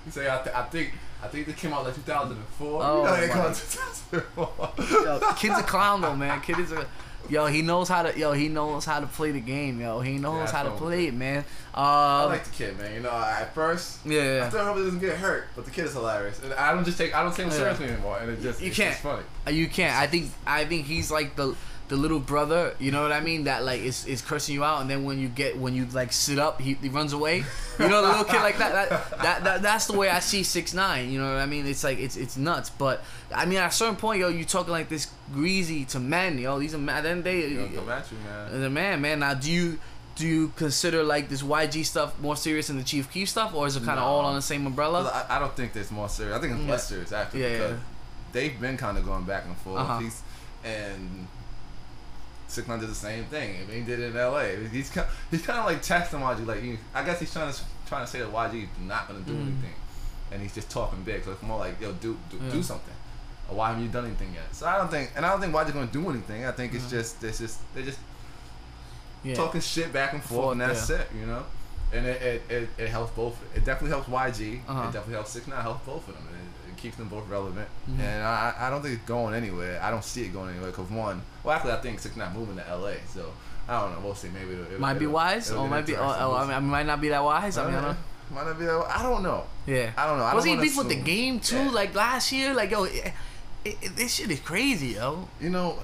he 0.05 0.11
said, 0.11 0.27
I, 0.29 0.43
th- 0.43 0.55
I 0.55 0.63
think, 0.63 0.93
I 1.23 1.27
think 1.27 1.45
they 1.47 1.53
came 1.53 1.71
out 1.73 1.85
like 1.85 1.95
2004. 1.95 2.81
Oh, 2.83 2.97
you 2.97 3.03
know 3.05 3.21
they 3.21 3.27
come 3.27 3.41
out 3.41 3.55
2004. 3.55 4.73
yo, 5.05 5.33
kid's 5.35 5.59
a 5.59 5.63
clown 5.63 6.01
though, 6.01 6.15
man. 6.15 6.41
Kid 6.41 6.59
is 6.59 6.71
a 6.71 6.85
yo. 7.29 7.45
He 7.45 7.61
knows 7.61 7.87
how 7.89 8.03
to 8.03 8.17
yo. 8.17 8.31
He 8.33 8.47
knows 8.47 8.85
how 8.85 8.99
to 8.99 9.07
play 9.07 9.31
the 9.31 9.39
game, 9.39 9.79
yo. 9.79 9.99
He 10.01 10.17
knows 10.17 10.49
Yeah, 10.51 10.57
how 10.57 10.63
to 10.63 10.71
play 10.71 11.07
it, 11.07 11.13
man. 11.13 11.45
I 11.73 12.23
Uh, 12.23 12.27
like 12.27 12.43
the 12.45 12.49
kid, 12.51 12.77
man. 12.77 12.93
You 12.93 12.99
know, 13.01 13.11
at 13.11 13.53
first, 13.53 13.99
yeah, 14.05 14.43
I 14.45 14.49
still 14.49 14.65
hope 14.65 14.77
he 14.77 14.83
doesn't 14.83 14.99
get 14.99 15.17
hurt, 15.17 15.47
but 15.55 15.65
the 15.65 15.71
kid 15.71 15.85
is 15.85 15.93
hilarious. 15.93 16.41
And 16.43 16.53
I 16.53 16.73
don't 16.73 16.83
just 16.85 16.97
take, 16.97 17.13
I 17.15 17.21
don't 17.23 17.31
take 17.35 17.45
him 17.45 17.51
Yeah. 17.51 17.57
seriously 17.57 17.85
anymore, 17.87 18.17
and 18.19 18.31
it 18.31 18.41
just, 18.41 18.59
You 18.59 18.67
it's 18.67 18.75
can't. 18.77 18.91
just 18.91 19.03
funny. 19.03 19.23
you 19.55 19.67
can't. 19.69 19.95
I 19.95 20.07
think 20.07 20.31
I 20.45 20.65
think 20.65 20.85
he's 20.87 21.11
like 21.11 21.35
the 21.35 21.55
the 21.91 21.97
little 21.97 22.21
brother. 22.21 22.73
You 22.79 22.89
know 22.91 23.01
what 23.03 23.11
I 23.11 23.19
mean? 23.19 23.43
That 23.43 23.65
like 23.65 23.81
is, 23.81 24.05
is 24.05 24.21
cursing 24.21 24.55
you 24.55 24.63
out, 24.63 24.79
and 24.79 24.89
then 24.89 25.03
when 25.03 25.19
you 25.19 25.27
get 25.27 25.57
when 25.57 25.75
you 25.75 25.85
like 25.87 26.13
sit 26.13 26.39
up, 26.39 26.61
he, 26.61 26.75
he 26.75 26.87
runs 26.87 27.11
away. 27.11 27.43
You 27.77 27.89
know 27.89 28.01
the 28.01 28.07
little 28.07 28.23
kid 28.23 28.41
like 28.41 28.57
that. 28.59 28.71
That, 28.89 29.17
that, 29.21 29.43
that 29.43 29.61
that's 29.61 29.87
the 29.87 29.93
way 29.97 30.09
I 30.09 30.19
see 30.19 30.43
six 30.43 30.73
nine. 30.73 31.11
You 31.11 31.19
know 31.19 31.33
what 31.33 31.41
I 31.41 31.45
mean? 31.45 31.67
It's 31.67 31.83
like 31.83 31.99
it's 31.99 32.15
it's 32.15 32.37
nuts. 32.37 32.69
But 32.69 33.03
I 33.35 33.45
mean, 33.45 33.57
at 33.59 33.67
a 33.69 33.71
certain 33.73 33.97
point, 33.97 34.21
yo, 34.21 34.29
you 34.29 34.45
talking 34.45 34.71
like 34.71 34.87
this 34.87 35.07
greasy 35.33 35.83
to 35.85 35.99
men, 35.99 36.37
yo. 36.39 36.57
These 36.59 36.73
are 36.73 36.77
men. 36.77 37.03
Then 37.03 37.23
they. 37.23 37.47
You 37.47 37.59
know, 37.61 37.67
come 37.75 37.89
at 37.89 38.09
you, 38.09 38.17
man. 38.19 38.63
As 38.63 38.71
man, 38.71 39.01
man. 39.01 39.19
Now, 39.19 39.33
do 39.33 39.51
you 39.51 39.77
do 40.15 40.25
you 40.25 40.53
consider 40.55 41.03
like 41.03 41.27
this 41.27 41.41
YG 41.41 41.83
stuff 41.85 42.17
more 42.21 42.37
serious 42.37 42.67
than 42.67 42.77
the 42.77 42.83
Chief 42.85 43.11
Keef 43.11 43.27
stuff, 43.27 43.53
or 43.53 43.67
is 43.67 43.75
it 43.75 43.79
kind 43.83 43.99
of 43.99 44.05
No. 44.05 44.11
all 44.11 44.25
on 44.25 44.35
the 44.35 44.41
same 44.41 44.65
umbrella? 44.65 45.11
I, 45.29 45.35
I 45.35 45.39
don't 45.39 45.55
think 45.55 45.73
there's 45.73 45.91
more 45.91 46.07
serious. 46.07 46.37
I 46.37 46.39
think 46.39 46.53
it's 46.53 46.63
Yeah. 46.63 46.71
less 46.71 46.87
serious 46.87 47.11
after 47.11 47.37
Yeah, 47.37 47.49
because 47.51 47.71
yeah. 47.71 47.77
they've 48.31 48.61
been 48.61 48.77
kind 48.77 48.97
of 48.97 49.05
going 49.05 49.23
back 49.25 49.43
and 49.45 49.57
forth. 49.57 49.81
Uh-huh. 49.81 50.01
And 50.63 51.27
Six 52.51 52.67
Nine 52.67 52.79
did 52.79 52.89
the 52.89 52.95
same 52.95 53.23
thing. 53.25 53.55
I 53.61 53.65
mean, 53.65 53.79
he 53.79 53.83
did 53.83 53.99
it 53.99 54.11
in 54.11 54.17
L.A. 54.17 54.55
He's 54.67 54.89
kind, 54.89 55.07
he's 55.31 55.41
kind 55.41 55.59
of 55.59 55.65
like 55.65 55.81
texting 55.81 56.19
YG. 56.21 56.45
Like, 56.45 56.61
he, 56.61 56.77
I 56.93 57.03
guess 57.03 57.19
he's 57.19 57.31
trying 57.31 57.51
to 57.51 57.59
trying 57.87 58.05
to 58.05 58.11
say 58.11 58.19
that 58.19 58.31
YG 58.31 58.63
is 58.63 58.69
not 58.81 59.07
gonna 59.07 59.19
do 59.21 59.33
Mm. 59.33 59.41
anything, 59.41 59.73
and 60.31 60.41
he's 60.41 60.53
just 60.53 60.69
talking 60.69 61.01
big. 61.03 61.23
So 61.23 61.31
it's 61.31 61.41
more 61.41 61.59
like, 61.59 61.79
yo, 61.81 61.91
do 61.93 62.17
do, 62.29 62.37
Yeah. 62.37 62.51
do 62.51 62.63
something. 62.63 62.93
Or 63.49 63.55
why 63.57 63.69
haven't 63.69 63.83
you 63.83 63.89
done 63.89 64.05
anything 64.05 64.33
yet? 64.33 64.53
So 64.55 64.65
I 64.67 64.77
don't 64.77 64.89
think, 64.91 65.11
and 65.15 65.25
I 65.25 65.29
don't 65.31 65.41
think 65.41 65.53
YG's 65.53 65.71
gonna 65.73 65.87
do 65.87 66.09
anything. 66.09 66.45
I 66.45 66.51
think 66.51 66.73
it's 66.73 66.89
just 66.89 67.23
it's 67.23 67.39
just 67.39 67.59
they're 67.73 67.83
just 67.83 67.99
yeah. 69.23 69.35
talking 69.35 69.61
shit 69.61 69.91
back 69.93 70.13
and 70.13 70.23
forth, 70.23 70.53
and 70.53 70.61
that's 70.61 70.89
yeah. 70.89 70.97
it, 70.97 71.07
you 71.19 71.25
know. 71.25 71.43
And 71.93 72.05
it, 72.05 72.21
it, 72.21 72.41
it, 72.49 72.69
it 72.77 72.87
helps 72.89 73.11
both. 73.13 73.37
It 73.53 73.65
definitely 73.65 73.89
helps 73.89 74.07
YG. 74.07 74.61
Uh-huh. 74.67 74.81
It 74.83 74.85
definitely 74.93 75.15
helps 75.15 75.31
Six 75.31 75.47
Nine. 75.47 75.59
It 75.59 75.63
helps 75.63 75.85
both 75.85 76.07
of 76.07 76.13
them. 76.13 76.23
Keeps 76.81 76.95
them 76.97 77.09
both 77.09 77.27
relevant. 77.29 77.67
Mhm. 77.89 77.99
And 77.99 78.23
I, 78.23 78.53
I 78.59 78.69
don't 78.71 78.81
think 78.81 78.95
it's 78.95 79.05
going 79.07 79.35
anywhere. 79.35 79.79
I 79.83 79.91
don't 79.91 80.03
see 80.03 80.23
it 80.23 80.33
going 80.33 80.49
anywhere. 80.49 80.71
Cause 80.71 80.89
one, 80.89 81.21
well, 81.43 81.55
actually, 81.55 81.73
I 81.73 81.77
think 81.77 81.99
Six 81.99 82.15
Nine 82.15 82.33
moving 82.33 82.55
to 82.57 82.63
LA. 82.75 82.93
So 83.13 83.31
I 83.69 83.79
don't 83.81 83.93
know. 83.93 83.99
We'll 84.03 84.15
see. 84.15 84.29
Maybe 84.29 84.53
it'll, 84.53 84.65
it'll, 84.65 84.79
might 84.79 84.95
be 84.95 85.05
it'll- 85.05 85.13
wise, 85.13 85.51
it'll 85.51 85.63
or 85.63 85.69
might 85.69 85.85
be, 85.85 85.95
or, 85.95 86.01
I 86.03 86.59
mean, 86.59 86.69
might 86.69 86.85
not 86.87 86.99
be 86.99 87.09
that 87.09 87.23
wise. 87.23 87.55
see. 87.55 87.61
I 87.61 87.65
mean, 87.65 87.75
I 87.75 87.81
don't 87.81 87.89
know. 87.91 87.97
might 88.35 88.45
not 88.47 88.57
be. 88.59 88.65
That, 88.65 88.85
I 88.97 89.03
don't 89.03 89.21
know. 89.21 89.45
Yeah. 89.67 89.91
I 89.95 90.07
don't 90.07 90.17
know. 90.17 90.23
I 90.25 90.33
Was 90.33 90.43
he 90.45 90.55
beef 90.55 90.75
with 90.77 90.89
the 90.89 90.95
game 90.95 91.39
too? 91.39 91.55
Yeah. 91.57 91.69
Like 91.71 91.93
last 91.93 92.31
year? 92.31 92.53
Like 92.55 92.71
yo, 92.71 92.85
it, 92.85 93.13
it, 93.63 93.95
this 93.95 94.15
shit 94.15 94.31
is 94.31 94.39
crazy, 94.39 94.89
yo. 94.95 95.27
You 95.39 95.51
know, 95.51 95.77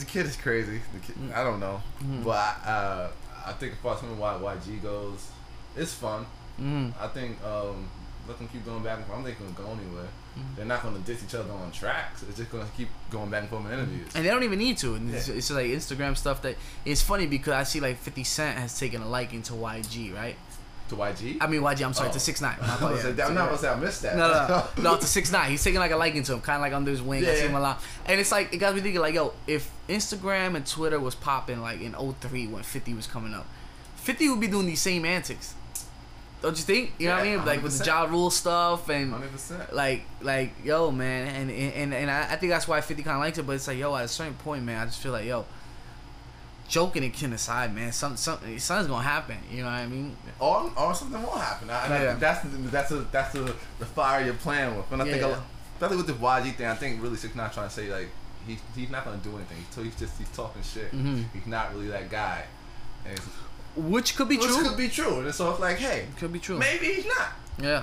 the 0.00 0.04
kid 0.06 0.26
is 0.26 0.36
crazy. 0.36 0.80
The 0.92 0.98
kid, 1.00 1.16
Mm. 1.16 1.32
I 1.34 1.44
don't 1.44 1.60
know, 1.60 1.80
Mhm. 2.02 2.24
but 2.24 2.56
uh, 2.66 3.08
I 3.46 3.52
think 3.52 3.74
as 3.74 3.78
far 3.78 3.94
as 3.94 4.00
him 4.00 4.10
and 4.10 4.18
Y- 4.18 4.56
YG 4.56 4.82
goes, 4.82 5.28
it's 5.76 5.94
fun. 5.94 6.26
Mm. 6.60 6.92
I 7.00 7.06
think 7.08 7.36
um, 7.44 7.88
let 8.28 8.38
them 8.38 8.48
keep 8.48 8.64
going 8.64 8.82
back 8.82 8.98
and 8.98 9.06
forth. 9.06 9.18
I'm 9.18 9.24
not 9.24 9.38
gonna 9.38 9.50
go 9.52 9.64
anywhere. 9.80 10.08
Mhm. 10.38 10.56
They're 10.56 10.64
not 10.66 10.82
gonna 10.82 10.98
diss 11.00 11.22
each 11.24 11.34
other 11.34 11.52
on 11.52 11.70
tracks. 11.72 12.22
It's 12.28 12.36
just 12.38 12.50
gonna 12.52 12.68
keep 12.76 12.88
going 13.10 13.30
back 13.30 13.42
and 13.42 13.50
forth 13.50 13.66
in 13.66 13.72
interviews. 13.72 14.08
And 14.14 14.24
they 14.24 14.30
don't 14.30 14.42
even 14.44 14.58
need 14.58 14.78
to. 14.78 14.94
And 14.94 15.12
it's, 15.14 15.28
Yeah. 15.28 15.34
it's 15.34 15.48
just 15.48 15.56
like 15.56 15.66
Instagram 15.66 16.16
stuff 16.16 16.42
that 16.42 16.56
it's 16.84 17.02
funny 17.02 17.26
because 17.26 17.54
I 17.54 17.64
see 17.64 17.80
like 17.80 17.98
50 18.00 18.22
Cent 18.24 18.58
has 18.58 18.78
taken 18.78 19.02
a 19.02 19.08
liking 19.08 19.42
to 19.44 19.54
YG, 19.54 20.12
right? 20.14 20.36
To 20.90 20.96
YG. 20.96 21.38
I 21.40 21.46
mean 21.46 21.60
YG. 21.62 21.84
I'm 21.84 21.94
sorry, 21.94 22.08
Oh. 22.10 22.12
to 22.12 22.20
Six 22.20 22.40
Nine. 22.40 22.56
I'm 22.60 22.66
not 22.68 22.80
gonna 22.80 23.00
say- 23.02 23.22
I'm 23.22 23.34
not 23.34 23.46
gonna 23.46 23.58
say 23.58 23.68
I 23.68 23.76
missed 23.76 24.02
that. 24.02 24.16
No, 24.16 24.28
no, 24.32 24.46
no, 24.48 24.66
no, 24.92 24.96
to 24.98 25.06
six 25.06 25.30
nine. 25.30 25.50
He's 25.50 25.62
taking 25.62 25.78
like 25.80 25.92
a 25.92 25.96
liking 25.96 26.22
to 26.24 26.32
him, 26.34 26.40
kind 26.40 26.56
of 26.56 26.62
like 26.62 26.72
under 26.72 26.90
his 26.90 27.00
wing. 27.00 27.22
Yeah, 27.22 27.30
I 27.30 27.34
see 27.36 27.46
him 27.46 27.54
a 27.54 27.60
lot, 27.60 27.80
and 28.06 28.20
it's 28.20 28.32
like 28.32 28.52
it 28.52 28.58
got 28.58 28.74
me 28.74 28.80
thinking, 28.80 29.00
like, 29.00 29.14
yo, 29.14 29.32
if 29.46 29.70
Instagram 29.88 30.56
and 30.56 30.66
Twitter 30.66 30.98
was 30.98 31.14
popping 31.14 31.60
like 31.60 31.80
in 31.80 31.94
03 31.94 32.48
when 32.48 32.62
Fifty 32.64 32.92
was 32.92 33.06
coming 33.06 33.34
up, 33.34 33.46
Fifty 33.96 34.28
would 34.28 34.40
be 34.40 34.48
doing 34.48 34.66
these 34.66 34.80
same 34.80 35.04
antics. 35.04 35.54
Don't 36.42 36.56
you 36.56 36.64
think? 36.64 36.92
You 36.98 37.08
know 37.08 37.14
what 37.16 37.22
I 37.22 37.28
Yeah, 37.30 37.36
mean? 37.36 37.44
Like 37.46 37.62
with 37.62 37.76
the 37.78 37.84
100%. 37.84 37.86
Ja 37.86 38.04
Rule 38.04 38.30
stuff 38.30 38.88
and 38.88 39.12
Hundred 39.12 39.32
percent. 39.32 39.72
like 39.74 40.02
like 40.22 40.52
yo 40.64 40.90
man, 40.90 41.26
and 41.34 41.50
and 41.50 41.92
and 41.94 42.10
I, 42.10 42.32
I 42.32 42.36
think 42.36 42.50
that's 42.50 42.66
why 42.66 42.80
Fifty 42.80 43.02
kind 43.02 43.16
of 43.16 43.20
likes 43.20 43.36
it. 43.38 43.46
But 43.46 43.52
it's 43.56 43.68
like 43.68 43.78
yo, 43.78 43.94
at 43.96 44.04
a 44.06 44.08
certain 44.08 44.34
point, 44.34 44.64
man, 44.64 44.80
I 44.80 44.86
just 44.86 45.00
feel 45.02 45.12
like 45.12 45.26
yo. 45.26 45.44
Joking 46.68 47.02
and 47.02 47.12
kidding 47.12 47.32
aside, 47.32 47.74
man, 47.74 47.90
some 47.90 48.16
something 48.16 48.56
something's 48.60 48.86
gonna 48.88 49.02
happen. 49.02 49.38
You 49.50 49.58
know 49.58 49.64
what 49.64 49.72
I 49.72 49.86
mean? 49.86 50.16
Or, 50.38 50.70
or 50.76 50.94
something 50.94 51.20
will 51.20 51.32
happen. 51.32 51.68
I, 51.68 51.84
and 51.86 51.92
Yeah. 51.94 52.08
think 52.10 52.20
that's 52.20 52.42
the, 52.44 52.48
that's 52.68 52.90
a, 52.92 52.96
that's 53.10 53.32
the, 53.32 53.54
the 53.80 53.86
fire 53.86 54.24
you're 54.24 54.34
playing 54.34 54.76
with. 54.76 54.90
And 54.92 55.02
I 55.02 55.04
think, 55.04 55.16
a 55.16 55.20
Yeah. 55.20 55.26
lot- 55.32 55.42
especially 55.74 55.96
with 55.96 56.06
the 56.06 56.12
YG 56.12 56.54
thing, 56.54 56.66
I 56.66 56.76
think 56.76 57.02
really 57.02 57.16
Six 57.16 57.34
Nine 57.34 57.50
trying 57.50 57.66
to 57.68 57.74
say 57.74 57.92
like 57.92 58.08
he, 58.46 58.56
he's 58.76 58.88
not 58.88 59.04
gonna 59.04 59.16
do 59.16 59.34
anything. 59.34 59.56
So 59.72 59.82
he's 59.82 59.96
just 59.96 60.16
he's 60.16 60.28
talking 60.28 60.62
shit. 60.62 60.92
Mhm. 60.92 61.24
He's 61.32 61.46
not 61.48 61.74
really 61.74 61.88
that 61.88 62.08
guy. 62.08 62.44
And 63.04 63.18
Which 63.76 64.16
could 64.16 64.28
be 64.28 64.36
true. 64.36 64.46
which 64.46 64.54
true. 64.56 64.68
could 64.68 64.76
be 64.76 64.88
true. 64.88 65.20
And 65.20 65.34
so 65.34 65.50
it's 65.50 65.60
like, 65.60 65.78
hey, 65.78 66.06
could 66.18 66.32
be 66.32 66.38
true. 66.38 66.58
maybe 66.58 66.86
he's 66.86 67.06
not. 67.06 67.28
Yeah. 67.60 67.82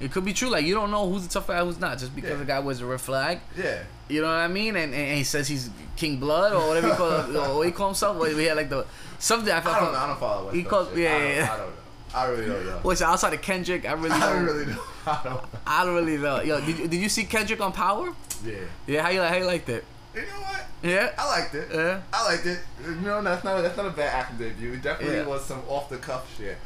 It 0.00 0.12
could 0.12 0.24
be 0.24 0.32
true. 0.32 0.48
Like 0.48 0.64
you 0.64 0.74
don't 0.74 0.90
know 0.90 1.10
who's 1.10 1.26
the 1.26 1.32
tough 1.32 1.48
guy, 1.48 1.62
who's 1.64 1.78
not, 1.80 1.98
just 1.98 2.14
because 2.14 2.30
Yeah. 2.30 2.36
the 2.36 2.44
guy 2.44 2.58
wears 2.60 2.80
a 2.80 2.86
red 2.86 3.00
flag. 3.00 3.40
Yeah. 3.56 3.82
You 4.08 4.20
know 4.22 4.28
what 4.28 4.36
I 4.36 4.48
mean? 4.48 4.76
And, 4.76 4.94
and 4.94 5.18
he 5.18 5.24
says 5.24 5.48
he's 5.48 5.68
King 5.96 6.18
Blood 6.18 6.52
or 6.52 6.68
whatever 6.68 6.88
he 6.88 6.94
call 6.94 7.36
or 7.36 7.56
what 7.56 7.66
he 7.66 7.72
call 7.72 7.88
himself. 7.88 8.16
What 8.16 8.34
We 8.34 8.44
had 8.44 8.56
like 8.56 8.68
the 8.70 8.86
something 9.18 9.52
I 9.52 9.58
I 9.58 9.60
don't 9.60 9.92
know. 9.92 9.98
I 9.98 10.06
don't 10.06 10.18
follow 10.20 10.44
West 10.44 10.56
He 10.56 10.62
calls. 10.62 10.86
called- 10.88 10.98
yeah, 10.98 11.14
I 11.14 11.18
don't, 11.18 11.28
yeah, 11.28 11.34
yeah. 11.36 11.52
I 11.52 11.56
don't 11.58 11.66
know. 11.66 11.72
I 12.14 12.24
really 12.28 12.46
don't 12.46 12.66
know. 12.66 12.78
What's 12.82 13.02
outside 13.02 13.34
of 13.34 13.42
Kendrick? 13.42 13.86
I 13.86 13.92
really 13.92 14.08
don't. 14.20 14.44
really 14.44 14.64
don't. 14.66 14.78
I 15.06 15.20
don't. 15.24 15.44
I 15.66 15.84
don't 15.84 15.94
really 15.96 16.16
know. 16.16 16.40
Yo, 16.42 16.60
did, 16.60 16.78
you- 16.78 16.88
did 16.88 17.00
you 17.00 17.08
see 17.08 17.24
Kendrick 17.24 17.60
on 17.60 17.72
Power? 17.72 18.14
Yeah. 18.46 18.54
Yeah, 18.86 19.02
how 19.02 19.10
you 19.10 19.20
like? 19.20 19.30
How 19.30 19.36
you 19.36 19.44
liked 19.44 19.68
it? 19.68 19.84
You 20.20 20.26
know 20.26 20.40
what? 20.40 20.64
Yeah. 20.82 21.10
I 21.18 21.26
liked 21.26 21.54
it. 21.54 21.68
Yeah. 21.72 22.00
I 22.12 22.24
liked 22.24 22.46
it. 22.46 22.58
You 22.84 22.94
know, 22.96 23.22
that's 23.22 23.44
not 23.44 23.60
that's 23.62 23.76
not 23.76 23.86
a 23.86 23.90
bad 23.90 24.14
acting 24.14 24.38
debut. 24.38 24.72
It 24.74 24.82
definitely 24.82 25.16
Yeah. 25.18 25.26
was 25.26 25.44
some 25.44 25.62
off 25.68 25.88
the 25.88 25.96
cuff 25.98 26.26
shit. 26.36 26.56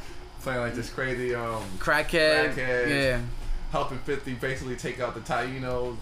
Playing 0.43 0.61
like 0.61 0.75
this 0.75 0.91
crazy 0.91 1.35
um 1.35 1.63
Crackhead. 1.79 2.55
Crackhead. 2.55 2.89
Yeah. 2.89 3.21
helping 3.71 3.99
Fifty 3.99 4.35
basically 4.35 4.77
take 4.77 5.01
out 5.01 5.15
the 5.15 5.21
Tainos. 5.21 5.97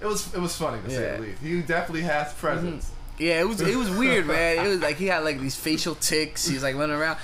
It 0.00 0.06
was 0.06 0.34
it 0.34 0.40
was 0.40 0.54
funny 0.56 0.82
to 0.82 0.90
say 0.90 1.02
Yeah. 1.02 1.08
Mm-hmm. 1.14 1.22
the 1.22 1.28
least. 1.28 1.42
He 1.42 1.60
definitely 1.62 2.02
has 2.02 2.32
presence. 2.34 2.90
Yeah, 3.18 3.40
it 3.40 3.48
was 3.48 3.62
it 3.62 3.74
was 3.76 3.88
weird, 3.90 4.26
man. 4.36 4.64
It 4.66 4.68
was 4.68 4.80
like 4.80 4.96
he 4.96 5.06
had 5.06 5.24
like 5.24 5.40
these 5.40 5.56
facial 5.56 5.94
ticks. 5.94 6.46
He's 6.46 6.62
like 6.62 6.76
running 6.76 6.96
around, 6.96 7.18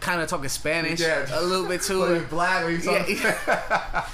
kind 0.00 0.20
of 0.20 0.28
talking 0.28 0.48
Spanish 0.50 1.00
Yeah. 1.00 1.26
a 1.32 1.40
little 1.40 1.66
bit 1.66 1.80
too. 1.80 2.04
Like 2.04 2.28
black 2.36 2.66
Yeah, 2.68 2.98
talking. 2.98 3.16
yeah. 3.22 4.06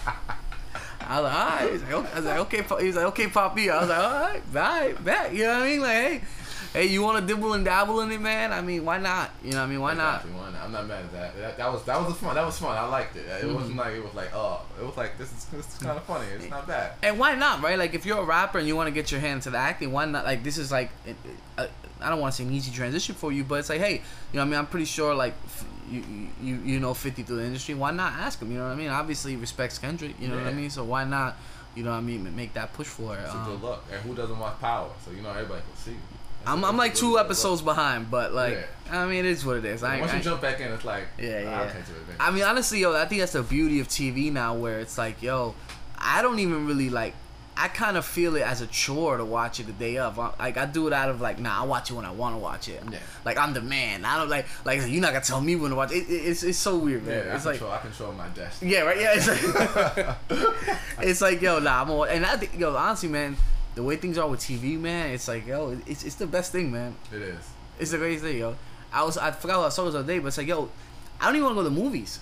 I 1.08 1.20
was 1.20 1.24
like, 1.30 1.34
all 1.34 1.46
right. 1.48 1.72
He's 1.72 1.82
like, 1.82 1.92
okay. 1.92 2.08
I 2.12 2.16
was 2.16 2.24
like, 2.24 2.38
okay. 2.40 2.62
Pa- 2.62 2.76
He 2.78 2.86
was 2.88 2.96
like, 2.96 3.06
okay, 3.06 3.26
Poppy. 3.28 3.70
I 3.70 3.80
was 3.80 3.88
like, 3.88 3.98
all 3.98 4.10
right, 4.12 4.42
all 4.54 4.62
right, 4.62 5.04
bet. 5.04 5.34
You 5.34 5.44
know 5.44 5.54
what 5.54 5.62
I 5.62 5.66
mean? 5.66 5.80
Like, 5.80 5.92
hey, 5.92 6.22
hey, 6.72 6.86
you 6.86 7.02
want 7.02 7.20
to 7.20 7.26
dibble 7.34 7.52
and 7.54 7.64
dabble 7.64 8.00
in 8.00 8.10
it, 8.12 8.20
man? 8.20 8.52
I 8.52 8.60
mean, 8.60 8.84
why 8.84 8.98
not? 8.98 9.30
You 9.44 9.52
know 9.52 9.58
what 9.58 9.64
I 9.64 9.66
mean? 9.68 9.80
Why 9.80 9.94
not? 9.94 10.22
Why 10.28 10.50
not? 10.50 10.62
I'm 10.64 10.72
not 10.72 10.86
mad 10.86 11.04
at 11.04 11.12
that. 11.12 11.36
That, 11.36 11.56
that 11.58 11.72
was 11.72 11.84
that 11.84 12.00
was 12.00 12.16
fun. 12.16 12.34
That 12.34 12.44
was 12.46 12.58
fun. 12.58 12.76
I 12.76 12.86
liked 12.86 13.16
it. 13.16 13.20
It 13.26 13.44
Mm-hmm. 13.44 13.54
wasn't 13.54 13.76
like 13.76 13.94
it 13.94 14.02
was 14.04 14.14
like 14.14 14.34
oh, 14.34 14.62
it 14.80 14.84
was 14.84 14.96
like 14.96 15.16
this 15.18 15.30
is 15.32 15.44
this 15.46 15.66
is 15.72 15.78
kind 15.78 15.96
of 15.96 16.04
funny. 16.04 16.26
It's 16.34 16.48
not 16.50 16.66
bad. 16.66 16.92
And 17.02 17.18
why 17.18 17.34
not, 17.34 17.62
right? 17.62 17.78
Like, 17.78 17.94
if 17.94 18.04
you're 18.06 18.18
a 18.18 18.24
rapper 18.24 18.58
and 18.58 18.66
you 18.66 18.74
want 18.76 18.86
to 18.88 18.92
get 18.92 19.10
your 19.12 19.20
hand 19.20 19.42
to 19.42 19.50
the 19.50 19.58
acting, 19.58 19.92
why 19.92 20.04
not? 20.06 20.24
Like, 20.24 20.42
this 20.42 20.58
is 20.58 20.72
like, 20.72 20.90
it- 21.06 21.10
it- 21.24 21.36
uh, 21.58 21.66
I 22.00 22.10
don't 22.10 22.20
want 22.20 22.34
to 22.34 22.36
say 22.42 22.46
an 22.48 22.52
easy 22.52 22.70
transition 22.72 23.14
for 23.14 23.30
you, 23.32 23.44
but 23.44 23.60
it's 23.60 23.68
like, 23.70 23.80
hey, 23.80 23.92
you 23.94 24.00
know, 24.34 24.40
what 24.40 24.42
I 24.42 24.44
mean, 24.46 24.58
I'm 24.58 24.66
pretty 24.66 24.84
sure, 24.84 25.14
like, 25.14 25.32
f- 25.46 25.64
you 25.90 26.02
you 26.42 26.54
you 26.64 26.80
know, 26.80 26.94
50 26.94 27.22
through 27.22 27.36
the 27.36 27.44
industry. 27.44 27.74
Why 27.74 27.90
not 27.90 28.12
ask 28.14 28.40
him? 28.40 28.50
You 28.50 28.58
know 28.58 28.64
what 28.64 28.72
I 28.72 28.76
mean? 28.76 28.88
Obviously, 28.88 29.32
he 29.32 29.36
respects 29.36 29.78
Kendrick. 29.78 30.14
You 30.20 30.28
know 30.28 30.36
what 30.36 30.46
I 30.46 30.52
mean? 30.52 30.70
So 30.70 30.84
why 30.84 31.04
not? 31.04 31.36
You 31.74 31.82
know 31.82 31.90
what 31.90 31.96
I 31.96 32.00
mean? 32.02 32.34
Make 32.36 32.54
that 32.54 32.72
push 32.72 32.86
for 32.86 33.16
it. 33.16 33.20
It's 33.24 33.34
a 33.34 33.36
Um, 33.36 33.44
good 33.46 33.62
look. 33.62 33.84
And 33.92 34.00
who 34.02 34.14
doesn't 34.14 34.38
watch 34.38 34.60
Power? 34.60 34.90
So 35.04 35.10
you 35.10 35.22
know 35.22 35.30
everybody 35.30 35.60
can 35.62 35.76
see. 35.76 35.90
It's 35.92 36.48
I'm, 36.50 36.62
a- 36.62 36.66
I'm 36.68 36.76
like 36.76 36.94
two 36.94 37.12
look. 37.12 37.24
episodes 37.24 37.62
behind, 37.62 38.10
but 38.10 38.32
like, 38.32 38.68
I 38.90 39.06
mean, 39.06 39.20
it 39.24 39.24
is 39.26 39.44
what 39.44 39.56
it 39.56 39.64
is. 39.64 39.82
I, 39.82 39.98
Once 39.98 40.12
you 40.12 40.16
ain't- 40.16 40.24
jump 40.24 40.40
back 40.42 40.60
in, 40.60 40.70
it's 40.72 40.84
like 40.84 41.04
Yeah, 41.18 41.42
ah, 41.46 41.64
yeah. 41.64 41.82
I. 42.20 42.28
I 42.28 42.30
mean, 42.30 42.42
honestly, 42.44 42.80
yo, 42.80 42.94
I 42.94 43.06
think 43.06 43.20
that's 43.20 43.32
the 43.32 43.42
beauty 43.42 43.80
of 43.80 43.88
TV 43.88 44.30
now, 44.32 44.54
where 44.54 44.78
it's 44.78 44.96
like, 44.98 45.20
yo, 45.22 45.54
I 45.98 46.22
don't 46.22 46.38
even 46.38 46.66
really 46.66 46.90
like 46.90 47.14
I 47.56 47.68
kind 47.68 47.96
of 47.96 48.04
feel 48.04 48.34
it 48.34 48.42
as 48.42 48.60
a 48.60 48.66
chore 48.66 49.16
to 49.16 49.24
watch 49.24 49.60
it 49.60 49.66
the 49.66 49.72
day 49.72 49.96
of. 49.98 50.18
I- 50.18 50.32
Like 50.38 50.56
I 50.56 50.66
do 50.66 50.86
it 50.88 50.92
out 50.92 51.08
of 51.08 51.20
like, 51.20 51.38
nah, 51.38 51.62
I 51.62 51.64
watch 51.64 51.90
it 51.90 51.94
when 51.94 52.04
I 52.04 52.10
want 52.10 52.34
to 52.34 52.38
watch 52.38 52.68
it. 52.68 52.82
Yeah. 52.90 52.98
Like 53.24 53.38
I'm 53.38 53.54
the 53.54 53.60
man. 53.62 54.04
I 54.04 54.18
don't 54.18 54.28
like 54.28 54.46
like 54.64 54.80
you're 54.88 55.00
not 55.00 55.12
gonna 55.12 55.24
tell 55.24 55.40
me 55.40 55.54
when 55.54 55.70
to 55.70 55.76
watch 55.76 55.92
it. 55.92 55.98
it 56.08 56.12
it's 56.12 56.42
it's 56.42 56.58
so 56.58 56.76
weird, 56.78 57.04
man. 57.06 57.24
Yeah, 57.26 57.32
I 57.32 57.36
it's 57.36 57.46
like 57.46 57.58
control, 57.58 57.72
I 57.72 57.78
control 57.78 58.12
my 58.12 58.28
destiny. 58.28 58.72
yeah, 58.72 58.80
right. 58.80 58.98
Yeah, 59.00 59.14
it's 59.14 59.28
like 59.28 60.16
it's 61.00 61.20
like 61.20 61.40
yo, 61.40 61.58
nah, 61.60 61.82
I'm 61.82 61.90
all, 61.90 62.04
and 62.04 62.26
I 62.26 62.36
think 62.36 62.58
yo, 62.58 62.74
honestly, 62.76 63.08
man, 63.08 63.36
the 63.74 63.82
way 63.82 63.96
things 63.96 64.18
are 64.18 64.28
with 64.28 64.40
TV, 64.40 64.78
man, 64.78 65.10
it's 65.12 65.28
like 65.28 65.46
yo, 65.46 65.76
it's 65.86 66.04
it's 66.04 66.16
the 66.16 66.26
best 66.26 66.52
thing, 66.52 66.72
man. 66.72 66.94
It 67.12 67.22
is. 67.22 67.44
It's 67.78 67.90
the 67.92 67.98
greatest 67.98 68.24
thing, 68.24 68.38
yo. 68.38 68.56
I 68.92 69.02
was 69.04 69.16
I 69.18 69.30
forgot 69.30 69.58
what 69.60 69.66
I 69.66 69.68
saw 69.70 69.84
this 69.86 69.94
other 69.94 70.06
day, 70.06 70.18
but 70.18 70.28
it's 70.28 70.38
like 70.38 70.46
yo, 70.48 70.70
I 71.20 71.26
don't 71.26 71.36
even 71.36 71.44
want 71.46 71.56
to 71.58 71.62
go 71.62 71.68
to 71.68 71.74
the 71.74 71.80
movies, 71.82 72.18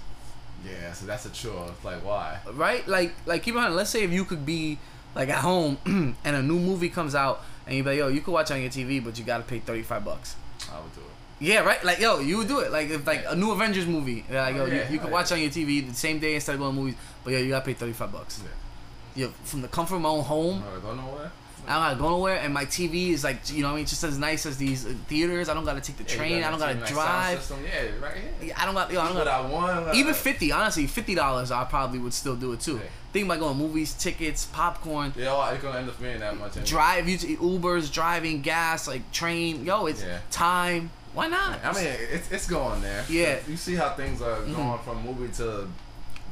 Yeah, 0.65 0.93
so 0.93 1.07
that's 1.07 1.27
a 1.27 1.31
chore. 1.31 1.69
It's 1.75 1.85
like 1.85 2.05
why? 2.05 2.39
right? 2.53 2.87
Like 2.87 3.15
like 3.27 3.43
keep 3.43 3.55
in 3.55 3.61
mind, 3.63 3.75
let's 3.75 3.91
say 3.91 4.03
if 4.05 4.11
you 4.13 4.25
could 4.25 4.45
be 4.47 4.79
like 5.15 5.29
at 5.29 5.39
home 5.41 5.79
and 6.25 6.37
a 6.37 6.43
new 6.43 6.59
movie 6.59 6.89
comes 6.89 7.15
out 7.15 7.43
and 7.67 7.77
you 7.77 7.83
be 7.83 7.91
like 7.91 7.99
yo, 7.99 8.09
you 8.09 8.21
could 8.21 8.33
watch 8.33 8.51
it 8.51 8.55
on 8.55 8.61
your 8.61 8.71
TV, 8.71 9.03
but 9.05 9.19
you 9.19 9.25
gotta 9.25 9.45
pay 9.45 9.59
thirty 9.59 9.83
five 9.83 10.05
bucks. 10.05 10.37
I 10.73 10.81
would 10.81 10.95
do 10.95 11.01
it. 11.01 11.07
Yeah, 11.47 11.61
right. 11.61 11.83
Like 11.85 11.99
yo, 11.99 12.21
you 12.21 12.39
would 12.39 12.49
do 12.49 12.61
it. 12.61 12.71
Like 12.71 12.91
if 12.91 13.07
like 13.07 13.25
a 13.29 13.35
new 13.35 13.51
Avengers 13.51 13.87
movie, 13.87 14.25
like 14.31 14.55
yo, 14.55 14.63
Oh, 14.63 14.67
yeah, 14.67 14.87
you, 14.89 14.95
you 14.95 14.99
could 14.99 15.09
oh, 15.11 15.13
watch 15.13 15.31
yeah. 15.31 15.37
on 15.37 15.43
your 15.43 15.51
TV 15.51 15.87
the 15.89 15.95
same 15.95 16.19
day 16.19 16.35
instead 16.35 16.55
of 16.55 16.61
going 16.61 16.75
to 16.75 16.81
movies, 16.81 16.95
but 17.25 17.33
yeah, 17.33 17.39
you 17.41 17.49
gotta 17.51 17.65
pay 17.65 17.75
thirty 17.75 17.93
five 17.93 18.13
bucks. 18.13 18.41
Yeah. 18.45 19.25
Yo, 19.25 19.29
from 19.45 19.61
the 19.63 19.69
comfort 19.69 19.97
of 19.97 20.03
my 20.03 20.09
own 20.09 20.23
home. 20.25 20.61
No, 20.61 20.81
go 20.81 20.95
nowhere. 20.95 21.31
I 21.31 21.42
don't 21.67 21.83
gotta 21.83 21.97
go 21.97 22.09
nowhere, 22.11 22.37
and 22.37 22.53
my 22.53 22.65
TV 22.65 23.11
is 23.11 23.23
like, 23.23 23.51
you 23.51 23.63
know, 23.63 23.69
what 23.69 23.73
I 23.73 23.77
mean, 23.77 23.83
it's 23.83 23.93
just 23.93 24.05
as 24.05 24.19
nice 24.19 24.47
as 24.47 24.57
these 24.59 24.85
uh, 24.85 24.95
theaters. 25.07 25.49
I 25.49 25.55
don't 25.55 25.65
gotta 25.65 25.81
take 25.81 25.97
the 25.97 26.03
Yeah, 26.05 26.17
train. 26.17 26.43
I 26.45 26.51
don't 26.51 26.59
gotta 26.59 26.73
team, 26.75 26.83
like, 26.83 26.93
sound 26.93 27.39
drive. 27.49 27.63
Yeah, 27.65 28.05
right 28.05 28.17
here. 28.41 28.55
I 28.57 28.65
don't 28.65 28.75
got. 28.75 28.91
Yo, 28.93 29.01
I 29.01 29.07
don't 29.07 29.17
got. 29.17 29.29
I 29.29 29.41
want. 29.49 29.95
Even 29.95 30.13
fifty, 30.15 30.51
honestly, 30.51 30.87
fifty 30.87 31.15
dollars, 31.15 31.51
I 31.51 31.65
probably 31.65 31.99
would 32.01 32.15
still 32.15 32.35
do 32.37 32.53
it 32.53 32.61
too. 32.61 32.75
Yeah. 32.77 32.89
Think 33.13 33.27
about 33.27 33.41
going 33.41 33.59
movies, 33.59 33.93
tickets, 33.93 34.47
popcorn, 34.47 35.13
Yeah, 35.17 35.27
well, 35.35 35.53
it's 35.53 35.63
gonna 35.63 35.79
end 35.79 35.89
up 35.89 36.01
being 36.01 36.19
that 36.21 36.37
much. 36.39 36.53
Anyway. 36.57 36.67
drive, 36.67 37.09
you 37.09 37.19
Ubers, 37.39 37.93
driving, 37.93 38.41
gas, 38.41 38.89
like 38.89 39.11
train. 39.13 39.65
Yo, 39.65 39.87
it's 39.87 40.03
Yeah. 40.03 40.19
time. 40.31 40.91
Why 41.15 41.29
not? 41.29 41.63
I 41.63 41.73
mean, 41.75 41.85
it's 42.11 42.33
it's 42.33 42.49
going 42.49 42.81
there. 42.81 43.05
Yeah. 43.09 43.37
You 43.47 43.57
see 43.59 43.75
how 43.75 43.91
things 43.91 44.23
are 44.23 44.41
going 44.43 44.79
from 44.81 45.05
movie 45.05 45.31
to 45.35 45.69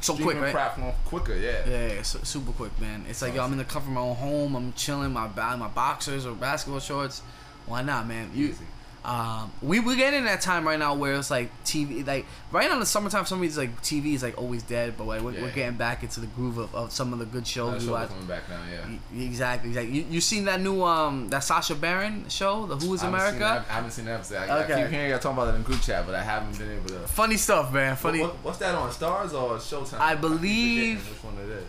so 0.00 0.16
quick, 0.16 0.40
right? 0.40 0.52
platform 0.52 0.92
quicker. 1.04 1.34
Yeah. 1.36 1.62
Yeah, 1.68 1.92
yeah, 1.94 2.02
su- 2.02 2.20
super 2.24 2.52
quick, 2.52 2.78
man. 2.80 3.04
It's 3.08 3.22
like 3.22 3.34
yo, 3.34 3.42
I'm 3.44 3.52
in 3.52 3.58
the 3.58 3.64
comfort 3.64 3.88
of 3.88 3.94
my 3.94 4.00
own 4.00 4.16
home. 4.16 4.54
I'm 4.56 4.72
chilling, 4.72 5.12
my 5.12 5.28
ba- 5.28 5.56
my 5.56 5.68
boxers 5.68 6.26
or 6.26 6.34
basketball 6.34 6.80
shorts. 6.80 7.22
Why 7.66 7.82
not, 7.82 8.06
man? 8.08 8.30
You, 8.34 8.48
Easy. 8.48 8.64
Um, 9.02 9.50
we 9.62 9.80
we 9.80 9.96
getting 9.96 10.24
that 10.24 10.42
time 10.42 10.66
right 10.66 10.78
now 10.78 10.94
where 10.94 11.14
it's 11.14 11.30
like 11.30 11.50
TV, 11.64 12.06
like 12.06 12.26
right 12.52 12.68
now 12.68 12.74
in 12.74 12.80
the 12.80 12.86
summertime, 12.86 13.24
some 13.24 13.40
reasons 13.40 13.56
like 13.56 13.80
TV 13.82 14.12
is 14.14 14.22
like 14.22 14.36
always 14.36 14.62
dead, 14.62 14.94
but 14.98 15.04
like 15.04 15.22
we're, 15.22 15.32
we're 15.32 15.46
Yeah. 15.46 15.54
getting 15.54 15.76
back 15.78 16.02
into 16.02 16.20
the 16.20 16.26
groove 16.26 16.58
of, 16.58 16.74
of 16.74 16.92
some 16.92 17.14
of 17.14 17.18
the 17.18 17.24
good 17.24 17.46
shows 17.46 17.86
watch. 17.86 18.10
coming 18.10 18.26
back 18.26 18.42
now. 18.50 18.60
Yeah. 18.70 19.22
Exactly, 19.24 19.70
exactly. 19.70 19.94
You, 19.98 20.04
you 20.10 20.20
seen 20.20 20.44
that 20.44 20.60
new 20.60 20.82
um 20.84 21.28
that 21.30 21.40
Sacha 21.44 21.74
Baron 21.76 22.28
show, 22.28 22.66
the 22.66 22.76
Who 22.76 22.92
Is 22.92 23.02
I 23.02 23.08
America? 23.08 23.64
I 23.68 23.72
haven't 23.72 23.92
seen 23.92 24.04
that 24.04 24.16
episode. 24.16 24.36
I, 24.50 24.64
Okay. 24.64 24.74
I 24.74 24.82
keep 24.82 24.90
hearing 24.90 25.10
y'all 25.10 25.18
talking 25.18 25.38
about 25.38 25.54
it 25.54 25.56
in 25.56 25.62
group 25.62 25.80
chat, 25.80 26.04
but 26.04 26.14
I 26.14 26.22
haven't 26.22 26.58
been 26.58 26.70
able 26.70 26.88
to. 26.90 26.98
Funny 27.08 27.38
stuff, 27.38 27.72
man. 27.72 27.96
Funny. 27.96 28.20
What, 28.20 28.34
what- 28.34 28.44
what's 28.44 28.58
that 28.58 28.74
on 28.74 28.90
Starz 28.90 29.32
or 29.32 29.56
Showtime? 29.56 29.98
I 30.00 30.14
believe- 30.14 31.00
forgetting 31.00 31.14
which 31.14 31.24
one 31.24 31.50
it 31.50 31.52
is. 31.56 31.64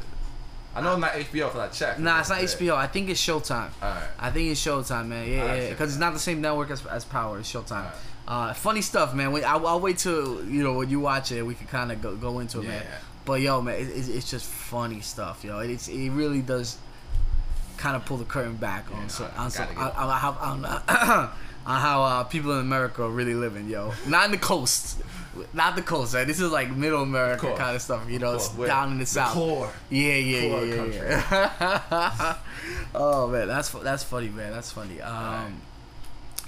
I 0.73 0.81
know 0.81 0.93
it's 0.93 1.01
not 1.01 1.11
HBO 1.11 1.51
for 1.51 1.57
that 1.57 1.73
check. 1.73 1.99
Nah, 1.99 2.19
it's 2.21 2.29
not 2.29 2.39
HBO. 2.39 2.75
I 2.75 2.87
think 2.87 3.09
it's 3.09 3.21
Showtime. 3.21 3.71
All 3.81 3.89
right. 3.89 4.03
I 4.17 4.31
think 4.31 4.51
it's 4.51 4.65
Showtime, 4.65 5.07
man. 5.07 5.29
Yeah, 5.29 5.53
yeah, 5.53 5.69
because 5.69 5.91
it's 5.91 5.99
not 5.99 6.13
the 6.13 6.19
same 6.19 6.41
network 6.41 6.71
as, 6.71 6.85
as 6.85 7.03
Power. 7.03 7.39
It's 7.39 7.51
Showtime. 7.51 7.91
Uh, 8.27 8.53
funny 8.53 8.81
stuff, 8.81 9.13
man. 9.13 9.31
Wait, 9.31 9.43
I'll, 9.43 9.67
I'll 9.67 9.79
wait 9.81 9.97
till 9.97 10.45
you 10.45 10.63
know 10.63 10.73
when 10.73 10.89
you 10.89 10.99
watch 10.99 11.31
it, 11.31 11.45
we 11.45 11.55
can 11.55 11.67
kind 11.67 11.91
of 11.91 12.01
go, 12.01 12.15
go 12.15 12.39
into 12.39 12.61
it, 12.61 12.67
man. 12.67 12.83
But 13.25 13.41
yo, 13.41 13.61
man, 13.61 13.75
it, 13.75 13.89
it's, 13.89 14.07
it's 14.07 14.29
just 14.31 14.45
funny 14.45 15.01
stuff, 15.01 15.43
yo. 15.43 15.59
It's 15.59 15.87
it 15.89 16.09
really 16.11 16.41
does 16.41 16.77
kind 17.77 17.95
of 17.95 18.05
pull 18.05 18.17
the 18.17 18.25
curtain 18.25 18.55
back 18.55 18.85
on 18.93 19.01
Yeah, 19.01 19.07
so 19.07 19.29
I 19.35 19.43
on, 19.43 19.51
so, 19.51 19.63
on, 19.63 19.77
on 19.77 20.19
how 20.19 20.31
on, 20.39 20.65
on 21.65 21.81
how 21.81 22.03
uh, 22.03 22.23
people 22.23 22.53
in 22.53 22.59
America 22.59 23.03
are 23.03 23.09
really 23.09 23.33
living, 23.33 23.67
yo. 23.67 23.93
Not 24.07 24.25
in 24.25 24.31
the 24.31 24.37
coast, 24.37 25.01
not 25.53 25.75
the 25.75 25.81
coast, 25.81 26.13
right? 26.13 26.27
This 26.27 26.39
is 26.39 26.51
like 26.51 26.75
middle 26.75 27.01
America 27.03 27.53
kind 27.57 27.75
of 27.75 27.81
stuff, 27.81 28.09
you 28.09 28.19
know, 28.19 28.35
it's 28.35 28.49
down 28.49 28.91
in 28.91 28.99
the, 28.99 29.05
south. 29.05 29.33
core. 29.33 29.71
Yeah, 29.89 30.15
yeah, 30.15 30.49
core 30.49 30.65
yeah, 30.65 30.85
yeah, 30.85 31.81
yeah. 31.91 32.37
oh 32.95 33.27
man, 33.27 33.47
that's 33.47 33.69
that's 33.69 34.03
funny, 34.03 34.29
man. 34.29 34.51
That's 34.51 34.71
funny. 34.71 35.01
Um, 35.01 35.15
Alright. 35.15 35.51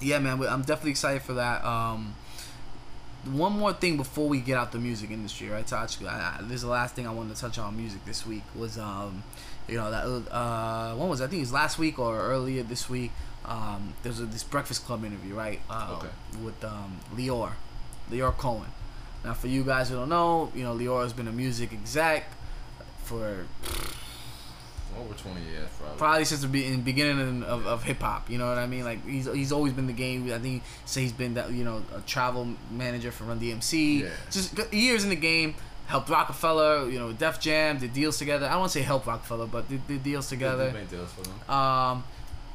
yeah, 0.01 0.19
man. 0.19 0.41
I'm 0.43 0.61
definitely 0.61 0.91
excited 0.91 1.21
for 1.21 1.33
that. 1.33 1.63
Um, 1.63 2.15
one 3.25 3.53
more 3.53 3.73
thing 3.73 3.95
before 3.97 4.27
we 4.27 4.39
get 4.41 4.57
out 4.57 4.71
the 4.71 4.79
music 4.79 5.09
industry, 5.11 5.47
right? 5.47 5.71
I, 5.71 5.83
I, 5.83 6.39
this 6.41 6.55
is 6.55 6.61
the 6.63 6.67
last 6.67 6.95
thing 6.95 7.07
I 7.07 7.11
wanted 7.11 7.35
to 7.35 7.41
touch 7.41 7.57
on 7.57 7.77
music 7.77 8.03
this 8.05 8.27
week 8.27 8.43
was, 8.53 8.77
um, 8.77 9.23
you 9.67 9.77
know, 9.77 9.89
that 9.91 10.03
uh, 10.33 10.93
when 10.95 11.07
was 11.07 11.21
it? 11.21 11.25
I 11.25 11.27
think 11.27 11.39
it 11.39 11.43
was 11.43 11.53
last 11.53 11.79
week 11.79 11.99
or 11.99 12.19
earlier 12.19 12.63
this 12.63 12.89
week. 12.89 13.11
Um, 13.45 13.93
there 14.03 14.11
was 14.11 14.19
a, 14.19 14.25
this 14.25 14.43
Breakfast 14.43 14.85
Club 14.85 15.03
interview, 15.05 15.35
right? 15.35 15.61
Uh, 15.69 15.99
Okay. 15.99 16.07
With 16.43 16.63
um, 16.63 16.99
Lyor, 17.15 17.51
Lyor 18.11 18.31
Cohen. 18.37 18.69
Now, 19.23 19.33
for 19.33 19.47
you 19.47 19.63
guys 19.63 19.89
who 19.89 19.95
don't 19.95 20.09
know, 20.09 20.51
you 20.53 20.63
know, 20.63 20.75
Lyor 20.75 21.03
has 21.03 21.13
been 21.13 21.27
a 21.27 21.31
music 21.31 21.71
exec 21.71 22.25
for 23.03 23.45
Over 24.99 25.13
20 25.13 25.41
years, 25.41 25.69
probably. 25.79 25.97
probably 25.97 26.25
since 26.25 26.41
the 26.41 26.47
be- 26.47 26.65
in 26.65 26.73
the 26.73 26.77
beginning 26.83 27.43
of, 27.43 27.65
of 27.65 27.83
hip 27.83 28.01
hop. 28.01 28.29
You 28.29 28.37
know 28.37 28.47
what 28.47 28.57
I 28.57 28.67
mean? 28.67 28.83
Like 28.83 29.05
he's 29.07 29.25
he's 29.31 29.51
always 29.51 29.73
been 29.73 29.87
the 29.87 29.93
game. 29.93 30.31
I 30.31 30.37
think 30.39 30.61
say 30.85 31.01
he's 31.01 31.11
been 31.13 31.33
that 31.35 31.51
you 31.51 31.63
know 31.63 31.83
a 31.95 32.01
travel 32.01 32.47
manager 32.69 33.11
for 33.11 33.23
Run 33.23 33.39
DMC. 33.39 34.01
Yeah. 34.01 34.09
Just 34.29 34.73
years 34.73 35.03
in 35.03 35.09
the 35.09 35.15
game. 35.15 35.55
Helped 35.85 36.09
Roc-A-Fella, 36.09 36.89
you 36.89 36.97
know, 36.97 37.11
Def 37.11 37.41
Jam, 37.41 37.77
did 37.77 37.91
deals 37.91 38.17
together. 38.17 38.45
I 38.45 38.51
don't 38.51 38.61
want 38.61 38.71
to 38.71 38.79
say 38.79 38.85
help 38.85 39.05
Roc-A-Fella, 39.05 39.47
but 39.47 39.67
did, 39.67 39.85
did 39.85 40.01
deals 40.01 40.29
together. 40.29 40.71
made 40.71 40.89
deals 40.89 41.11
for 41.11 41.23
them. 41.23 41.49
Um, 41.53 42.03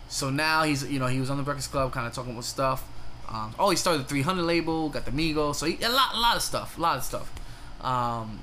so 0.08 0.30
now 0.30 0.62
he's 0.62 0.88
you 0.90 0.98
know 0.98 1.06
he 1.08 1.20
was 1.20 1.28
on 1.28 1.36
the 1.36 1.42
Breakfast 1.42 1.70
Club, 1.70 1.92
kind 1.92 2.06
of 2.06 2.14
talking 2.14 2.32
about 2.32 2.44
stuff. 2.44 2.88
Um, 3.28 3.54
oh, 3.58 3.70
he 3.70 3.76
started 3.76 4.02
the 4.04 4.08
300 4.08 4.42
label, 4.42 4.88
got 4.88 5.04
the 5.04 5.10
Migos, 5.10 5.56
so 5.56 5.66
he, 5.66 5.82
a 5.84 5.88
lot, 5.90 6.14
a 6.14 6.18
lot 6.18 6.36
of 6.36 6.42
stuff, 6.42 6.78
a 6.78 6.80
lot 6.80 6.96
of 6.96 7.04
stuff. 7.04 7.30
Um, 7.84 8.40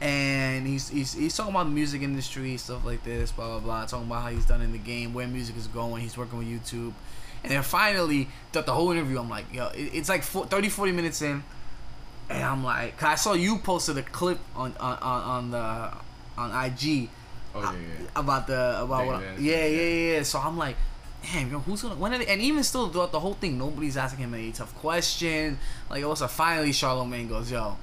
and 0.00 0.66
he's, 0.66 0.88
he's 0.88 1.12
he's 1.12 1.36
talking 1.36 1.50
about 1.52 1.64
the 1.64 1.70
music 1.72 2.00
industry, 2.02 2.56
stuff 2.56 2.84
like 2.86 3.04
this, 3.04 3.32
blah 3.32 3.48
blah 3.48 3.58
blah. 3.60 3.84
Talking 3.86 4.06
about 4.06 4.22
how 4.22 4.28
he's 4.30 4.46
done 4.46 4.62
in 4.62 4.72
the 4.72 4.78
game, 4.78 5.12
where 5.12 5.26
music 5.28 5.56
is 5.56 5.66
going. 5.66 6.02
He's 6.02 6.16
working 6.16 6.38
with 6.38 6.46
YouTube, 6.48 6.92
and 7.42 7.52
then 7.52 7.62
finally, 7.62 8.28
throughout 8.52 8.66
the 8.66 8.72
whole 8.72 8.92
interview, 8.92 9.18
I'm 9.18 9.28
like, 9.28 9.52
yo, 9.52 9.66
it, 9.68 9.90
it's 9.94 10.08
like 10.08 10.22
40, 10.22 10.48
30, 10.48 10.68
40 10.70 10.92
minutes 10.92 11.20
in, 11.20 11.42
and 12.30 12.42
I'm 12.42 12.64
like, 12.64 12.96
'cause 12.96 13.08
I 13.08 13.14
saw 13.16 13.34
you 13.34 13.58
posted 13.58 13.98
a 13.98 14.02
clip 14.02 14.38
on 14.56 14.74
on 14.80 14.96
on, 14.98 15.22
on 15.22 15.50
the 15.50 15.92
on 16.38 16.64
IG 16.66 17.10
Oh, 17.52 17.60
yeah, 17.62 17.72
yeah. 17.72 18.06
about 18.14 18.46
the 18.46 18.80
about 18.82 18.98
Dang 19.00 19.06
what 19.08 19.20
man. 19.20 19.36
yeah, 19.40 19.66
yeah 19.66 19.82
yeah 19.82 20.12
yeah 20.18 20.22
so 20.22 20.38
i'm 20.38 20.56
like 20.56 20.76
damn 21.22 21.50
yo 21.50 21.58
who's 21.60 21.82
gonna 21.82 21.94
when 21.94 22.14
are 22.14 22.18
they, 22.18 22.26
and 22.26 22.40
even 22.40 22.62
still 22.62 22.88
throughout 22.88 23.12
the 23.12 23.20
whole 23.20 23.34
thing 23.34 23.58
nobody's 23.58 23.96
asking 23.96 24.24
him 24.24 24.34
any 24.34 24.52
tough 24.52 24.74
questions. 24.76 25.58
Like 25.88 26.04
also 26.04 26.26
finally 26.26 26.70
Charlamagne 26.70 27.28
goes 27.28 27.50
yo 27.50 27.76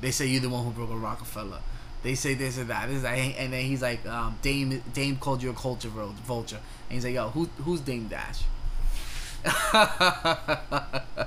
they 0.00 0.10
say 0.10 0.26
you're 0.26 0.42
the 0.42 0.48
one 0.48 0.62
who 0.64 0.70
broke 0.70 0.90
a 0.90 0.96
Roc-A-Fella. 0.96 1.60
They 2.02 2.14
say 2.14 2.34
this 2.34 2.58
and 2.58 2.68
that. 2.68 2.88
This 2.88 3.02
and, 3.02 3.04
that. 3.04 3.40
and 3.40 3.52
then 3.52 3.64
he's 3.64 3.82
like 3.82 4.04
um, 4.06 4.36
dame 4.42 4.82
dame 4.92 5.16
called 5.16 5.42
you 5.42 5.50
a 5.50 5.54
culture 5.54 5.88
vulture. 5.88 6.60
And 6.88 6.94
he's 6.94 7.04
like 7.04 7.14
yo 7.14 7.30
who, 7.30 7.46
who's 7.64 7.80
dame 7.80 8.08
dash? 8.08 8.42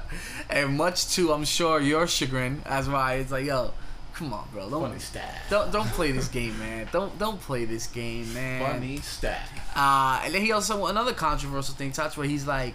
And 0.50 0.76
much 0.78 1.10
to 1.16 1.32
i'm 1.32 1.46
sure 1.46 1.80
your 1.80 2.08
chagrin 2.08 2.62
as 2.66 2.90
why 2.90 3.16
it's 3.16 3.32
like 3.32 3.46
yo 3.46 3.72
come 4.20 4.34
on 4.34 4.46
bro 4.54 4.70
don't 4.70 4.82
Funny 4.90 5.00
stat. 5.00 5.42
don't 5.50 5.72
don't 5.72 5.88
play 5.90 6.12
this 6.12 6.28
game, 6.28 6.58
man. 6.60 6.88
Don't 6.92 7.18
don't 7.18 7.40
play 7.42 7.66
this 7.66 7.88
game, 7.88 8.32
man. 8.34 8.62
Funny 8.74 8.98
stat. 8.98 9.50
Uh, 9.76 10.22
and 10.24 10.34
then 10.34 10.42
he 10.42 10.52
also 10.52 10.86
another 10.88 11.14
controversial 11.14 11.74
thing, 11.74 11.92
touch 11.92 12.18
where 12.18 12.28
he's 12.28 12.46
like, 12.46 12.74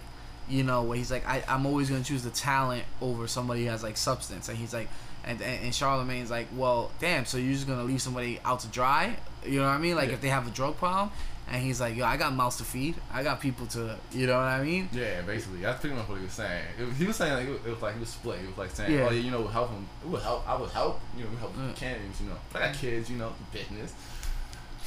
you 0.49 0.63
know, 0.63 0.81
where 0.83 0.97
he's 0.97 1.11
like, 1.11 1.25
I, 1.27 1.43
I'm 1.47 1.65
always 1.65 1.89
gonna 1.89 2.03
choose 2.03 2.23
the 2.23 2.29
talent 2.31 2.83
over 3.01 3.27
somebody 3.27 3.63
who 3.65 3.69
has 3.69 3.83
like 3.83 3.95
substance, 3.97 4.49
and 4.49 4.57
he's 4.57 4.73
like, 4.73 4.87
and 5.23 5.39
and, 5.41 5.63
and 5.65 5.71
Charlamagne's 5.71 6.31
like, 6.31 6.47
well, 6.55 6.91
damn, 6.99 7.25
so 7.25 7.37
you're 7.37 7.53
just 7.53 7.67
gonna 7.67 7.83
leave 7.83 8.01
somebody 8.01 8.39
out 8.43 8.59
to 8.61 8.67
dry? 8.67 9.15
You 9.45 9.59
know 9.59 9.67
what 9.67 9.73
I 9.75 9.77
mean? 9.77 9.95
Like 9.95 10.07
Yeah. 10.09 10.15
if 10.15 10.21
they 10.21 10.29
have 10.29 10.47
a 10.47 10.51
drug 10.51 10.77
problem, 10.77 11.11
and 11.47 11.61
he's 11.61 11.79
like, 11.79 11.95
yo, 11.95 12.05
I 12.05 12.17
got 12.17 12.33
mouths 12.33 12.57
to 12.57 12.63
feed, 12.63 12.95
I 13.13 13.21
got 13.23 13.39
people 13.39 13.65
to, 13.67 13.97
you 14.11 14.25
know 14.27 14.33
what 14.37 14.45
I 14.45 14.63
mean? 14.63 14.89
Yeah, 14.91 15.21
basically, 15.21 15.59
that's 15.59 15.79
pretty 15.79 15.95
much 15.95 16.07
what 16.09 16.17
he 16.17 16.23
was 16.25 16.33
saying. 16.33 16.63
Was- 16.79 16.97
he 16.97 17.05
was 17.05 17.15
saying 17.15 17.33
like 17.33 17.47
it 17.47 17.51
was, 17.51 17.59
it 17.65 17.69
was 17.69 17.81
like 17.81 17.93
he 17.93 17.99
was 17.99 18.09
split. 18.09 18.39
He 18.39 18.47
was 18.47 18.57
like 18.57 18.71
saying, 18.71 18.91
Yeah. 18.93 19.07
"Oh, 19.07 19.11
yeah, 19.11 19.19
you 19.21 19.31
know, 19.31 19.41
would 19.41 19.51
help 19.51 19.69
him. 19.71 19.87
It 20.03 20.07
would 20.07 20.21
help. 20.21 20.47
I 20.49 20.55
would 20.55 20.69
help. 20.71 20.99
You 21.17 21.23
know, 21.25 21.29
we 21.31 21.37
help 21.37 21.55
Mm. 21.55 21.75
kids. 21.75 22.21
You 22.21 22.29
know, 22.29 22.37
I 22.55 22.59
got 22.59 22.73
kids. 22.75 23.09
You 23.09 23.17
know, 23.17 23.33
business. 23.53 23.93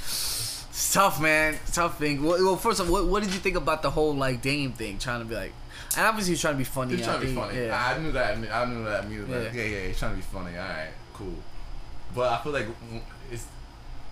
It's 0.01 0.93
tough, 0.93 1.21
man. 1.21 1.55
It's 1.55 1.75
tough 1.75 1.99
thing. 1.99 2.23
Well, 2.23 2.43
well, 2.45 2.57
first 2.57 2.81
of 2.81 2.87
all, 2.87 2.93
what, 2.93 3.07
what 3.07 3.23
did 3.23 3.33
you 3.33 3.41
think 3.41 3.57
about 3.57 3.83
the 3.83 3.91
whole 3.91 4.15
like 4.15 4.41
Dame 4.43 4.73
thing? 4.73 4.99
Trying 4.99 5.21
to 5.21 5.25
be 5.27 5.35
like, 5.35 5.53
and 5.97 6.07
obviously 6.07 6.33
he's 6.35 6.41
trying 6.41 6.55
to 6.55 6.59
be 6.59 6.65
funny. 6.65 6.97
He's 6.97 7.07
I 7.07 7.11
trying 7.13 7.21
to 7.21 7.27
be 7.27 7.35
funny. 7.35 7.59
Yeah. 7.67 7.95
I 7.97 7.99
knew 7.99 8.13
that. 8.13 8.33
I 8.37 8.65
knew 8.67 8.85
that. 8.85 9.05
Like, 9.05 9.55
Yeah. 9.55 9.63
yeah. 9.63 9.77
yeah, 9.81 9.87
He's 9.89 9.99
trying 9.99 10.13
to 10.13 10.17
be 10.17 10.23
funny. 10.23 10.57
All 10.57 10.65
right, 10.65 10.91
cool. 11.15 11.35
But 12.15 12.33
I 12.33 12.43
feel 12.43 12.53
like 12.53 12.67
it's. 13.31 13.47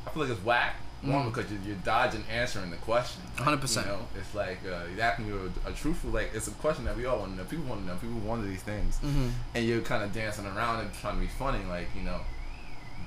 I 0.07 0.11
feel 0.11 0.23
like 0.25 0.33
it's 0.33 0.45
whack. 0.45 0.77
One 1.03 1.27
Mm. 1.27 1.35
because 1.35 1.51
you're, 1.53 1.61
you're 1.61 1.77
dodging 1.85 2.25
answering 2.33 2.71
the 2.71 2.77
question. 2.79 3.23
100%. 3.37 3.81
You 3.83 3.87
know, 3.87 3.99
it's 4.17 4.35
like 4.35 4.59
uh, 4.65 4.85
you're 4.93 5.03
asking 5.05 5.27
you 5.27 5.53
a, 5.67 5.71
a 5.71 5.73
truthful 5.73 6.11
like 6.11 6.31
it's 6.35 6.49
a 6.49 6.53
question 6.53 6.85
that 6.87 6.97
we 6.97 7.05
all 7.07 7.19
want 7.19 7.33
to 7.33 7.37
know. 7.39 7.45
People 7.45 7.67
want 7.67 7.83
to 7.83 7.87
know. 7.87 7.95
People 7.97 8.19
wonder 8.21 8.47
these 8.49 8.63
things, 8.63 8.99
Mhm. 9.05 9.31
and 9.55 9.65
you're 9.67 9.83
kind 9.83 10.03
of 10.03 10.13
dancing 10.13 10.47
around 10.47 10.81
and 10.81 10.93
trying 10.95 11.15
to 11.17 11.21
be 11.21 11.27
funny, 11.29 11.63
like 11.67 11.89
you 11.95 12.03
know. 12.03 12.21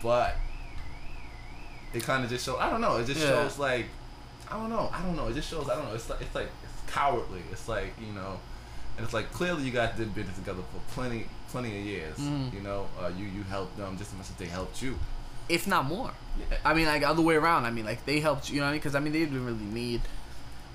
But 0.03 0.35
it 1.93 2.03
kind 2.03 2.23
of 2.23 2.29
just 2.29 2.45
shows. 2.45 2.57
I 2.59 2.69
don't 2.69 2.81
know. 2.81 2.97
It 2.97 3.05
just 3.07 3.19
Yeah. 3.21 3.27
shows 3.27 3.57
like 3.57 3.85
I 4.51 4.53
don't 4.53 4.69
know. 4.69 4.89
I 4.93 5.01
don't 5.01 5.15
know. 5.15 5.27
It 5.27 5.33
just 5.35 5.49
shows. 5.49 5.69
I 5.69 5.75
don't 5.75 5.85
know. 5.85 5.93
It's 5.93 6.09
like 6.09 6.21
it's 6.21 6.35
like 6.35 6.49
it's 6.63 6.91
cowardly. 6.93 7.41
It's 7.51 7.67
like 7.67 7.93
you 7.99 8.13
know, 8.13 8.39
and 8.97 9.03
it's 9.03 9.13
like 9.13 9.31
clearly 9.31 9.63
you 9.63 9.71
guys 9.71 9.95
did 9.97 10.13
business 10.15 10.37
together 10.37 10.61
for 10.71 10.93
plenty 10.93 11.25
plenty 11.49 11.77
of 11.79 11.85
years. 11.85 12.17
Mhm. 12.17 12.53
You 12.53 12.61
know, 12.61 12.87
uh, 13.01 13.09
you 13.17 13.25
you 13.25 13.43
helped 13.43 13.77
them 13.77 13.97
just 13.97 14.11
as 14.11 14.17
much 14.17 14.29
as 14.29 14.35
they 14.35 14.45
helped 14.45 14.81
you. 14.81 14.97
If 15.49 15.67
not 15.67 15.85
more. 15.85 16.11
Yeah. 16.39 16.57
I 16.63 16.73
mean, 16.73 16.85
like 16.85 17.03
other 17.03 17.21
way 17.21 17.35
around. 17.35 17.65
I 17.65 17.71
mean, 17.71 17.85
like 17.85 18.05
they 18.05 18.19
helped 18.19 18.49
you, 18.49 18.59
know 18.59 18.65
what 18.65 18.69
I 18.69 18.71
mean? 18.73 18.79
Because 18.79 18.95
I 18.95 18.99
mean, 18.99 19.11
they 19.13 19.19
didn't 19.19 19.43
really 19.45 19.57
need. 19.65 20.01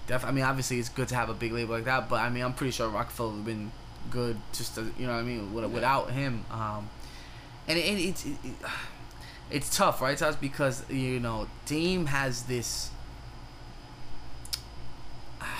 Def- 0.07 0.25
I 0.25 0.31
mean, 0.33 0.45
obviously, 0.45 0.79
it's 0.79 0.89
good 0.91 1.09
to 1.09 1.15
have 1.15 1.31
a 1.31 1.35
big 1.35 1.53
label 1.53 1.75
like 1.75 1.85
that, 1.85 2.09
but 2.11 2.17
I 2.21 2.29
mean, 2.29 2.43
I'm 2.45 2.53
pretty 2.53 2.73
sure 2.73 2.89
Roc-A-Fella 2.91 3.31
would 3.31 3.37
have 3.37 3.47
been 3.47 3.73
good 4.11 4.37
just 4.53 4.75
to, 4.75 4.93
you 4.99 5.07
know 5.07 5.15
what 5.15 5.21
I 5.21 5.23
mean, 5.23 5.55
with, 5.55 5.65
Yeah. 5.65 5.71
without 5.71 6.11
him. 6.11 6.45
Um, 6.51 6.91
and 7.67 7.79
it, 7.79 7.83
it's 7.83 8.27
it, 8.27 8.37
it, 8.45 8.55
it's 9.51 9.75
tough, 9.75 10.03
right, 10.03 10.19
Taz? 10.19 10.39
Because 10.39 10.85
you 10.91 11.21
know, 11.21 11.49
Dame 11.65 12.07
has 12.07 12.43
this 12.43 12.91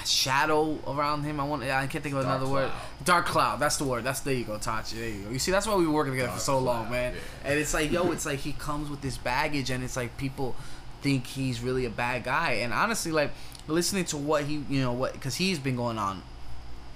shadow 0.07 0.79
around 0.87 1.25
him. 1.25 1.41
I 1.41 1.45
want. 1.45 1.63
I 1.63 1.87
can't 1.87 2.03
think 2.03 2.15
of 2.15 2.23
Dark 2.25 2.37
another 2.41 2.51
word. 2.53 2.71
Dark 3.05 3.27
cloud. 3.27 3.61
That's 3.61 3.77
the 3.77 3.85
word. 3.85 4.05
That's 4.05 4.21
there 4.21 4.35
you 4.35 4.45
go, 4.45 4.59
Tachi. 4.59 4.93
There 4.99 5.09
you 5.09 5.23
go. 5.25 5.31
You 5.31 5.39
see, 5.39 5.51
that's 5.51 5.67
why 5.67 5.75
we 5.77 5.87
were 5.87 5.93
working 5.93 6.13
together 6.13 6.29
for 6.29 6.35
Dark 6.37 6.43
so 6.45 6.59
long, 6.59 6.91
man. 6.91 7.15
yeah. 7.15 7.21
And 7.51 7.59
it's 7.59 7.75
like, 7.75 7.91
yo, 7.91 8.11
it's 8.13 8.27
like 8.27 8.39
he 8.41 8.53
comes 8.53 8.89
with 8.91 9.01
this 9.01 9.17
baggage, 9.17 9.71
and 9.71 9.83
it's 9.85 9.97
like 9.97 10.17
people 10.17 10.55
think 11.03 11.27
he's 11.27 11.61
really 11.61 11.85
a 11.85 11.91
bad 11.91 12.25
guy. 12.25 12.53
And 12.63 12.73
honestly, 12.73 13.13
like 13.13 13.31
listening 13.69 14.05
to 14.07 14.17
what 14.17 14.45
he, 14.45 14.65
you 14.69 14.81
know, 14.81 14.93
what 14.93 15.13
because 15.13 15.35
he's 15.37 15.59
been 15.59 15.77
going 15.77 15.99
on 15.99 16.23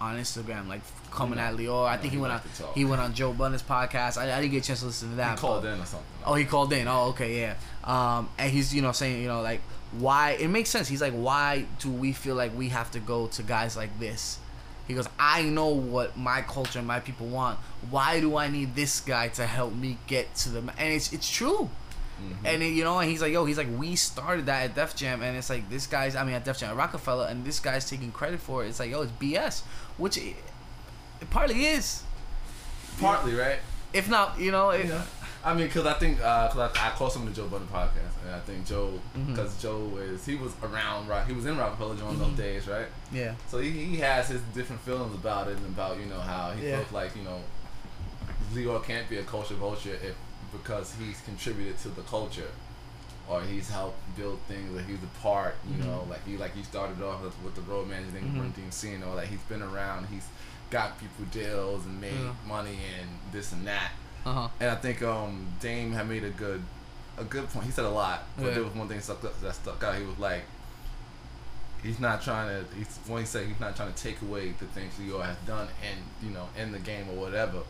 on 0.00 0.16
Instagram, 0.16 0.68
like 0.68 0.80
coming 1.10 1.38
at 1.38 1.54
Lyor. 1.56 1.88
I 1.88 1.96
No, 1.96 2.00
think 2.02 2.12
he 2.12 2.16
he 2.18 2.22
went 2.22 2.32
on 2.34 2.40
talk. 2.56 2.74
he 2.74 2.84
went 2.84 3.00
on 3.02 3.12
Joe 3.14 3.32
Budden's 3.32 3.62
podcast. 3.62 4.16
I, 4.16 4.32
I 4.32 4.40
didn't 4.40 4.52
get 4.52 4.62
a 4.64 4.66
chance 4.68 4.80
to 4.80 4.86
listen 4.86 5.10
to 5.10 5.16
that. 5.16 5.32
He 5.38 5.40
called 5.40 5.62
but- 5.64 5.72
in 5.74 5.80
or 5.80 5.84
something. 5.86 6.06
Oh, 6.24 6.34
he 6.34 6.44
called 6.44 6.72
in. 6.72 6.86
Oh, 6.86 7.08
okay, 7.08 7.40
yeah. 7.40 7.54
Um, 7.84 8.28
and 8.38 8.50
he's 8.52 8.74
you 8.74 8.80
know 8.82 8.92
saying 8.92 9.20
you 9.22 9.28
know 9.28 9.40
like 9.42 9.60
why 9.92 10.32
it 10.32 10.48
makes 10.48 10.70
sense. 10.70 10.88
He's 10.88 11.00
like, 11.00 11.14
why 11.14 11.66
do 11.78 11.90
we 11.90 12.12
feel 12.12 12.34
like 12.34 12.56
we 12.56 12.68
have 12.68 12.90
to 12.92 13.00
go 13.00 13.26
to 13.28 13.42
guys 13.42 13.76
like 13.76 13.98
this? 13.98 14.38
He 14.86 14.94
goes, 14.94 15.08
I 15.18 15.42
know 15.42 15.68
what 15.68 16.16
my 16.16 16.40
culture 16.42 16.78
and 16.78 16.88
my 16.88 17.00
people 17.00 17.26
want. 17.26 17.58
Why 17.90 18.20
do 18.20 18.36
I 18.36 18.48
need 18.48 18.74
this 18.74 19.00
guy 19.00 19.28
to 19.28 19.44
help 19.46 19.74
me 19.74 19.98
get 20.06 20.34
to 20.36 20.48
them? 20.50 20.70
And 20.78 20.92
it's 20.94 21.12
it's 21.12 21.30
true. 21.30 21.68
Mm-hmm. 22.20 22.46
And 22.46 22.62
it, 22.62 22.68
you 22.68 22.84
know, 22.84 22.98
and 22.98 23.08
he's 23.08 23.22
like, 23.22 23.32
yo, 23.32 23.44
he's 23.44 23.58
like, 23.58 23.68
we 23.78 23.94
started 23.96 24.46
that 24.46 24.64
at 24.70 24.74
Def 24.74 24.96
Jam, 24.96 25.22
and 25.22 25.36
it's 25.36 25.48
like 25.50 25.70
this 25.70 25.86
guy's, 25.86 26.16
I 26.16 26.24
mean, 26.24 26.34
at 26.34 26.44
Def 26.44 26.58
Jam, 26.58 26.70
at 26.70 26.76
Roc-A-Fella, 26.76 27.28
and 27.28 27.44
this 27.44 27.60
guy's 27.60 27.88
taking 27.88 28.10
credit 28.10 28.40
for 28.40 28.64
it. 28.64 28.68
It's 28.68 28.80
like, 28.80 28.90
yo, 28.90 29.02
it's 29.02 29.12
BS, 29.12 29.60
which 29.98 30.16
it, 30.16 30.34
it 31.20 31.30
partly 31.30 31.66
is, 31.66 32.02
Partly 32.98 33.34
right. 33.34 33.58
if 33.92 34.08
not, 34.10 34.40
you 34.40 34.50
know, 34.50 34.70
it, 34.70 34.86
Yeah. 34.86 35.04
I 35.44 35.54
mean, 35.54 35.68
cause 35.70 35.86
I 35.86 35.94
think, 35.94 36.20
uh, 36.20 36.48
cause 36.48 36.58
I, 36.76 36.88
I 36.88 36.90
called 36.90 37.12
some 37.12 37.22
of 37.26 37.28
the 37.34 37.40
Joe 37.40 37.46
Budden 37.48 37.68
podcast, 37.68 38.14
and 38.24 38.34
I 38.34 38.40
think 38.40 38.66
Joe, 38.66 38.98
Mhm. 39.16 39.36
cause 39.36 39.60
Joe 39.62 39.96
is 40.00 40.26
he 40.26 40.34
was 40.34 40.52
around, 40.62 41.06
right? 41.08 41.24
He 41.26 41.32
was 41.32 41.46
in 41.46 41.56
Roc-A-Fella 41.56 41.94
during 41.96 42.18
those 42.18 42.28
Mhm. 42.32 42.36
days, 42.36 42.66
right? 42.66 42.86
yeah, 43.12 43.34
So 43.48 43.58
he, 43.58 43.70
he 43.70 43.96
has 43.98 44.28
his 44.28 44.40
different 44.54 44.82
feelings 44.82 45.14
about 45.14 45.48
it, 45.48 45.56
and 45.56 45.66
about 45.66 45.98
you 45.98 46.06
know 46.06 46.20
how 46.20 46.50
he 46.50 46.66
Yeah. 46.66 46.78
feels 46.80 46.92
like 46.92 47.16
you 47.16 47.22
know, 47.22 47.40
Leo 48.52 48.78
can't 48.80 49.08
be 49.08 49.18
a 49.18 49.22
culture 49.24 49.54
vulture 49.54 49.94
if 50.02 50.14
because 50.52 50.94
he's 50.98 51.20
contributed 51.20 51.78
to 51.80 51.88
the 51.90 52.02
culture, 52.02 52.50
or 53.28 53.42
he's 53.42 53.68
helped 53.70 53.98
build 54.16 54.40
things, 54.48 54.76
or 54.76 54.82
he's 54.82 54.98
a 55.02 55.20
part, 55.22 55.54
you 55.70 55.76
Mhm. 55.76 55.86
know, 55.86 56.06
like 56.10 56.24
he 56.26 56.36
like 56.36 56.54
he 56.56 56.62
started 56.64 57.00
off 57.02 57.22
with, 57.22 57.34
with 57.44 57.54
the 57.54 57.60
road 57.62 57.86
manager 57.88 58.10
thing, 58.12 58.24
Mhm. 58.34 58.52
mm 58.54 58.72
C, 58.72 58.92
and 58.94 59.04
all 59.04 59.14
that. 59.16 59.26
He's 59.28 59.40
been 59.48 59.62
around, 59.62 60.08
he's 60.10 60.24
got 60.70 60.98
people 60.98 61.24
deals 61.30 61.84
and 61.86 62.00
made 62.00 62.28
money 62.46 62.78
and 63.00 63.08
this 63.32 63.52
and 63.52 63.66
that. 63.66 63.90
Uh 64.26 64.32
huh, 64.32 64.48
And 64.60 64.70
I 64.70 64.74
think 64.76 65.02
um, 65.02 65.46
Dame 65.60 65.92
had 65.92 66.08
made 66.08 66.24
a 66.24 66.30
good 66.30 66.62
a 67.18 67.24
good 67.24 67.48
point. 67.50 67.66
He 67.66 67.72
said 67.72 67.84
a 67.84 67.90
lot, 67.90 68.24
but 68.36 68.46
Yeah. 68.46 68.50
there 68.54 68.62
was 68.64 68.74
one 68.74 68.86
thing 68.88 69.00
stuck 69.00 69.24
up, 69.24 69.40
that 69.40 69.54
stuck 69.54 69.82
out. 69.82 69.96
He 69.96 70.04
was 70.04 70.18
like, 70.18 70.42
he's 71.82 72.00
not 72.00 72.22
trying 72.22 72.48
to. 72.48 72.74
He's 72.74 72.98
when 73.06 73.20
he 73.20 73.26
said 73.26 73.46
he's 73.46 73.60
not 73.60 73.76
trying 73.76 73.92
to 73.92 74.02
take 74.02 74.20
away 74.22 74.52
the 74.58 74.66
things 74.66 74.92
Leo 74.98 75.20
has 75.20 75.36
done 75.46 75.68
and 75.88 75.98
you 76.22 76.30
know 76.34 76.48
in 76.56 76.72
the 76.72 76.78
game 76.78 77.06
or 77.10 77.16
whatever, 77.16 77.60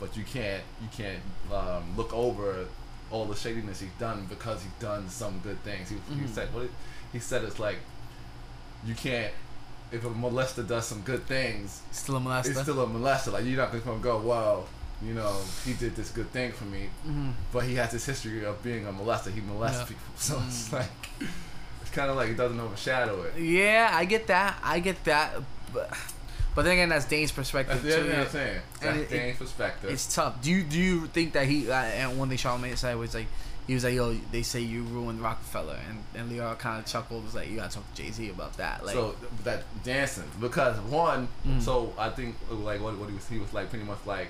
but 0.00 0.16
you 0.16 0.24
can't 0.24 0.62
you 0.82 0.88
can't 0.92 1.20
um, 1.52 1.96
look 1.96 2.12
over 2.14 2.66
all 3.10 3.24
the 3.24 3.34
shadiness 3.34 3.80
he's 3.80 3.90
done 3.98 4.26
because 4.28 4.62
he's 4.62 4.72
done 4.80 5.08
some 5.08 5.38
good 5.40 5.62
things. 5.64 5.88
He, 5.88 5.96
he 6.14 6.20
Mhm. 6.22 6.34
said 6.34 6.52
what 6.54 6.64
it, 6.64 6.70
he 7.12 7.18
said 7.18 7.42
it's 7.44 7.58
like 7.58 7.78
you 8.84 8.94
can't. 8.94 9.32
If 9.90 10.04
a 10.04 10.10
molester 10.10 10.66
does 10.68 10.86
some 10.86 11.00
good 11.00 11.24
things, 11.26 11.80
still 11.92 12.16
a 12.16 12.20
molester. 12.20 12.50
it's 12.50 12.60
still 12.62 12.82
a 12.82 12.86
molester. 12.86 13.32
Like 13.32 13.44
you're 13.46 13.56
not 13.56 13.72
just 13.72 13.84
gonna 13.86 14.00
go, 14.00 14.18
well, 14.18 14.66
you 15.02 15.14
know, 15.14 15.36
he 15.64 15.74
did 15.74 15.94
this 15.96 16.10
good 16.10 16.30
thing 16.32 16.52
for 16.52 16.64
me, 16.64 16.90
Mhm. 17.06 17.32
but 17.52 17.64
he 17.64 17.76
has 17.76 17.92
this 17.92 18.04
history 18.06 18.44
of 18.44 18.62
being 18.62 18.86
a 18.86 18.92
molester. 18.92 19.32
He 19.32 19.40
molests 19.40 19.78
Yeah. 19.80 19.84
people, 19.86 20.06
so 20.16 20.42
it's 20.46 20.68
Mm. 20.68 20.72
like 20.72 20.90
it's 21.82 21.90
kind 21.90 22.10
of 22.10 22.16
like 22.16 22.30
it 22.30 22.36
doesn't 22.36 22.58
overshadow 22.60 23.22
it. 23.22 23.38
Yeah, 23.40 23.90
I 23.92 24.04
get 24.04 24.26
that. 24.26 24.58
I 24.62 24.80
get 24.80 25.02
that. 25.04 25.34
But, 25.72 25.90
but 26.54 26.62
then 26.64 26.72
again, 26.72 26.88
that's 26.88 27.04
Dame's 27.04 27.30
perspective 27.30 27.82
That's 27.82 27.94
the 27.96 28.02
too. 28.02 28.08
thing 28.10 28.20
I'm 28.20 28.28
saying. 28.28 28.60
That's 28.80 28.96
it- 28.98 29.10
Dame's 29.10 29.38
perspective. 29.38 29.90
It's 29.90 30.12
tough. 30.14 30.42
Do 30.42 30.50
you 30.50 30.62
do 30.64 30.78
you 30.78 31.06
think 31.08 31.32
that 31.34 31.46
he 31.46 31.70
uh, 31.70 31.74
and 31.74 32.18
one 32.18 32.28
thing 32.28 32.38
Charlamagne 32.38 32.76
said 32.76 32.96
was 32.96 33.14
like 33.14 33.26
he 33.68 33.74
was 33.74 33.84
like 33.84 33.94
yo 33.94 34.14
they 34.32 34.42
say 34.42 34.60
you 34.60 34.82
ruined 34.84 35.20
Roc-A-Fella 35.20 35.76
and 35.88 36.02
and 36.14 36.30
Leo 36.30 36.54
kind 36.56 36.78
of 36.80 36.86
chuckled 36.86 37.22
was 37.24 37.34
like 37.34 37.48
you 37.50 37.56
gotta 37.56 37.72
talk 37.74 37.84
to 37.94 38.02
Jay 38.02 38.10
Z 38.10 38.30
about 38.30 38.56
that 38.56 38.84
like 38.84 38.94
so 38.94 39.14
that 39.44 39.62
dancing 39.84 40.24
because 40.40 40.78
one. 40.80 41.28
Mm. 41.46 41.62
So 41.62 41.92
I 41.98 42.08
think 42.10 42.34
like 42.50 42.80
what, 42.80 42.96
what 42.98 43.08
he 43.10 43.14
was 43.14 43.28
he 43.28 43.38
was 43.38 43.52
like 43.52 43.70
pretty 43.70 43.84
much 43.84 43.98
like. 44.04 44.28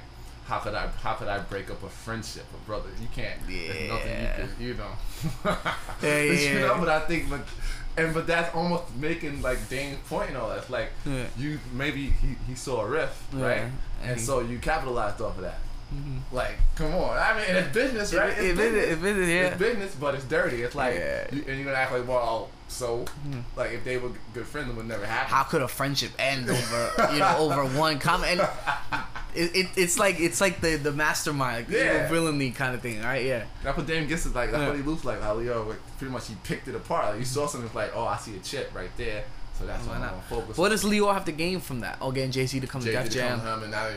How 0.49 0.59
could 0.61 0.75
I? 0.75 0.87
How 1.03 1.13
could 1.15 1.29
I 1.29 1.39
break 1.41 1.71
up 1.71 1.83
a 1.83 1.89
friendship, 1.91 2.47
a 2.55 2.67
brother? 2.67 2.89
You 3.01 3.09
can't. 3.15 3.39
There's 3.47 3.89
nothing 3.91 4.09
you 4.09 4.23
Yeah. 4.25 4.37
can. 4.37 4.49
You 4.59 4.75
know. 4.75 4.91
Yeah, 5.45 5.57
But, 6.01 6.07
yeah, 6.09 6.23
you 6.23 6.61
know, 6.61 6.77
but 6.81 6.89
I 6.89 7.01
think, 7.01 7.29
but 7.29 7.41
and 7.99 8.15
but 8.15 8.27
that's 8.27 8.55
almost 8.55 8.85
making 8.97 9.43
like 9.43 9.69
Dame's 9.69 9.99
point 10.09 10.29
and 10.31 10.39
all 10.39 10.49
that. 10.49 10.59
It's 10.59 10.71
like 10.71 10.91
Yeah. 11.05 11.25
you 11.37 11.61
maybe 11.73 12.07
he, 12.11 12.37
he 12.47 12.55
saw 12.55 12.81
a 12.83 12.89
riff, 12.89 13.23
Yeah. 13.37 13.45
right? 13.47 13.59
And 13.61 13.73
And 14.03 14.19
he- 14.21 14.25
so 14.25 14.41
you 14.41 14.59
capitalized 14.59 15.21
off 15.21 15.37
of 15.37 15.43
that. 15.43 15.59
Mhm. 15.95 16.21
Like, 16.33 16.59
come 16.77 16.95
on. 16.95 17.17
I 17.19 17.35
mean, 17.35 17.57
it's 17.57 17.73
business, 17.75 18.13
right? 18.15 18.37
It- 18.39 18.59
it- 18.59 18.75
it- 18.75 19.05
it- 19.05 19.05
it- 19.05 19.29
yeah. 19.29 19.35
It's 19.49 19.57
business, 19.59 19.95
but 19.95 20.15
it's 20.15 20.25
dirty. 20.25 20.63
It's 20.63 20.75
like, 20.75 20.95
Yeah. 20.95 21.27
you, 21.33 21.45
and 21.49 21.57
you're 21.57 21.65
gonna 21.65 21.77
act 21.79 21.93
like, 21.93 22.07
well, 22.07 22.51
so, 22.69 23.07
Mhm. 23.27 23.43
like, 23.57 23.73
if 23.73 23.85
they 23.85 23.97
were 23.97 24.11
good 24.35 24.47
friends, 24.47 24.69
it 24.71 24.77
would 24.77 24.87
never 24.87 25.07
happen. 25.07 25.31
how 25.35 25.43
could 25.45 25.63
a 25.63 25.69
friendship 25.69 26.13
end 26.19 26.49
over 26.49 27.09
you 27.13 27.19
know 27.21 27.37
over 27.39 27.65
one 27.65 27.99
comment 27.99 28.39
and 28.41 28.49
it, 29.39 29.57
it, 29.57 29.67
it's 29.77 29.99
like 29.99 30.21
it's 30.21 30.41
like 30.41 30.61
the 30.61 30.77
the 30.77 30.93
mastermind 30.93 31.69
like, 31.69 31.77
Yeah. 31.77 32.09
villainy 32.09 32.51
kind 32.51 32.75
of 32.75 32.83
thing 32.83 33.01
right 33.03 33.25
yeah 33.25 33.45
That's 33.63 33.77
what 33.77 33.87
Dame 33.87 34.07
gets 34.09 34.27
is 34.27 34.35
like. 34.35 34.51
That's 34.51 34.61
Yeah. 34.63 34.69
what 34.69 34.77
he 34.77 34.83
looks 34.83 35.05
like. 35.05 35.23
How 35.23 35.35
Leo, 35.35 35.69
like, 35.69 35.79
pretty 35.99 36.13
much, 36.13 36.29
he 36.29 36.35
picked 36.45 36.69
it 36.69 36.75
apart. 36.75 37.11
Like, 37.11 37.19
you 37.21 37.25
saw 37.25 37.47
something 37.47 37.71
like, 37.75 37.93
oh, 37.95 38.05
I 38.05 38.17
see 38.17 38.37
a 38.37 38.41
chip 38.41 38.71
right 38.75 38.91
there, 38.97 39.25
so 39.59 39.65
that's 39.67 39.85
Why 39.87 39.99
not? 39.99 40.23
focus. 40.29 40.57
what 40.59 40.67
on. 40.67 40.71
does 40.73 40.85
Leo 40.85 41.13
have 41.13 41.25
to 41.27 41.33
gain 41.33 41.61
from 41.61 41.81
that 41.81 41.99
oh 42.01 42.11
getting 42.13 42.31
JC 42.33 42.61
to 42.61 42.67
come 42.67 42.81
to 42.83 42.87
Jay 42.87 42.93
Def 42.93 43.11
Jam 43.11 43.39
come 43.41 43.49
him, 43.49 43.63
and 43.65 43.71
now 43.71 43.89
you, 43.89 43.95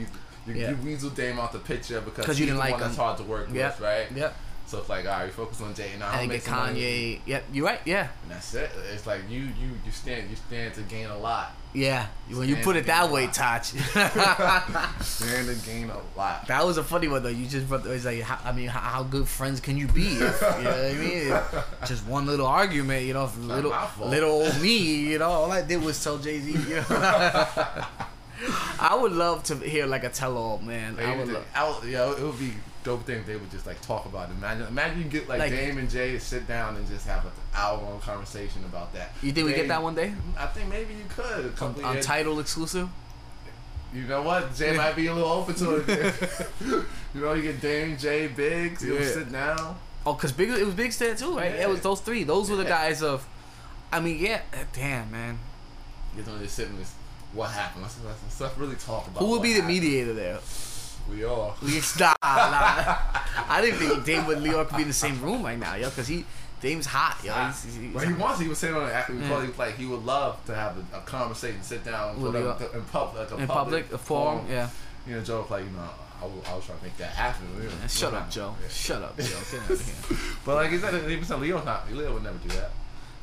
you, 0.00 0.06
you, 0.46 0.60
Yeah. 0.60 0.70
you 0.70 0.76
weasel 0.84 1.10
Dame 1.10 1.38
out 1.38 1.52
the 1.52 1.58
picture 1.60 2.00
because 2.00 2.38
you 2.38 2.44
he's 2.46 2.52
didn't 2.52 2.56
the 2.56 2.60
like 2.60 2.72
one 2.72 2.80
that's 2.80 2.96
hard 2.96 3.16
to 3.18 3.24
work 3.24 3.48
Yep. 3.52 3.78
with, 3.78 3.86
right? 3.88 4.06
yep 4.14 4.34
So 4.70 4.78
it's 4.78 4.88
like, 4.88 5.04
all 5.04 5.18
right, 5.18 5.32
focus 5.32 5.60
on 5.62 5.74
Jay, 5.74 5.90
and 6.00 6.28
make 6.28 6.30
get 6.30 6.42
some 6.44 6.54
money. 6.54 6.80
Kanye 6.80 7.20
yep 7.26 7.42
you're 7.52 7.66
right 7.66 7.80
yeah 7.84 8.06
And 8.22 8.30
that's 8.30 8.54
it. 8.54 8.70
It's 8.94 9.04
like 9.04 9.28
you 9.28 9.40
you 9.40 9.70
you 9.84 9.90
stand 9.90 10.30
you 10.30 10.36
stand 10.36 10.74
to 10.74 10.82
gain 10.82 11.06
a 11.06 11.18
lot. 11.18 11.56
yeah 11.74 12.06
when 12.30 12.48
you 12.48 12.54
put 12.54 12.76
it 12.76 12.86
that 12.86 13.10
way. 13.10 13.26
Taj 13.26 13.64
Stand 15.00 15.48
to 15.48 15.56
gain 15.66 15.90
a 15.90 15.98
lot. 16.16 16.46
That 16.46 16.64
was 16.64 16.78
a 16.78 16.84
funny 16.84 17.08
one 17.08 17.24
though. 17.24 17.30
You 17.30 17.46
just 17.46 17.68
brought 17.68 17.84
it's 17.84 18.04
like 18.04 18.20
how, 18.20 18.38
I 18.48 18.52
mean 18.52 18.68
how, 18.68 18.78
how 18.78 19.02
good 19.02 19.26
friends 19.26 19.58
can 19.58 19.76
you 19.76 19.88
be? 19.88 20.06
If, 20.06 20.40
you 20.40 20.62
know 20.62 20.70
what 20.70 20.84
I 20.84 20.94
mean? 21.00 21.84
Just 21.84 22.06
one 22.06 22.26
little 22.26 22.46
argument, 22.46 23.06
you 23.06 23.14
know, 23.14 23.28
little 23.40 23.74
little 24.04 24.30
old 24.30 24.60
me, 24.60 24.76
you 25.10 25.18
know. 25.18 25.30
All 25.30 25.50
I 25.50 25.62
did 25.62 25.82
was 25.82 26.00
tell 26.02 26.18
Jay 26.18 26.38
Z. 26.38 26.52
You 26.52 26.76
know? 26.76 26.84
I 28.78 28.96
would 29.00 29.12
love 29.12 29.42
to 29.44 29.56
hear 29.56 29.86
like 29.86 30.04
a 30.04 30.10
tell 30.10 30.36
all, 30.38 30.58
man. 30.58 30.96
I 31.00 31.16
would 31.16 31.28
love. 31.28 31.44
I 31.56 31.68
would, 31.68 31.90
yeah, 31.90 32.12
it 32.12 32.22
would 32.22 32.38
be 32.38 32.52
dope 32.82 33.04
thing 33.04 33.18
if 33.20 33.26
they 33.26 33.36
would 33.36 33.50
just 33.50 33.66
like 33.66 33.80
talk 33.82 34.06
about 34.06 34.30
it. 34.30 34.32
Imagine, 34.32 34.66
imagine 34.66 34.98
you 34.98 35.04
get 35.04 35.28
like, 35.28 35.38
Like- 35.38 35.50
Dame 35.52 35.78
and 35.78 35.90
Jay 35.90 36.12
to 36.12 36.20
sit 36.20 36.46
down 36.48 36.76
and 36.76 36.86
just 36.88 37.06
have 37.06 37.24
an 37.24 37.32
hour 37.54 37.78
long 37.82 38.00
conversation 38.00 38.64
about 38.64 38.92
that. 38.94 39.12
You 39.22 39.32
think 39.32 39.46
we 39.46 39.52
get 39.54 39.68
that 39.68 39.82
one 39.82 39.94
day 39.94 40.14
I 40.38 40.46
think 40.46 40.68
maybe 40.68 40.94
you 40.94 41.04
could. 41.08 41.52
On, 41.60 41.84
on 41.84 41.94
years. 41.94 42.06
title 42.06 42.40
exclusive? 42.40 42.88
You 43.92 44.02
know 44.02 44.22
what? 44.22 44.54
Jay 44.54 44.76
might 44.76 44.94
be 44.94 45.08
a 45.08 45.14
little 45.14 45.30
open 45.30 45.54
to 45.56 45.76
it. 45.76 46.30
you 47.14 47.20
know, 47.20 47.32
you 47.32 47.42
get 47.42 47.60
Dame, 47.60 47.96
Jay, 47.98 48.28
Biggs. 48.28 48.84
You'll 48.84 49.00
Yeah. 49.00 49.06
sit 49.08 49.32
down. 49.32 49.76
Oh, 50.06 50.14
cause 50.14 50.32
big 50.32 50.48
it 50.48 50.64
was 50.64 50.74
Big 50.74 50.92
there 50.92 51.14
too, 51.14 51.36
right? 51.36 51.52
Yeah. 51.54 51.62
It 51.64 51.68
was 51.68 51.80
those 51.80 52.00
three. 52.00 52.24
Those 52.24 52.48
were 52.50 52.56
the 52.56 52.64
guys 52.64 53.02
of. 53.02 53.26
I 53.92 54.00
mean, 54.00 54.18
yeah. 54.18 54.40
Eh, 54.52 54.64
damn, 54.72 55.10
man. 55.10 55.38
Get 56.16 56.24
them 56.24 56.38
to 56.38 56.48
sit 56.48 56.68
in 56.68 56.78
this. 56.78 56.94
What 57.32 57.50
happened? 57.50 57.82
Let's, 57.82 57.96
let's, 58.04 58.40
let's 58.40 58.56
really 58.58 58.76
talk 58.76 59.06
about. 59.08 59.18
Who 59.18 59.26
will 59.26 59.32
what 59.32 59.42
be 59.42 59.50
the 59.54 59.60
happened. 59.60 59.74
mediator 59.80 60.14
there? 60.14 60.38
We 61.10 61.24
are. 61.24 61.54
We 61.62 61.80
stop. 61.80 62.16
I 62.22 63.60
didn't 63.62 63.78
think 63.78 64.04
Dame 64.04 64.26
with 64.26 64.42
Leo 64.42 64.64
could 64.64 64.76
be 64.76 64.82
in 64.82 64.88
the 64.88 64.94
same 64.94 65.20
room 65.20 65.42
right 65.42 65.58
now, 65.58 65.74
yo, 65.74 65.88
because 65.88 66.06
he 66.08 66.24
Dame's 66.60 66.86
hot, 66.86 67.18
yo. 67.24 67.32
He's, 67.46 67.64
he's, 67.64 67.74
he's 67.76 67.94
Well, 67.94 68.06
he 68.06 68.12
wants. 68.12 68.40
He 68.40 68.48
was 68.48 68.58
saying 68.58 68.74
on 68.74 68.82
the 68.82 69.04
we 69.12 69.20
Yeah. 69.20 69.42
He 69.42 69.48
mm. 69.48 69.58
like 69.58 69.76
he 69.76 69.86
would 69.86 70.04
love 70.04 70.44
to 70.46 70.54
have 70.54 70.76
a, 70.76 70.98
a 70.98 71.00
conversation, 71.00 71.62
sit 71.62 71.84
down 71.84 72.20
With 72.20 72.34
Leo. 72.34 72.56
in 72.74 72.82
public, 72.84 73.30
like 73.30 73.38
a 73.38 73.42
in 73.42 73.48
public, 73.48 73.92
a 73.92 73.98
forum, 73.98 74.46
yeah. 74.48 74.68
You 75.06 75.16
know, 75.16 75.22
Joe 75.22 75.40
was 75.40 75.50
like, 75.50 75.64
you 75.64 75.70
know, 75.70 75.88
I 76.20 76.26
was, 76.26 76.34
I 76.46 76.54
was 76.54 76.66
trying 76.66 76.78
to 76.78 76.84
make 76.84 76.96
that 76.98 77.10
happen. 77.10 77.46
You 77.56 77.62
know, 77.64 77.70
Shut 77.88 78.12
up, 78.12 78.30
Joe. 78.30 78.54
Yeah. 78.60 78.68
Shut 78.68 79.02
up, 79.02 79.16
Joe. 79.16 79.24
Out 79.24 79.70
of 79.70 80.08
here. 80.10 80.18
But 80.44 80.54
like 80.56 80.70
he 80.70 80.78
said, 80.78 81.10
he 81.10 81.22
said 81.24 81.40
Leo's 81.40 81.64
not. 81.64 81.90
Leo 81.90 82.12
would 82.12 82.22
never 82.22 82.38
do 82.38 82.48
that. 82.50 82.70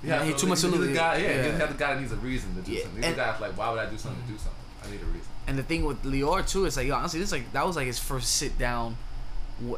Yeah, 0.04 0.24
he 0.24 0.34
too 0.34 0.48
much 0.48 0.62
he's 0.62 0.72
the 0.72 0.94
guy, 0.94 1.18
yeah, 1.18 1.30
Yeah. 1.30 1.44
he's 1.44 1.60
the 1.60 1.74
guy 1.74 1.94
that 1.94 2.02
needs 2.02 2.12
a 2.12 2.16
reason 2.18 2.56
to 2.56 2.62
do 2.62 2.72
Yeah, 2.72 2.84
something. 2.84 2.98
He's 2.98 3.02
the 3.04 3.08
and- 3.10 3.18
guy 3.18 3.26
that's 3.26 3.42
like, 3.42 3.58
why 3.58 3.70
would 3.70 3.80
I 3.80 3.90
do 3.90 3.98
something 3.98 4.22
to 4.22 4.32
do 4.32 4.38
something? 4.38 4.54
I 4.84 4.92
need 4.92 5.02
a 5.02 5.06
reason. 5.06 5.30
And 5.48 5.58
the 5.58 5.64
thing 5.64 5.86
with 5.86 6.04
Lyor 6.04 6.46
too 6.48 6.66
is 6.66 6.76
like, 6.78 6.88
yo, 6.88 6.96
honestly, 6.96 7.20
this 7.22 7.32
like 7.32 7.52
that 7.54 7.66
was 7.66 7.76
like 7.78 7.88
his 7.88 8.00
first 8.00 8.36
sit 8.36 8.58
down, 8.60 8.98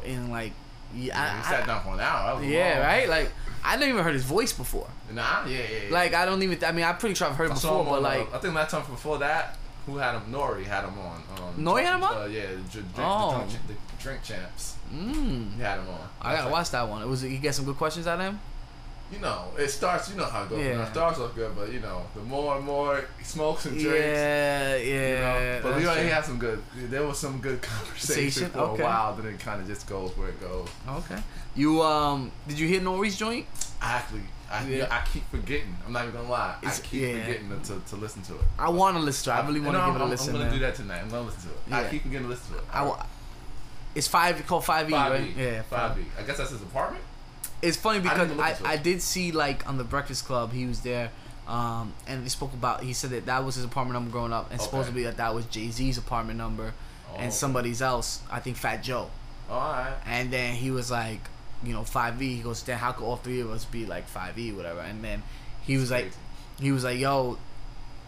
in 0.04 0.30
like, 0.30 0.52
yeah, 0.94 1.14
Yeah, 1.14 1.32
he 1.34 1.38
I- 1.46 1.50
sat 1.50 1.66
down 1.66 1.82
for 1.84 1.94
an 1.94 2.00
hour. 2.00 2.42
Yeah, 2.42 2.74
long. 2.78 2.86
right. 2.86 3.08
Like 3.08 3.32
I 3.64 3.76
never 3.76 3.90
even 3.92 4.02
heard 4.04 4.14
his 4.14 4.24
voice 4.24 4.52
before. 4.52 4.88
Nah, 5.12 5.44
yeah, 5.46 5.58
yeah. 5.58 5.64
yeah. 5.88 5.92
Like 5.92 6.14
I 6.14 6.24
don't 6.24 6.42
even. 6.42 6.62
I 6.64 6.72
mean, 6.72 6.84
I'm 6.84 6.96
pretty 6.96 7.14
sure 7.14 7.28
I've 7.28 7.36
heard 7.36 7.50
I 7.50 7.54
before, 7.54 7.84
but 7.84 7.90
on, 7.92 8.02
like, 8.02 8.32
uh, 8.32 8.36
I 8.36 8.38
think 8.40 8.54
last 8.54 8.70
time 8.72 8.84
before 8.90 9.18
that, 9.18 9.56
who 9.86 9.96
had 9.98 10.14
him? 10.14 10.32
Nori 10.32 10.64
had 10.64 10.84
him 10.84 10.98
on. 10.98 11.22
Um, 11.36 11.64
Nori 11.64 11.84
had 11.84 11.94
him 11.96 12.02
on? 12.04 12.16
Uh, 12.22 12.24
yeah, 12.26 12.46
the, 12.46 12.56
drink, 12.70 12.86
Oh. 12.98 13.38
the, 13.44 13.50
drink, 13.50 13.66
the 13.68 14.02
drink 14.02 14.22
champs. 14.24 14.74
mm, 14.92 15.54
He 15.56 15.62
had 15.62 15.78
him 15.78 15.88
on. 15.88 16.08
I 16.20 16.34
gotta 16.34 16.50
watch 16.50 16.70
that 16.70 16.88
one. 16.88 17.00
It 17.02 17.06
was. 17.06 17.20
He 17.22 17.36
get 17.38 17.54
some 17.54 17.64
good 17.64 17.76
questions 17.76 18.06
out 18.06 18.18
of 18.18 18.26
him. 18.26 18.40
You 19.12 19.18
know, 19.18 19.46
it 19.58 19.68
starts. 19.68 20.08
You 20.10 20.16
know 20.16 20.24
how 20.24 20.44
it 20.44 20.50
goes. 20.50 20.58
You 20.58 20.64
know, 20.66 20.70
Yeah. 20.70 20.86
it 20.86 20.90
starts 20.92 21.18
off 21.18 21.34
good, 21.34 21.54
but 21.56 21.72
you 21.72 21.80
know, 21.80 22.02
the 22.14 22.20
more 22.22 22.56
and 22.56 22.64
more 22.64 23.04
he 23.18 23.24
smokes 23.24 23.66
and 23.66 23.78
drinks. 23.78 23.98
Yeah, 23.98 24.76
yeah. 24.76 24.76
You 24.76 24.94
yeah. 24.94 25.20
know, 25.58 25.60
but 25.64 25.74
he 25.78 25.82
true. 25.82 25.92
had 25.92 26.24
some 26.24 26.38
good. 26.38 26.62
There 26.76 27.04
was 27.04 27.18
some 27.18 27.40
good 27.40 27.60
conversation 27.74 28.50
for 28.50 28.58
okay. 28.60 28.82
a 28.82 28.84
while. 28.86 29.14
Then 29.16 29.26
it 29.34 29.40
kind 29.40 29.60
of 29.60 29.66
just 29.66 29.88
goes 29.88 30.16
where 30.16 30.28
it 30.28 30.40
goes. 30.40 30.68
Okay. 30.88 31.18
You 31.56 31.82
um, 31.82 32.30
did 32.46 32.58
you 32.58 32.68
hear 32.68 32.80
Nori's 32.80 33.16
joint? 33.16 33.46
Actually, 33.82 34.22
I, 34.50 34.66
Yeah. 34.68 34.86
I 34.90 35.04
keep 35.12 35.28
forgetting. 35.30 35.76
I'm 35.86 35.92
not 35.92 36.02
even 36.04 36.14
gonna 36.14 36.30
lie. 36.30 36.56
It's- 36.62 36.78
I 36.78 36.82
keep 36.82 37.02
yeah. 37.02 37.20
forgetting 37.24 37.48
to, 37.62 37.74
to, 37.74 37.80
to 37.90 37.96
listen 37.96 38.22
to 38.22 38.34
it. 38.34 38.40
I 38.58 38.68
want 38.68 38.96
to 38.96 39.02
listen 39.02 39.24
to 39.32 39.38
it. 39.38 39.42
I 39.42 39.46
really 39.46 39.60
want 39.60 39.74
to 39.74 39.78
No, 39.80 39.86
give 39.86 39.96
it 39.96 40.00
a 40.00 40.04
I'm, 40.04 40.10
listen. 40.10 40.28
I'm 40.28 40.32
gonna 40.34 40.50
man. 40.50 40.54
do 40.54 40.60
that 40.66 40.74
tonight. 40.76 41.00
I'm 41.02 41.10
gonna 41.10 41.26
listen 41.26 41.50
to 41.50 41.56
it. 41.56 41.72
I 41.72 41.88
keep 41.90 42.02
forgetting 42.02 42.26
to 42.26 42.30
listen 42.30 42.52
to 42.54 42.58
it. 42.58 42.64
I 42.72 43.06
it's 43.94 44.06
five 44.06 44.46
called 44.46 44.64
Five 44.64 44.88
E, 44.88 44.92
right? 44.94 45.36
Yeah, 45.36 45.62
Five 45.62 45.96
B. 45.96 46.02
I 46.18 46.22
guess 46.22 46.36
that's 46.36 46.50
his 46.50 46.62
apartment. 46.62 47.02
It's 47.62 47.76
funny 47.76 48.00
because 48.00 48.30
look 48.30 48.40
I, 48.40 48.56
I, 48.64 48.76
did 48.76 49.02
see 49.02 49.32
like 49.32 49.68
on 49.68 49.76
the 49.76 49.84
Breakfast 49.84 50.24
Club 50.24 50.52
he 50.52 50.66
was 50.66 50.80
there, 50.80 51.10
um, 51.46 51.92
and 52.06 52.22
he 52.22 52.28
spoke 52.28 52.54
about 52.54 52.82
he 52.82 52.92
said 52.94 53.10
that 53.10 53.26
that 53.26 53.44
was 53.44 53.54
his 53.56 53.64
apartment 53.64 53.94
number 53.94 54.10
growing 54.10 54.32
up, 54.32 54.50
and 54.50 54.58
Okay. 54.60 54.64
supposedly 54.70 55.02
that 55.04 55.18
that 55.18 55.34
was 55.34 55.44
Jay 55.46 55.70
Z's 55.70 55.98
apartment 55.98 56.38
number, 56.38 56.72
Oh, 57.12 57.16
and 57.18 57.32
somebody's 57.32 57.82
else, 57.82 58.20
I 58.30 58.40
think 58.40 58.56
Fat 58.56 58.82
Joe, 58.82 59.10
All 59.50 59.58
right. 59.72 59.94
and 60.06 60.32
then 60.32 60.54
he 60.54 60.70
was 60.70 60.90
like, 60.90 61.20
you 61.62 61.72
know, 61.74 61.84
Five 61.84 62.22
E. 62.22 62.36
He 62.36 62.42
goes, 62.42 62.62
then 62.62 62.78
how 62.78 62.92
could 62.92 63.04
all 63.04 63.16
three 63.16 63.40
of 63.40 63.50
us 63.50 63.64
be 63.66 63.84
like 63.84 64.06
Five 64.08 64.38
E, 64.38 64.52
whatever? 64.52 64.80
And 64.80 65.04
then 65.04 65.22
he 65.62 65.76
was 65.76 65.90
like, 65.90 66.12
he 66.58 66.72
was 66.72 66.84
like, 66.84 66.98
yo, 66.98 67.36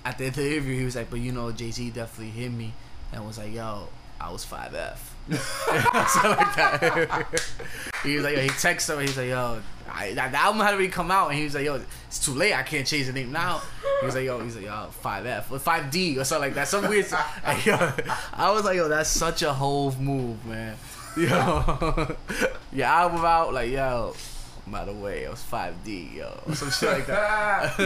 at 0.05 0.17
the 0.19 0.25
end 0.25 0.39
of 0.39 0.45
the 0.45 0.51
interview, 0.53 0.79
he 0.79 0.85
was 0.85 0.97
like, 0.97 1.11
but 1.11 1.21
you 1.21 1.33
know, 1.33 1.53
Jay 1.53 1.71
Z 1.71 1.91
definitely 1.91 2.31
hit 2.31 2.51
me, 2.53 2.73
and 3.13 3.27
was 3.27 3.37
like, 3.39 3.53
yo, 3.53 3.89
I 4.19 4.31
was 4.33 4.45
five 4.45 4.75
F. 4.75 5.12
Something 5.31 6.31
like 6.31 6.57
that. 6.57 7.27
he 8.03 8.17
was 8.17 8.25
like, 8.25 8.37
yo, 8.37 8.43
he 8.43 8.49
texted 8.49 8.95
him, 8.95 9.01
he's 9.01 9.17
like, 9.17 9.29
yo, 9.29 9.61
I, 9.91 10.15
that, 10.15 10.33
the 10.33 10.39
album 10.39 10.61
had 10.61 10.75
already 10.75 10.89
come 10.89 11.11
out, 11.11 11.29
and 11.29 11.39
he 11.39 11.45
was 11.45 11.55
like, 11.55 11.65
yo, 11.65 11.81
it's 12.07 12.19
too 12.19 12.33
late, 12.33 12.55
I 12.55 12.63
can't 12.63 12.87
change 12.87 13.07
the 13.07 13.13
name 13.13 13.31
now. 13.31 13.63
He 14.01 14.07
was 14.07 14.15
like, 14.15 14.25
yo, 14.25 14.41
he's 14.41 14.57
like, 14.57 14.65
yo, 14.65 14.89
five 14.91 15.27
F 15.27 15.53
or 15.53 15.59
five 15.59 15.91
D 15.91 16.19
or 16.19 16.25
something 16.25 16.49
like 16.49 16.55
that, 16.55 16.69
some 16.69 16.89
weird. 16.89 17.07
and, 17.45 17.67
yo, 17.67 17.93
I 18.33 18.51
was 18.51 18.65
like, 18.65 18.77
yo, 18.77 18.89
that's 18.89 19.11
such 19.11 19.43
a 19.43 19.53
whole 19.53 19.93
move, 19.93 20.45
man. 20.45 20.77
Yo, 21.17 22.17
your 22.73 22.87
album 22.87 23.25
out, 23.25 23.53
like, 23.53 23.71
yo. 23.71 24.15
By 24.73 24.85
the 24.87 24.93
way, 24.95 25.25
it 25.25 25.31
was 25.31 25.45
5D, 25.53 26.15
yo. 26.17 26.41
Or 26.47 26.55
some 26.55 26.71
shit 26.71 26.89
like 26.91 27.07
that. 27.07 27.77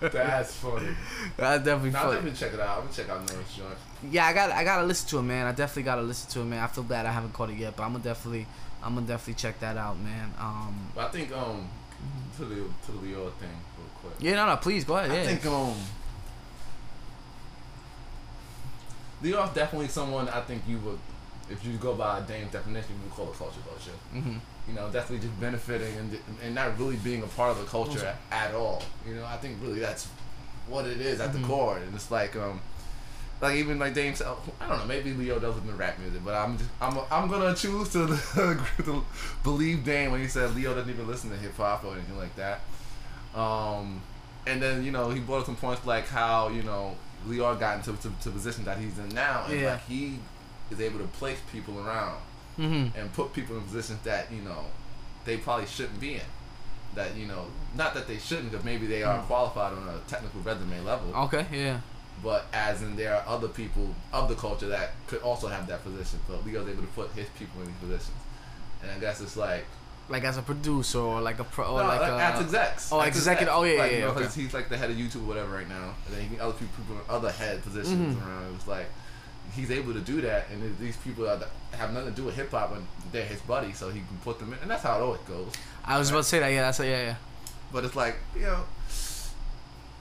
That's 0.00 0.54
funny. 0.56 0.88
That's 1.36 1.62
definitely 1.64 1.90
Now, 1.90 1.98
I'm 1.98 2.04
funny. 2.06 2.14
definitely 2.16 2.38
check 2.38 2.54
it 2.54 2.60
out. 2.60 2.78
I'm 2.78 2.84
gonna 2.84 2.94
check 2.96 3.08
out 3.10 3.20
Noah's 3.30 3.54
joint. 3.54 3.78
Yeah, 4.10 4.26
I 4.26 4.32
got 4.32 4.50
I 4.50 4.64
gotta 4.64 4.86
listen 4.86 5.08
to 5.10 5.18
it, 5.18 5.22
man. 5.22 5.46
I 5.46 5.52
definitely 5.52 5.82
gotta 5.84 6.02
listen 6.02 6.30
to 6.32 6.40
it, 6.40 6.44
man. 6.44 6.62
I 6.62 6.66
feel 6.66 6.82
bad 6.84 7.04
I 7.06 7.12
haven't 7.12 7.34
caught 7.34 7.50
it 7.50 7.56
yet, 7.58 7.76
but 7.76 7.82
I'm 7.84 7.92
gonna 7.92 8.02
definitely 8.04 8.46
I'm 8.82 8.94
gonna 8.94 9.06
definitely 9.06 9.34
check 9.34 9.60
that 9.60 9.76
out, 9.76 9.98
man. 9.98 10.32
Um, 10.40 10.86
But 10.94 11.06
I 11.06 11.08
think 11.10 11.30
um 11.36 11.68
to 12.38 12.44
the 12.46 12.54
to 12.86 12.92
the 12.92 12.98
Leo 12.98 13.28
thing 13.38 13.50
real 13.76 13.88
quick. 14.00 14.14
yeah, 14.18 14.34
no, 14.36 14.46
no, 14.46 14.56
please 14.56 14.84
go 14.84 14.96
ahead. 14.96 15.12
Yeah, 15.12 15.20
I 15.20 15.26
think 15.26 15.44
um 15.46 15.74
Leo's 19.22 19.50
definitely 19.54 19.88
someone 19.88 20.28
I 20.28 20.40
think 20.40 20.62
you 20.66 20.78
would 20.78 20.98
if 21.50 21.64
you 21.64 21.74
go 21.74 21.94
by 21.94 22.18
a 22.18 22.22
Dame's 22.22 22.50
definition, 22.52 22.90
you 22.96 23.02
would 23.04 23.12
call 23.12 23.30
a 23.30 23.34
culture 23.36 23.60
vulture. 23.68 23.90
hmm 24.12 24.38
You 24.68 24.74
know, 24.74 24.88
definitely 24.90 25.26
just 25.26 25.40
benefiting 25.40 25.94
and 25.96 26.18
and 26.44 26.54
not 26.54 26.78
really 26.78 26.96
being 26.96 27.22
a 27.22 27.26
part 27.26 27.50
of 27.50 27.58
the 27.58 27.64
culture 27.66 28.06
at, 28.30 28.48
at 28.50 28.54
all. 28.54 28.82
You 29.06 29.14
know, 29.16 29.24
I 29.24 29.36
think 29.36 29.58
really 29.62 29.80
that's 29.80 30.06
what 30.68 30.86
it 30.86 31.00
is 31.00 31.20
at 31.20 31.32
the 31.32 31.40
core, 31.40 31.78
and 31.78 31.94
it's 31.94 32.10
like 32.10 32.36
um. 32.36 32.60
Like 33.40 33.56
even 33.56 33.80
like 33.80 33.92
Dame 33.92 34.14
said, 34.14 34.28
I 34.60 34.68
don't 34.68 34.78
know. 34.78 34.84
Maybe 34.84 35.12
Leo 35.12 35.40
does 35.40 35.56
it 35.56 35.64
in 35.64 35.76
rap 35.76 35.98
music, 35.98 36.24
but 36.24 36.32
I'm 36.34 36.56
just 36.56 36.70
I'm 36.80 36.96
I'm 37.10 37.28
gonna 37.28 37.56
choose 37.56 37.88
to, 37.88 38.06
to 38.84 39.04
believe 39.42 39.82
Dame 39.84 40.12
when 40.12 40.20
he 40.20 40.28
said 40.28 40.54
Leo 40.54 40.72
doesn't 40.76 40.88
even 40.88 41.08
listen 41.08 41.28
to 41.30 41.36
hip 41.36 41.56
hop 41.56 41.82
or 41.84 41.94
anything 41.94 42.16
like 42.16 42.36
that. 42.36 42.60
Um, 43.34 44.00
and 44.46 44.62
then 44.62 44.84
you 44.84 44.92
know 44.92 45.10
he 45.10 45.18
brought 45.18 45.40
up 45.40 45.46
some 45.46 45.56
points 45.56 45.84
like 45.84 46.06
how 46.06 46.50
you 46.50 46.62
know 46.62 46.94
Leo 47.26 47.52
got 47.56 47.78
into 47.78 48.00
to, 48.02 48.12
to 48.22 48.30
position 48.30 48.64
that 48.64 48.78
he's 48.78 48.96
in 48.98 49.08
now, 49.08 49.44
and 49.48 49.60
Yeah. 49.60 49.72
like 49.72 49.86
he 49.88 50.20
is 50.70 50.80
able 50.80 51.00
to 51.00 51.06
place 51.06 51.38
people 51.50 51.80
around 51.84 52.18
hmm 52.56 52.86
and 52.96 53.12
put 53.14 53.32
people 53.32 53.56
in 53.56 53.62
positions 53.62 54.00
that 54.04 54.30
you 54.32 54.42
know 54.42 54.64
they 55.24 55.36
probably 55.38 55.66
shouldn't 55.66 56.00
be 56.00 56.14
in. 56.14 56.20
That 56.94 57.16
you 57.16 57.26
know, 57.26 57.46
not 57.74 57.94
that 57.94 58.06
they 58.06 58.18
shouldn't, 58.18 58.50
because 58.50 58.64
maybe 58.66 58.86
they 58.86 59.02
are 59.02 59.18
Mm. 59.18 59.26
qualified 59.26 59.72
on 59.72 59.88
a 59.88 59.98
technical 60.10 60.40
resume 60.42 60.84
level, 60.84 61.14
Okay, 61.24 61.46
yeah. 61.50 61.78
but 62.22 62.44
as 62.52 62.82
in 62.82 62.96
there 62.96 63.14
are 63.16 63.24
other 63.26 63.48
people 63.48 63.94
of 64.12 64.28
the 64.28 64.34
culture 64.34 64.68
that 64.68 64.90
could 65.06 65.22
also 65.22 65.48
have 65.48 65.66
that 65.68 65.82
position. 65.82 66.18
But 66.28 66.44
Leo's 66.44 66.68
able 66.68 66.82
to 66.82 66.88
put 66.88 67.10
his 67.12 67.28
people 67.38 67.62
in 67.62 67.68
these 67.68 67.76
positions, 67.76 68.18
and 68.82 68.90
I 68.90 68.98
guess 68.98 69.22
it's 69.22 69.36
like 69.38 69.64
Like 70.10 70.24
as 70.24 70.36
a 70.36 70.42
producer 70.42 70.98
or 70.98 71.22
like 71.22 71.38
a 71.38 71.44
pro 71.44 71.64
or 71.64 71.80
no, 71.82 71.88
like, 71.88 72.00
like, 72.02 72.10
a 72.10 72.14
as 72.22 72.40
execs. 72.42 72.92
oh, 72.92 73.00
As 73.00 73.08
executive- 73.16 73.48
execs. 73.48 73.56
oh, 73.58 73.62
yeah, 73.64 73.78
like, 73.80 73.92
yeah, 73.92 73.96
you 73.98 74.04
know, 74.04 74.10
okay. 74.10 74.40
he's 74.42 74.52
like 74.52 74.68
the 74.68 74.76
head 74.76 74.90
of 74.90 74.96
YouTube 74.96 75.22
or 75.24 75.28
whatever 75.28 75.50
right 75.56 75.68
now, 75.68 75.94
and 76.04 76.14
then 76.14 76.22
he 76.22 76.28
can 76.28 76.40
other 76.40 76.52
people 76.52 76.96
in 76.96 77.00
other 77.08 77.30
head 77.32 77.62
positions 77.62 78.16
Mhm. 78.16 78.26
around. 78.26 78.54
It's 78.56 78.66
like 78.66 78.86
he's 79.52 79.70
able 79.70 79.92
to 79.92 80.00
do 80.00 80.20
that, 80.22 80.48
and 80.50 80.76
these 80.78 80.96
people 80.98 81.28
are, 81.28 81.38
have 81.72 81.92
nothing 81.92 82.10
to 82.10 82.16
do 82.16 82.24
with 82.24 82.36
hip 82.36 82.50
hop, 82.50 82.74
and 82.74 82.86
they're 83.12 83.24
his 83.24 83.40
buddy, 83.42 83.72
so 83.72 83.90
he 83.90 84.00
can 84.00 84.18
put 84.24 84.38
them 84.38 84.52
in, 84.52 84.58
and 84.60 84.70
that's 84.70 84.82
how 84.82 84.98
it 84.98 85.02
always 85.02 85.20
goes. 85.22 85.52
I 85.84 85.98
was 85.98 86.10
about 86.10 86.18
to 86.18 86.24
say 86.24 86.38
that. 86.40 86.48
Yeah, 86.48 86.62
that's 86.62 86.80
a, 86.80 86.86
yeah, 86.86 87.02
yeah. 87.02 87.14
But 87.72 87.84
it's 87.84 87.96
like 87.96 88.16
you 88.34 88.42
know. 88.42 88.64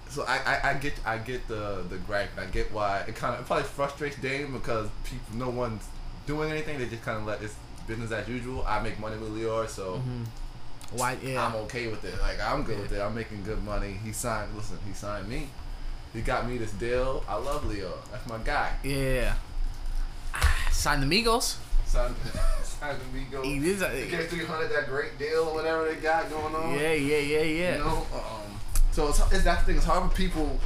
So 0.09 0.23
I, 0.27 0.39
I, 0.45 0.69
I 0.71 0.73
get 0.73 0.93
I 1.05 1.17
get 1.17 1.47
the 1.47 1.83
the 1.89 1.97
gripe. 1.97 2.31
I 2.37 2.45
get 2.45 2.71
why 2.73 2.99
it 3.07 3.15
kind 3.15 3.33
of 3.33 3.41
it 3.41 3.45
probably 3.47 3.63
frustrates 3.63 4.17
Dame 4.17 4.51
because 4.51 4.89
people 5.05 5.37
no 5.37 5.49
one's 5.49 5.87
doing 6.27 6.51
anything. 6.51 6.79
They 6.79 6.87
just 6.87 7.03
kind 7.03 7.17
of 7.17 7.25
let 7.25 7.41
it's 7.41 7.55
business 7.87 8.11
as 8.11 8.27
usual. 8.27 8.65
I 8.67 8.81
make 8.81 8.99
money 8.99 9.17
with 9.17 9.29
Lyor, 9.31 9.69
so 9.69 9.97
hmm 9.99 10.23
Why? 10.91 11.17
Yeah. 11.23 11.45
I'm 11.45 11.55
okay 11.63 11.87
with 11.87 12.03
it. 12.03 12.19
Like 12.19 12.41
I'm 12.41 12.63
good 12.63 12.79
with 12.81 12.91
it. 12.91 12.99
I'm 13.01 13.15
making 13.15 13.43
good 13.43 13.63
money. 13.63 13.97
He 14.03 14.11
signed. 14.11 14.53
Listen, 14.55 14.77
he 14.85 14.93
signed 14.93 15.29
me. 15.29 15.47
He 16.13 16.21
got 16.21 16.47
me 16.47 16.57
this 16.57 16.71
deal. 16.71 17.23
I 17.27 17.35
love 17.35 17.65
Leo. 17.65 17.93
That's 18.11 18.27
my 18.27 18.37
guy. 18.39 18.73
yeah. 18.83 19.35
Ah, 20.33 20.67
Sign 20.71 20.99
the 20.99 21.05
Migos. 21.23 21.57
Signed, 21.85 22.15
signed 22.63 22.97
me. 23.13 23.25
Go. 23.31 23.41
He 23.43 23.57
is 23.69 23.81
a- 23.81 24.07
Get 24.09 24.29
300. 24.29 24.67
That 24.69 24.87
great 24.87 25.17
deal 25.17 25.43
or 25.49 25.55
whatever 25.55 25.85
they 25.85 25.95
got 25.95 26.29
going 26.29 26.53
on. 26.55 26.73
Yeah, 26.73 26.93
yeah, 26.93 27.17
yeah, 27.17 27.41
yeah. 27.41 27.73
You 27.77 27.83
know, 27.83 28.07
um, 28.13 28.59
so 28.91 29.07
it's, 29.09 29.19
it's 29.31 29.43
that 29.43 29.65
thing. 29.65 29.77
It's 29.77 29.85
hard 29.85 30.09
for 30.09 30.15
people 30.15 30.59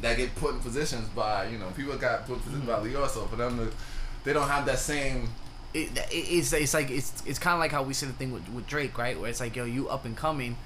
that 0.00 0.16
get 0.16 0.34
put 0.36 0.54
in 0.54 0.60
positions 0.60 1.08
by 1.08 1.46
you 1.48 1.58
know 1.58 1.66
people 1.76 1.96
got 1.96 2.26
put 2.26 2.34
in 2.36 2.40
positions 2.40 2.66
by 2.66 2.80
Leo. 2.80 3.06
So 3.06 3.26
for 3.26 3.36
them 3.36 3.58
to, 3.58 3.72
they 4.24 4.32
don't 4.32 4.48
have 4.48 4.64
that 4.66 4.78
same. 4.78 5.28
it, 5.74 5.90
it, 5.96 6.06
it's 6.12 6.52
it's 6.52 6.72
like 6.74 6.90
it's 6.90 7.22
it's 7.26 7.38
kind 7.38 7.54
of 7.54 7.60
like 7.60 7.72
how 7.72 7.82
we 7.82 7.92
see 7.94 8.06
the 8.06 8.12
thing 8.12 8.30
with, 8.32 8.48
with 8.50 8.66
Drake, 8.66 8.96
right? 8.96 9.18
Where 9.18 9.28
it's 9.28 9.40
like 9.40 9.56
yo, 9.56 9.64
you 9.64 9.88
up 9.88 10.04
and 10.04 10.16
coming, 10.16 10.56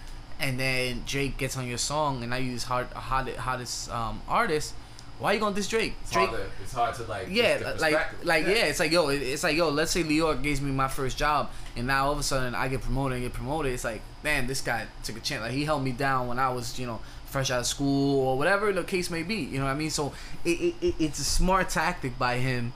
and 0.42 0.60
then 0.60 1.04
Drake 1.06 1.38
gets 1.38 1.56
on 1.56 1.66
your 1.66 1.78
song, 1.78 2.20
and 2.22 2.30
now 2.30 2.36
you 2.36 2.52
this 2.52 2.64
hard 2.64 2.88
hottest 2.88 3.38
hottest 3.38 3.90
um, 3.90 4.20
artist. 4.28 4.74
Why 5.18 5.30
are 5.30 5.34
you 5.34 5.40
going 5.40 5.54
to 5.54 5.56
this 5.60 5.68
Drake? 5.68 5.94
It's 6.02 6.10
Drake. 6.10 6.28
hard 6.30 6.40
to, 6.40 6.46
it's 6.64 6.72
hard 6.72 6.94
to 6.96 7.02
like 7.04 7.28
Yeah, 7.30 7.76
like 7.78 8.24
like 8.24 8.44
yeah. 8.44 8.66
it's 8.66 8.80
like 8.80 8.90
yo, 8.90 9.08
it's 9.08 9.44
like 9.44 9.56
yo. 9.56 9.68
Let's 9.70 9.92
say 9.92 10.02
Leo 10.02 10.34
gives 10.34 10.60
me 10.60 10.72
my 10.72 10.88
first 10.88 11.16
job, 11.16 11.50
and 11.76 11.86
now 11.86 12.06
all 12.06 12.12
of 12.12 12.18
a 12.18 12.22
sudden 12.24 12.54
I 12.56 12.66
get 12.68 12.80
promoted 12.82 13.16
and 13.18 13.24
get 13.24 13.32
promoted. 13.32 13.72
It's 13.72 13.84
like, 13.84 14.02
man, 14.24 14.48
this 14.48 14.60
guy 14.60 14.86
took 15.04 15.16
a 15.16 15.20
chance. 15.20 15.42
Like 15.42 15.52
he 15.52 15.64
held 15.64 15.84
me 15.84 15.92
down 15.92 16.26
when 16.26 16.40
I 16.40 16.48
was, 16.50 16.76
you 16.78 16.86
know, 16.86 17.00
fresh 17.26 17.50
out 17.52 17.60
of 17.60 17.66
school 17.66 18.26
or 18.26 18.36
whatever 18.36 18.72
the 18.72 18.82
case 18.82 19.10
may 19.10 19.22
be. 19.22 19.36
You 19.36 19.58
know 19.60 19.66
what 19.66 19.70
I 19.70 19.74
mean? 19.74 19.90
So 19.90 20.12
it, 20.44 20.50
it, 20.60 20.74
it 20.80 20.94
it's 20.98 21.18
a 21.20 21.24
smart 21.24 21.68
tactic 21.70 22.18
by 22.18 22.38
him. 22.38 22.72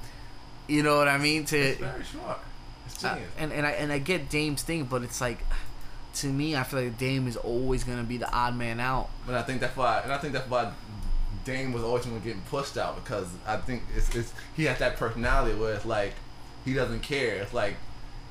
You 0.69 0.83
know 0.85 0.99
what 0.99 1.09
I 1.09 1.19
mean? 1.19 1.45
To 1.47 1.59
It's 1.59 1.81
very 1.81 2.05
smart. 2.05 2.39
It's 2.87 3.05
uh, 3.05 3.15
genius. 3.15 3.31
and 3.39 3.53
and 3.53 3.67
I 3.67 3.71
and 3.73 3.91
I 3.93 3.99
get 3.99 4.29
Dame's 4.31 4.63
thing, 4.63 4.85
but 4.85 5.03
it's 5.03 5.21
like, 5.21 5.39
to 6.17 6.27
me, 6.27 6.57
I 6.57 6.63
feel 6.63 6.83
like 6.83 6.99
Dame 6.99 7.27
is 7.27 7.37
always 7.37 7.85
gonna 7.85 8.05
be 8.05 8.17
the 8.17 8.33
odd 8.33 8.57
man 8.57 8.81
out. 8.81 9.11
But 9.27 9.35
I 9.35 9.43
think 9.43 9.61
that's 9.61 9.77
why, 9.77 10.01
and 10.01 10.13
I 10.13 10.19
think 10.19 10.33
that's 10.33 10.49
why 10.49 10.73
Dame 11.47 11.73
was 11.73 11.85
always 11.85 12.05
going 12.05 12.21
to 12.21 12.27
getting 12.27 12.43
pushed 12.43 12.77
out 12.77 13.03
because 13.03 13.29
I 13.47 13.57
think 13.57 13.85
it's, 13.95 14.15
it's 14.15 14.35
he 14.57 14.65
has 14.65 14.81
that 14.81 14.97
personality 14.97 15.57
where 15.57 15.75
it's 15.75 15.87
like 15.87 16.15
he 16.65 16.75
doesn't 16.75 17.01
care. 17.01 17.37
It's 17.37 17.55
like 17.55 17.77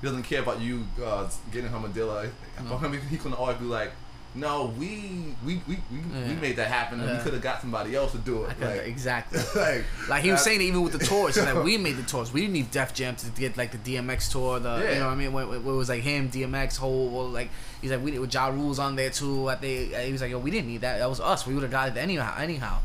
he 0.02 0.08
doesn't 0.08 0.24
care 0.24 0.42
about 0.42 0.60
you 0.60 0.86
uh, 1.04 1.30
getting 1.52 1.72
him 1.72 1.86
a 1.86 1.88
deal. 1.88 2.08
Like, 2.08 2.32
For 2.68 2.78
him, 2.78 3.00
he 3.08 3.18
can 3.18 3.34
always 3.34 3.58
be 3.58 3.66
like, 3.66 3.92
no, 4.36 4.74
we 4.78 5.34
we 5.46 5.62
we, 5.68 5.78
we, 5.92 5.98
we 6.28 6.34
made 6.36 6.58
that 6.58 6.68
happen, 6.68 7.00
and 7.00 7.10
Yeah. 7.10 7.18
we 7.18 7.24
could 7.24 7.34
have 7.34 7.42
got 7.42 7.62
somebody 7.62 7.96
else 7.96 8.12
to 8.12 8.18
do 8.18 8.44
it. 8.46 8.60
Like, 8.60 8.82
exactly. 8.86 9.40
like, 9.56 9.86
Like 10.10 10.24
he 10.24 10.32
was 10.32 10.42
saying, 10.44 10.62
even 10.62 10.82
with 10.82 10.94
the 10.94 11.06
tours, 11.06 11.38
like 11.38 11.64
we 11.64 11.78
made 11.78 11.96
the 11.98 12.04
tours. 12.04 12.34
We 12.34 12.42
didn't 12.42 12.54
need 12.54 12.72
Def 12.72 12.94
Jam 12.94 13.16
to 13.16 13.30
get 13.32 13.56
like 13.58 13.72
the 13.72 13.78
DMX 13.78 14.32
tour. 14.32 14.60
The 14.60 14.70
Yeah. 14.84 14.94
you 14.94 15.00
know 15.00 15.06
what 15.08 15.12
I 15.14 15.16
mean? 15.16 15.32
When, 15.34 15.48
when 15.48 15.58
it 15.60 15.64
was 15.64 15.90
like 15.90 16.02
him, 16.04 16.30
DMX, 16.30 16.78
whole 16.78 17.30
like 17.30 17.50
he's 17.82 17.92
like 17.92 18.04
we 18.04 18.12
did 18.12 18.20
with 18.20 18.34
Ja 18.34 18.48
Rule's 18.48 18.80
on 18.80 18.96
there 18.96 19.10
too. 19.10 19.50
I 19.50 19.56
think 19.56 19.94
he 19.94 20.12
was 20.12 20.22
like 20.22 20.32
yo, 20.32 20.40
we 20.40 20.52
didn't 20.52 20.68
need 20.68 20.82
that. 20.82 21.00
That 21.00 21.10
was 21.10 21.20
us. 21.22 21.48
We 21.48 21.54
would 21.54 21.64
have 21.64 21.72
got 21.72 21.90
it 21.90 21.98
anyhow. 21.98 22.36
Anyhow. 22.38 22.80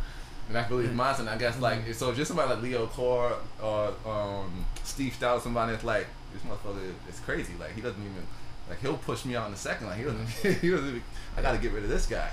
And 0.49 0.59
I 0.59 0.67
believe 0.67 0.93
Monson, 0.93 1.29
I 1.29 1.37
guess, 1.37 1.61
like, 1.61 1.95
so 1.95 2.13
just 2.13 2.27
somebody 2.27 2.51
like 2.55 2.61
Leo 2.63 2.87
Core 2.89 3.35
or 3.63 3.95
um, 4.05 4.67
Steve 4.83 5.15
Stoute, 5.17 5.43
somebody 5.43 5.71
that's 5.71 5.85
like, 5.85 6.09
this 6.33 6.43
motherfucker 6.43 6.93
is 7.09 7.21
crazy. 7.21 7.53
Like, 7.61 7.73
he 7.77 7.81
doesn't 7.81 8.01
even, 8.03 8.27
like, 8.71 8.81
he'll 8.81 8.97
push 8.97 9.25
me 9.25 9.37
out 9.37 9.49
in 9.49 9.53
a 9.53 9.57
second. 9.59 9.89
Like, 9.89 9.99
he 9.99 10.05
doesn't, 10.05 10.27
he 10.61 10.71
doesn't 10.71 11.03
I 11.37 11.43
gotta 11.43 11.59
get 11.59 11.73
rid 11.73 11.85
of 11.85 11.91
this 11.91 12.07
guy. 12.07 12.31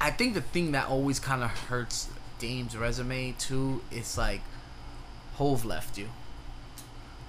I 0.00 0.10
think 0.10 0.34
the 0.34 0.40
thing 0.40 0.72
that 0.72 0.88
always 0.88 1.20
kind 1.20 1.42
of 1.42 1.50
hurts 1.50 2.08
Dame's 2.38 2.76
resume 2.76 3.34
too 3.38 3.82
is 3.90 4.18
like 4.18 4.40
Hove 5.34 5.64
left 5.64 5.96
you. 5.98 6.08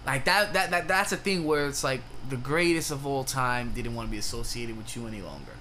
Like 0.05 0.25
that, 0.25 0.53
that, 0.53 0.71
that 0.71 0.87
that's 0.87 1.11
a 1.11 1.17
thing 1.17 1.45
where 1.45 1.67
it's 1.67 1.83
like 1.83 2.01
the 2.29 2.37
greatest 2.37 2.91
of 2.91 3.05
all 3.05 3.23
time 3.23 3.73
didn't 3.73 3.95
want 3.95 4.07
to 4.07 4.11
be 4.11 4.17
associated 4.17 4.77
with 4.77 4.95
you 4.95 5.07
any 5.07 5.21
longer. 5.21 5.51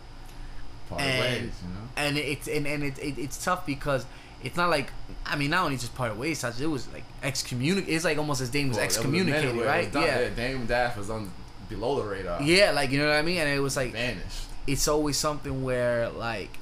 Part 0.88 1.00
and 1.00 1.20
ways, 1.20 1.52
you 1.62 1.68
know? 1.74 1.88
and 1.96 2.16
it's 2.16 2.46
and, 2.46 2.66
and 2.66 2.84
it, 2.84 2.98
it, 2.98 3.18
it's 3.18 3.44
tough 3.44 3.66
because 3.66 4.06
it's 4.44 4.56
not 4.56 4.70
like 4.70 4.90
I 5.24 5.34
mean 5.34 5.50
not 5.50 5.64
only 5.64 5.76
just 5.76 5.94
part 5.96 6.12
of 6.12 6.18
ways 6.18 6.44
it 6.44 6.66
was 6.66 6.86
like 6.92 7.02
excommunicated 7.24 7.92
it's 7.92 8.04
like 8.04 8.18
almost 8.18 8.40
as 8.40 8.50
Dame 8.50 8.68
was 8.68 8.76
Well, 8.76 8.82
there 8.82 8.86
was 8.86 8.96
a 8.96 8.98
excommunicated 9.00 9.56
was 9.56 9.66
right 9.66 9.92
done- 9.92 10.02
yeah 10.04 10.28
Dame 10.28 10.66
Dash 10.66 10.96
was 10.96 11.10
on 11.10 11.30
below 11.68 12.00
the 12.02 12.08
radar. 12.08 12.42
yeah 12.42 12.70
like 12.72 12.90
you 12.90 12.98
know 12.98 13.06
what 13.08 13.16
I 13.16 13.22
mean 13.22 13.38
and 13.38 13.48
it 13.48 13.60
was 13.60 13.76
like 13.76 13.92
Vanished. 13.92 14.44
it's 14.66 14.86
always 14.88 15.16
something 15.16 15.62
where 15.64 16.08
like 16.10 16.58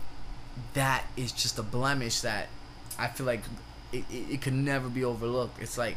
that 0.75 1.05
is 1.17 1.33
just 1.33 1.59
a 1.59 1.63
blemish 1.63 2.21
that 2.21 2.49
I 2.99 3.09
feel 3.09 3.27
like 3.27 3.43
it, 3.93 4.05
it, 4.11 4.31
it 4.35 4.41
could 4.43 4.55
never 4.55 4.89
be 4.89 5.05
overlooked 5.05 5.61
it's 5.61 5.77
like 5.79 5.97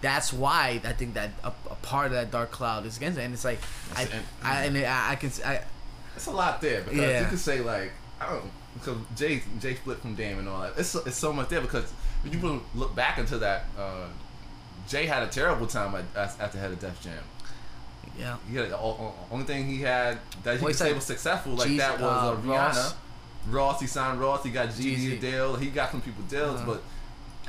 that's 0.00 0.32
why 0.32 0.80
I 0.84 0.92
think 0.94 1.14
that 1.14 1.30
a, 1.44 1.48
a 1.70 1.74
part 1.82 2.06
of 2.06 2.12
that 2.12 2.30
dark 2.30 2.50
cloud 2.50 2.86
is 2.86 2.96
against 2.96 3.18
it 3.18 3.22
and 3.22 3.34
it's 3.34 3.44
like 3.44 3.60
I, 3.94 4.02
And- 4.02 4.24
I 4.42 4.64
and 4.64 4.78
I, 4.78 5.10
I 5.12 5.16
can 5.16 5.30
I, 5.44 5.60
It's 6.16 6.26
a 6.26 6.30
lot 6.30 6.60
there 6.60 6.82
because 6.82 6.98
Yeah. 6.98 7.20
you 7.22 7.26
could 7.28 7.38
say 7.38 7.60
like 7.60 7.92
I 8.20 8.30
don't 8.30 8.50
because 8.74 8.96
Jay 9.16 9.42
Jay 9.60 9.74
split 9.74 9.98
from 9.98 10.14
Dame 10.14 10.38
and 10.38 10.48
all 10.48 10.60
that. 10.62 10.74
It's 10.78 10.94
it's 10.94 11.16
so 11.16 11.32
much 11.32 11.48
there 11.48 11.60
because 11.60 11.90
when 12.22 12.32
you 12.32 12.62
look 12.74 12.94
back 12.94 13.18
into 13.18 13.36
that, 13.38 13.64
uh, 13.78 14.06
Jay 14.88 15.06
had 15.06 15.22
a 15.22 15.26
terrible 15.26 15.66
time 15.66 15.94
at, 15.96 16.04
as, 16.14 16.38
at 16.38 16.52
the 16.52 16.58
head 16.58 16.70
of 16.70 16.78
Def 16.78 17.00
Jam. 17.02 17.14
Yeah 18.18 18.36
had 18.52 18.70
the 18.70 18.78
only 18.78 19.44
thing 19.44 19.66
he 19.66 19.80
had 19.80 20.18
that 20.42 20.56
he 20.58 20.62
Well, 20.62 20.68
he 20.68 20.74
could 20.74 20.76
say 20.76 20.92
was 20.92 21.04
successful 21.04 21.52
like 21.54 21.68
Jeezy, 21.68 21.78
that 21.78 22.00
was 22.00 22.02
uh, 22.02 22.32
uh, 22.32 22.36
Rihanna. 22.36 22.48
Ross. 22.48 22.94
Ross. 23.48 23.80
he 23.80 23.86
signed 23.86 24.20
Ross. 24.20 24.44
He 24.44 24.50
got 24.50 24.68
Jeezy 24.68 25.16
a 25.16 25.20
deal. 25.20 25.56
He 25.56 25.70
got 25.70 25.90
some 25.90 26.02
people 26.02 26.22
deals, 26.24 26.60
Uh-huh. 26.60 26.74
but 26.74 26.82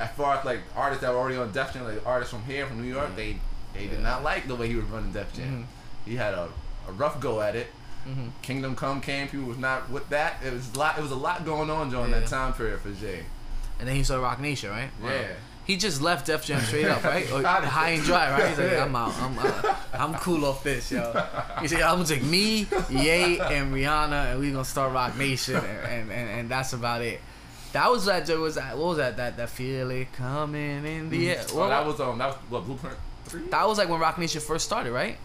as 0.01 0.09
far 0.11 0.37
as 0.37 0.45
like 0.45 0.59
artists 0.75 1.01
that 1.01 1.11
were 1.11 1.19
already 1.19 1.37
on 1.37 1.51
Def 1.51 1.73
Jam, 1.73 1.83
like 1.83 2.05
artists 2.05 2.33
from 2.33 2.43
here, 2.45 2.65
from 2.65 2.81
New 2.81 2.91
York, 2.91 3.15
they 3.15 3.37
they 3.73 3.87
did 3.87 3.99
not 4.01 4.23
like 4.23 4.47
the 4.47 4.55
way 4.55 4.67
he 4.67 4.75
was 4.75 4.85
running 4.85 5.11
Def 5.11 5.33
Jam. 5.33 5.67
He 6.05 6.15
had 6.15 6.33
a, 6.33 6.47
a 6.87 6.91
rough 6.93 7.19
go 7.19 7.41
at 7.41 7.55
it. 7.55 7.67
hmm 8.05 8.29
Kingdom 8.41 8.75
Come 8.75 9.01
came, 9.01 9.27
people 9.27 9.47
was 9.47 9.57
not 9.57 9.89
with 9.89 10.07
that. 10.09 10.41
It 10.45 10.53
was 10.53 10.73
a 10.73 10.79
lot. 10.79 10.97
It 10.97 11.01
was 11.01 11.11
a 11.11 11.15
lot 11.15 11.43
going 11.45 11.69
on 11.69 11.89
during 11.89 12.11
Yeah. 12.11 12.19
that 12.21 12.29
time 12.29 12.53
period 12.53 12.79
for 12.79 12.91
Jay. 12.91 13.23
and 13.79 13.87
then 13.87 13.95
he 13.95 14.03
started 14.03 14.23
Roc 14.23 14.39
Nation 14.39 14.69
right 14.69 14.89
Yeah. 15.03 15.33
He 15.65 15.77
just 15.77 16.01
left 16.01 16.25
Def 16.25 16.43
Jam 16.45 16.59
straight 16.61 16.85
up, 16.85 17.03
right? 17.03 17.29
Or 17.31 17.41
high 17.43 17.89
and 17.91 18.03
dry, 18.03 18.31
right? 18.31 18.49
He's 18.49 18.57
like, 18.57 18.77
I'm 18.79 18.95
out. 18.95 19.13
I'm 19.21 19.37
uh, 19.39 19.75
I'm 19.93 20.13
cool 20.15 20.43
off 20.45 20.63
this, 20.63 20.91
yo. 20.91 21.11
He 21.61 21.67
said, 21.67 21.81
I'm 21.83 21.97
gonna 21.97 22.05
take 22.05 22.23
me, 22.23 22.67
Ye, 22.89 23.39
and 23.39 23.73
Rihanna, 23.73 24.31
and 24.31 24.39
we 24.39 24.51
gonna 24.51 24.65
start 24.65 24.91
Roc 24.91 25.15
Nation, 25.17 25.55
and, 25.55 25.65
and, 25.87 26.11
and, 26.11 26.29
and 26.29 26.49
that's 26.49 26.73
about 26.73 27.01
it. 27.01 27.21
That 27.73 27.89
was 27.89 28.05
that. 28.05 28.25
There 28.25 28.39
was 28.39 28.55
that. 28.55 28.75
What 28.77 28.87
was 28.87 28.97
that? 28.97 29.15
That 29.17 29.37
that 29.37 29.49
feel 29.49 29.91
it 29.91 30.11
coming 30.13 30.83
in 30.85 31.09
the 31.09 31.29
air. 31.31 31.45
Oh, 31.51 31.57
Well, 31.59 31.69
that 31.69 31.85
was 31.85 31.99
um 32.01 32.17
that 32.17 32.27
was 32.27 32.35
what 32.49 32.65
Blueprint 32.65 32.97
three. 33.25 33.47
that 33.47 33.65
was 33.67 33.77
like 33.77 33.87
when 33.87 33.99
Roc 33.99 34.17
Nation 34.17 34.41
first 34.41 34.65
started, 34.65 34.91
right? 34.91 35.15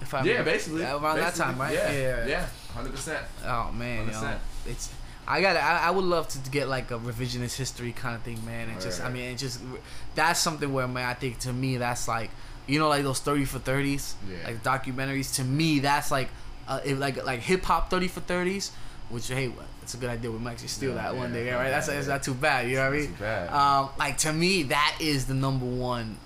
If 0.00 0.14
I 0.14 0.18
yeah, 0.22 0.30
remember- 0.32 0.50
basically 0.52 0.82
Yeah, 0.82 0.96
around 1.02 1.16
that 1.18 1.34
time, 1.34 1.58
right? 1.58 1.74
Yeah, 1.74 2.26
yeah, 2.26 2.46
hundred 2.72 2.92
percent. 2.92 3.22
Oh 3.44 3.70
man, 3.72 4.06
yo, 4.06 4.12
100%. 4.14 4.38
it's. 4.66 4.90
I 5.28 5.40
got. 5.40 5.56
I, 5.56 5.88
I 5.88 5.90
would 5.90 6.04
love 6.04 6.28
to 6.28 6.38
get 6.50 6.68
like 6.68 6.90
a 6.90 6.98
revisionist 6.98 7.56
history 7.56 7.92
kind 7.92 8.14
of 8.14 8.22
thing, 8.22 8.44
man. 8.46 8.68
And 8.68 8.80
just, 8.80 9.02
I 9.02 9.10
mean, 9.10 9.24
it 9.32 9.38
just 9.38 9.60
that's 10.14 10.38
something 10.40 10.72
where, 10.72 10.86
man, 10.86 11.08
I 11.08 11.14
think 11.14 11.38
to 11.40 11.52
me 11.52 11.76
that's 11.78 12.06
like, 12.08 12.30
you 12.66 12.78
know, 12.78 12.88
like 12.88 13.02
those 13.02 13.20
thirty 13.20 13.44
for 13.44 13.58
thirties, 13.58 14.14
Yeah. 14.28 14.36
like 14.46 14.62
documentaries. 14.62 15.34
To 15.36 15.44
me, 15.44 15.80
that's 15.80 16.10
like, 16.10 16.28
uh, 16.68 16.80
if 16.84 16.98
like 16.98 17.24
like 17.24 17.40
hip 17.40 17.64
hop 17.64 17.90
thirty 17.90 18.08
for 18.08 18.20
thirties. 18.20 18.72
Which 19.08 19.28
hey, 19.28 19.52
it's 19.82 19.94
a 19.94 19.98
good 19.98 20.10
idea. 20.10 20.32
We 20.32 20.38
might 20.38 20.52
actually 20.52 20.66
steal 20.66 20.90
Yeah, 20.90 21.02
that 21.02 21.16
one 21.16 21.32
yeah, 21.32 21.40
day, 21.44 21.52
right? 21.52 21.70
That's 21.70 21.86
yeah, 21.86 21.94
it's 21.98 22.08
not 22.08 22.24
too 22.24 22.34
bad. 22.34 22.68
You 22.68 22.74
know 22.76 22.90
what 22.90 22.98
I 22.98 22.98
mean? 22.98 23.48
Um, 23.52 23.88
like 24.00 24.18
to 24.18 24.32
me, 24.32 24.64
that 24.64 24.96
is 25.00 25.26
the 25.26 25.34
number 25.34 25.64
one. 25.64 26.16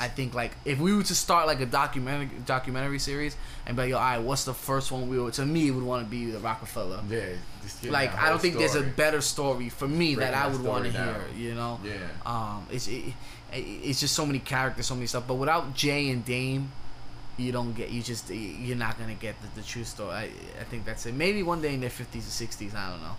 I 0.00 0.08
think 0.08 0.32
like 0.34 0.52
if 0.64 0.78
we 0.78 0.94
were 0.94 1.02
to 1.02 1.14
start 1.14 1.46
like 1.46 1.60
a 1.60 1.66
documentary 1.66 2.30
documentary 2.46 2.98
series 3.00 3.36
and 3.66 3.76
be 3.76 3.82
like, 3.82 3.90
yo, 3.90 3.96
all 3.96 4.02
right, 4.02 4.18
what's 4.18 4.44
the 4.44 4.54
first 4.54 4.92
one 4.92 5.08
we 5.08 5.18
would 5.18 5.34
to 5.34 5.44
me 5.46 5.70
would 5.70 5.82
want 5.82 6.04
to 6.04 6.10
be 6.10 6.30
the 6.30 6.38
Roc-A-Fella. 6.38 7.02
Yeah, 7.10 7.90
Like 7.90 8.14
I 8.14 8.28
don't 8.28 8.40
think 8.40 8.58
there's 8.58 8.76
a 8.76 8.82
better 8.82 9.20
story 9.20 9.68
for 9.68 9.88
me 9.88 10.14
Breaking 10.14 10.32
that 10.32 10.34
I 10.34 10.46
would 10.48 10.62
want 10.62 10.84
to 10.84 10.90
hear. 10.92 11.24
You 11.36 11.54
know, 11.54 11.80
Yeah. 11.84 11.94
um, 12.24 12.66
it's 12.70 12.86
it, 12.88 13.12
it's 13.52 13.98
just 14.00 14.14
so 14.14 14.24
many 14.26 14.38
characters, 14.38 14.86
so 14.86 14.94
many 14.94 15.06
stuff. 15.06 15.24
But 15.26 15.34
without 15.34 15.74
Jay 15.74 16.10
and 16.10 16.24
Dame, 16.24 16.70
you 17.36 17.50
don't 17.52 17.72
get 17.72 17.90
you 17.90 18.02
just 18.02 18.30
you're 18.30 18.76
not 18.76 18.98
gonna 18.98 19.14
get 19.14 19.34
the, 19.42 19.60
the 19.60 19.66
true 19.66 19.84
story. 19.84 20.12
I, 20.14 20.24
I 20.60 20.64
think 20.70 20.84
that's 20.84 21.06
it. 21.06 21.14
Maybe 21.14 21.42
one 21.42 21.60
day 21.60 21.74
in 21.74 21.80
their 21.80 21.90
fifties 21.90 22.26
or 22.26 22.30
sixties. 22.30 22.74
I 22.74 22.90
don't 22.90 23.02
know. 23.02 23.16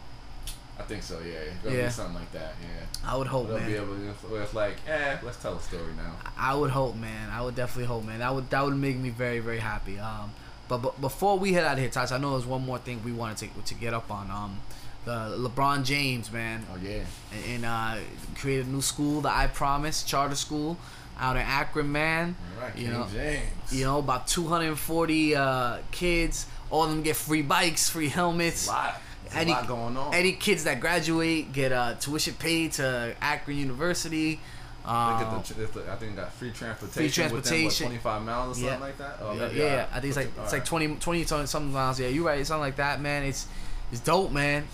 I 0.80 0.84
think 0.84 1.03
so. 1.03 1.19
Yeah, 1.19 1.34
it's 1.34 1.63
gonna 1.63 1.75
Yeah. 1.75 1.86
be 1.86 1.91
something 1.91 2.15
like 2.15 2.32
that. 2.32 2.53
Yeah. 2.61 3.09
I 3.11 3.15
would 3.17 3.27
hope, 3.27 3.47
They'll 3.49 3.57
man. 3.57 3.67
be 3.67 3.75
able 3.75 3.95
to. 3.95 4.36
It's 4.36 4.53
like, 4.53 4.77
eh, 4.88 5.17
let's 5.23 5.38
tell 5.38 5.55
a 5.55 5.61
story 5.61 5.93
now. 5.97 6.13
I 6.38 6.55
would 6.55 6.71
hope, 6.71 6.95
man. 6.95 7.30
I 7.30 7.41
would 7.41 7.55
definitely 7.55 7.86
hope, 7.86 8.05
man. 8.05 8.19
That 8.19 8.34
would 8.34 8.49
that 8.49 8.63
would 8.65 8.75
make 8.77 8.97
me 8.97 9.09
very 9.09 9.39
very 9.39 9.59
happy. 9.59 9.99
Um, 9.99 10.32
but, 10.67 10.77
but 10.80 11.01
before 11.01 11.38
we 11.39 11.53
head 11.53 11.65
out 11.65 11.73
of 11.73 11.80
here, 11.80 11.89
Tots, 11.89 12.11
I 12.11 12.17
know 12.17 12.32
there's 12.32 12.45
one 12.45 12.65
more 12.65 12.77
thing 12.77 13.01
we 13.03 13.11
wanted 13.11 13.38
to 13.38 13.61
to 13.61 13.73
get 13.75 13.93
up 13.93 14.09
on. 14.09 14.32
Um, 14.32 14.59
the 15.05 15.36
LeBron 15.38 15.84
James, 15.86 16.32
man, 16.32 16.65
Oh 16.71 16.77
yeah. 16.84 16.99
and, 17.32 17.45
and 17.47 17.65
uh, 17.65 17.95
created 18.36 18.67
a 18.67 18.69
new 18.69 18.82
school, 18.82 19.21
the 19.21 19.30
I 19.30 19.47
Promise 19.47 20.03
Charter 20.03 20.36
School, 20.36 20.77
out 21.19 21.36
in 21.38 21.41
Akron, 21.41 21.91
man. 21.91 22.36
All 22.57 22.63
right. 22.63 22.77
You 22.77 22.86
King 22.89 22.93
know, 22.93 23.07
James. 23.11 23.73
You 23.73 23.86
know, 23.86 23.99
about 23.99 24.27
240 24.27 25.36
uh, 25.36 25.77
kids. 25.91 26.45
All 26.69 26.84
of 26.84 26.89
them 26.89 27.01
get 27.01 27.15
free 27.15 27.41
bikes, 27.41 27.89
free 27.89 28.09
helmets. 28.09 28.67
a 28.67 28.71
lot. 28.71 29.01
Any- 29.36 29.53
going 29.67 29.95
on. 29.97 30.13
Any 30.13 30.34
kids 30.34 30.63
that 30.65 30.80
graduate 30.80 31.51
get 31.53 31.71
uh, 31.71 31.95
tuition 31.95 32.34
paid 32.36 32.73
to 32.73 33.15
Akron 33.21 33.57
University. 33.57 34.39
Um, 34.86 35.19
the, 35.19 35.63
it's 35.63 35.71
the- 35.73 35.91
I 35.91 35.95
think 35.97 36.15
got 36.15 36.32
free 36.34 36.51
transportation. 36.51 36.91
Free 36.91 37.38
Within, 37.38 37.41
transportation. 37.69 37.86
what, 37.88 38.01
25 38.01 38.21
miles 38.23 38.57
or 38.57 38.61
Yeah. 38.63 38.69
something 38.71 38.88
like 38.88 38.97
that. 38.97 39.17
Oh, 39.21 39.34
yeah, 39.34 39.49
yeah, 39.51 39.86
I-. 39.91 39.97
I 39.97 39.99
think 39.99 40.05
it's 40.11 40.17
like 40.17 40.27
it's 40.27 40.53
like 40.53 40.71
alright. 40.73 40.99
20, 41.01 41.25
20 41.25 41.45
something- 41.45 41.71
miles. 41.73 41.99
Yeah, 41.99 42.07
you're 42.07 42.25
right. 42.25 42.45
Something 42.45 42.61
like 42.61 42.77
that, 42.77 43.01
man. 43.01 43.23
It's 43.23 43.45
it's 43.91 44.01
dope, 44.01 44.32
man. 44.32 44.67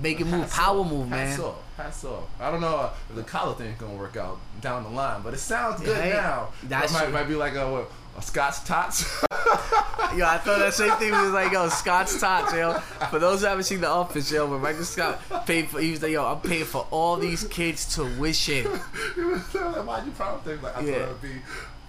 Make 0.00 0.20
it 0.22 0.26
move, 0.26 0.50
power 0.50 0.80
off. 0.80 0.90
move, 0.90 1.08
man. 1.08 1.26
Hats 1.28 1.40
off. 1.40 1.56
Hats 1.76 2.04
off. 2.04 2.24
I 2.40 2.50
don't 2.50 2.62
know 2.62 2.90
if 3.10 3.14
the 3.16 3.22
collar 3.24 3.54
thing's 3.54 3.78
gonna 3.78 3.94
work 3.94 4.16
out 4.16 4.38
down 4.62 4.84
the 4.84 4.88
line, 4.90 5.20
but 5.22 5.34
it 5.34 5.38
sounds 5.38 5.82
good 5.82 5.98
Yeah, 6.06 6.14
now. 6.14 6.48
That 6.64 6.90
might, 6.92 7.10
might 7.12 7.28
be 7.28 7.34
like 7.34 7.54
a 7.56 7.84
Scott's 8.20 8.60
Tots. 8.66 9.24
Yo, 10.16 10.26
I 10.26 10.36
thought 10.38 10.58
that 10.58 10.74
same 10.74 10.92
thing 10.96 11.10
was 11.12 11.30
like, 11.32 11.52
yo, 11.52 11.68
Scott's 11.70 12.20
tots, 12.20 12.52
yo. 12.52 12.74
For 13.10 13.18
those 13.18 13.40
who 13.40 13.46
haven't 13.46 13.64
seen 13.64 13.80
The 13.80 13.88
Office, 13.88 14.30
yo, 14.30 14.46
but 14.46 14.58
Michael 14.58 14.84
Scott 14.84 15.18
paid 15.46 15.70
for, 15.70 15.80
he 15.80 15.92
was 15.92 16.02
like, 16.02 16.10
yo, 16.12 16.26
I'm 16.26 16.40
paying 16.40 16.64
for 16.66 16.86
all 16.90 17.16
these 17.16 17.44
kids' 17.44 17.94
tuition. 17.94 18.66
He 19.14 19.20
was 19.22 19.42
telling 19.50 19.72
them, 19.72 19.86
Why'd 19.86 20.04
you 20.04 20.12
promise 20.12 20.44
things 20.44 20.62
like 20.62 20.76
I 20.76 20.80
Yeah. 20.82 20.98
thought 21.06 21.08
I'd 21.14 21.22
be 21.22 21.32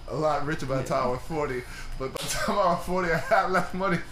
a 0.07 0.15
lot 0.15 0.45
richer 0.45 0.65
by 0.67 0.77
the 0.77 0.83
time 0.87 1.03
I 1.03 1.07
was 1.11 1.19
40, 1.23 1.63
but 1.99 2.13
by 2.13 2.23
the 2.23 2.29
time 2.29 2.55
I 2.59 2.65
was 2.75 2.85
40, 2.85 3.11
I 3.11 3.17
had 3.17 3.51
less 3.51 3.73
money. 3.73 3.97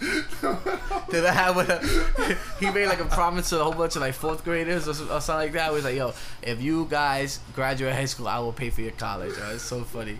Did 1.10 1.24
I 1.26 1.32
have 1.32 1.56
a, 1.56 2.36
he 2.60 2.70
made 2.70 2.88
like 2.88 3.00
a 3.00 3.06
promise 3.06 3.48
to 3.50 3.60
a 3.60 3.64
whole 3.64 3.72
bunch 3.72 3.96
of 3.96 4.02
like 4.02 4.14
fourth 4.14 4.44
graders 4.44 4.88
or, 4.88 4.90
or 5.14 5.20
something 5.22 5.34
like 5.46 5.52
that. 5.52 5.68
He 5.70 5.74
was 5.74 5.84
like, 5.84 5.96
yo, 5.96 6.12
if 6.42 6.60
you 6.60 6.86
guys 6.90 7.40
graduate 7.54 7.94
high 7.94 8.04
school, 8.04 8.28
I 8.28 8.38
will 8.40 8.52
pay 8.52 8.68
for 8.68 8.82
your 8.82 8.92
college. 8.92 9.36
Yo. 9.38 9.54
It's 9.54 9.62
so 9.62 9.84
funny. 9.84 10.18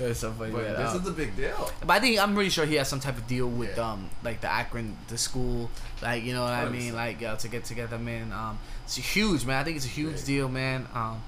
It's 0.00 0.20
so 0.20 0.32
funny. 0.32 0.52
but 0.52 0.62
man. 0.62 0.76
this 0.76 0.90
Um, 0.94 1.02
is 1.02 1.08
a 1.08 1.12
big 1.12 1.36
deal. 1.36 1.70
But 1.80 1.90
I 1.90 2.00
think 2.00 2.18
I'm 2.18 2.34
pretty 2.34 2.50
sure 2.50 2.64
he 2.66 2.76
has 2.76 2.88
some 2.88 3.00
type 3.00 3.16
of 3.18 3.26
deal 3.26 3.48
with 3.48 3.76
Yeah. 3.76 3.92
um 3.92 4.08
like 4.24 4.40
the 4.40 4.48
Akron 4.50 4.96
the 5.08 5.18
school 5.18 5.70
like 6.02 6.24
you 6.24 6.32
know 6.34 6.42
what 6.42 6.52
I 6.52 6.68
mean 6.68 6.94
like 6.94 7.22
uh, 7.22 7.36
to 7.36 7.48
get 7.48 7.64
together 7.64 7.98
man 7.98 8.32
um 8.32 8.58
it's 8.84 8.96
huge 8.96 9.44
man 9.44 9.60
I 9.60 9.64
think 9.64 9.76
it's 9.76 9.86
a 9.86 9.88
huge 9.88 10.16
Right. 10.16 10.24
deal 10.24 10.48
man 10.48 10.86
um 10.94 11.22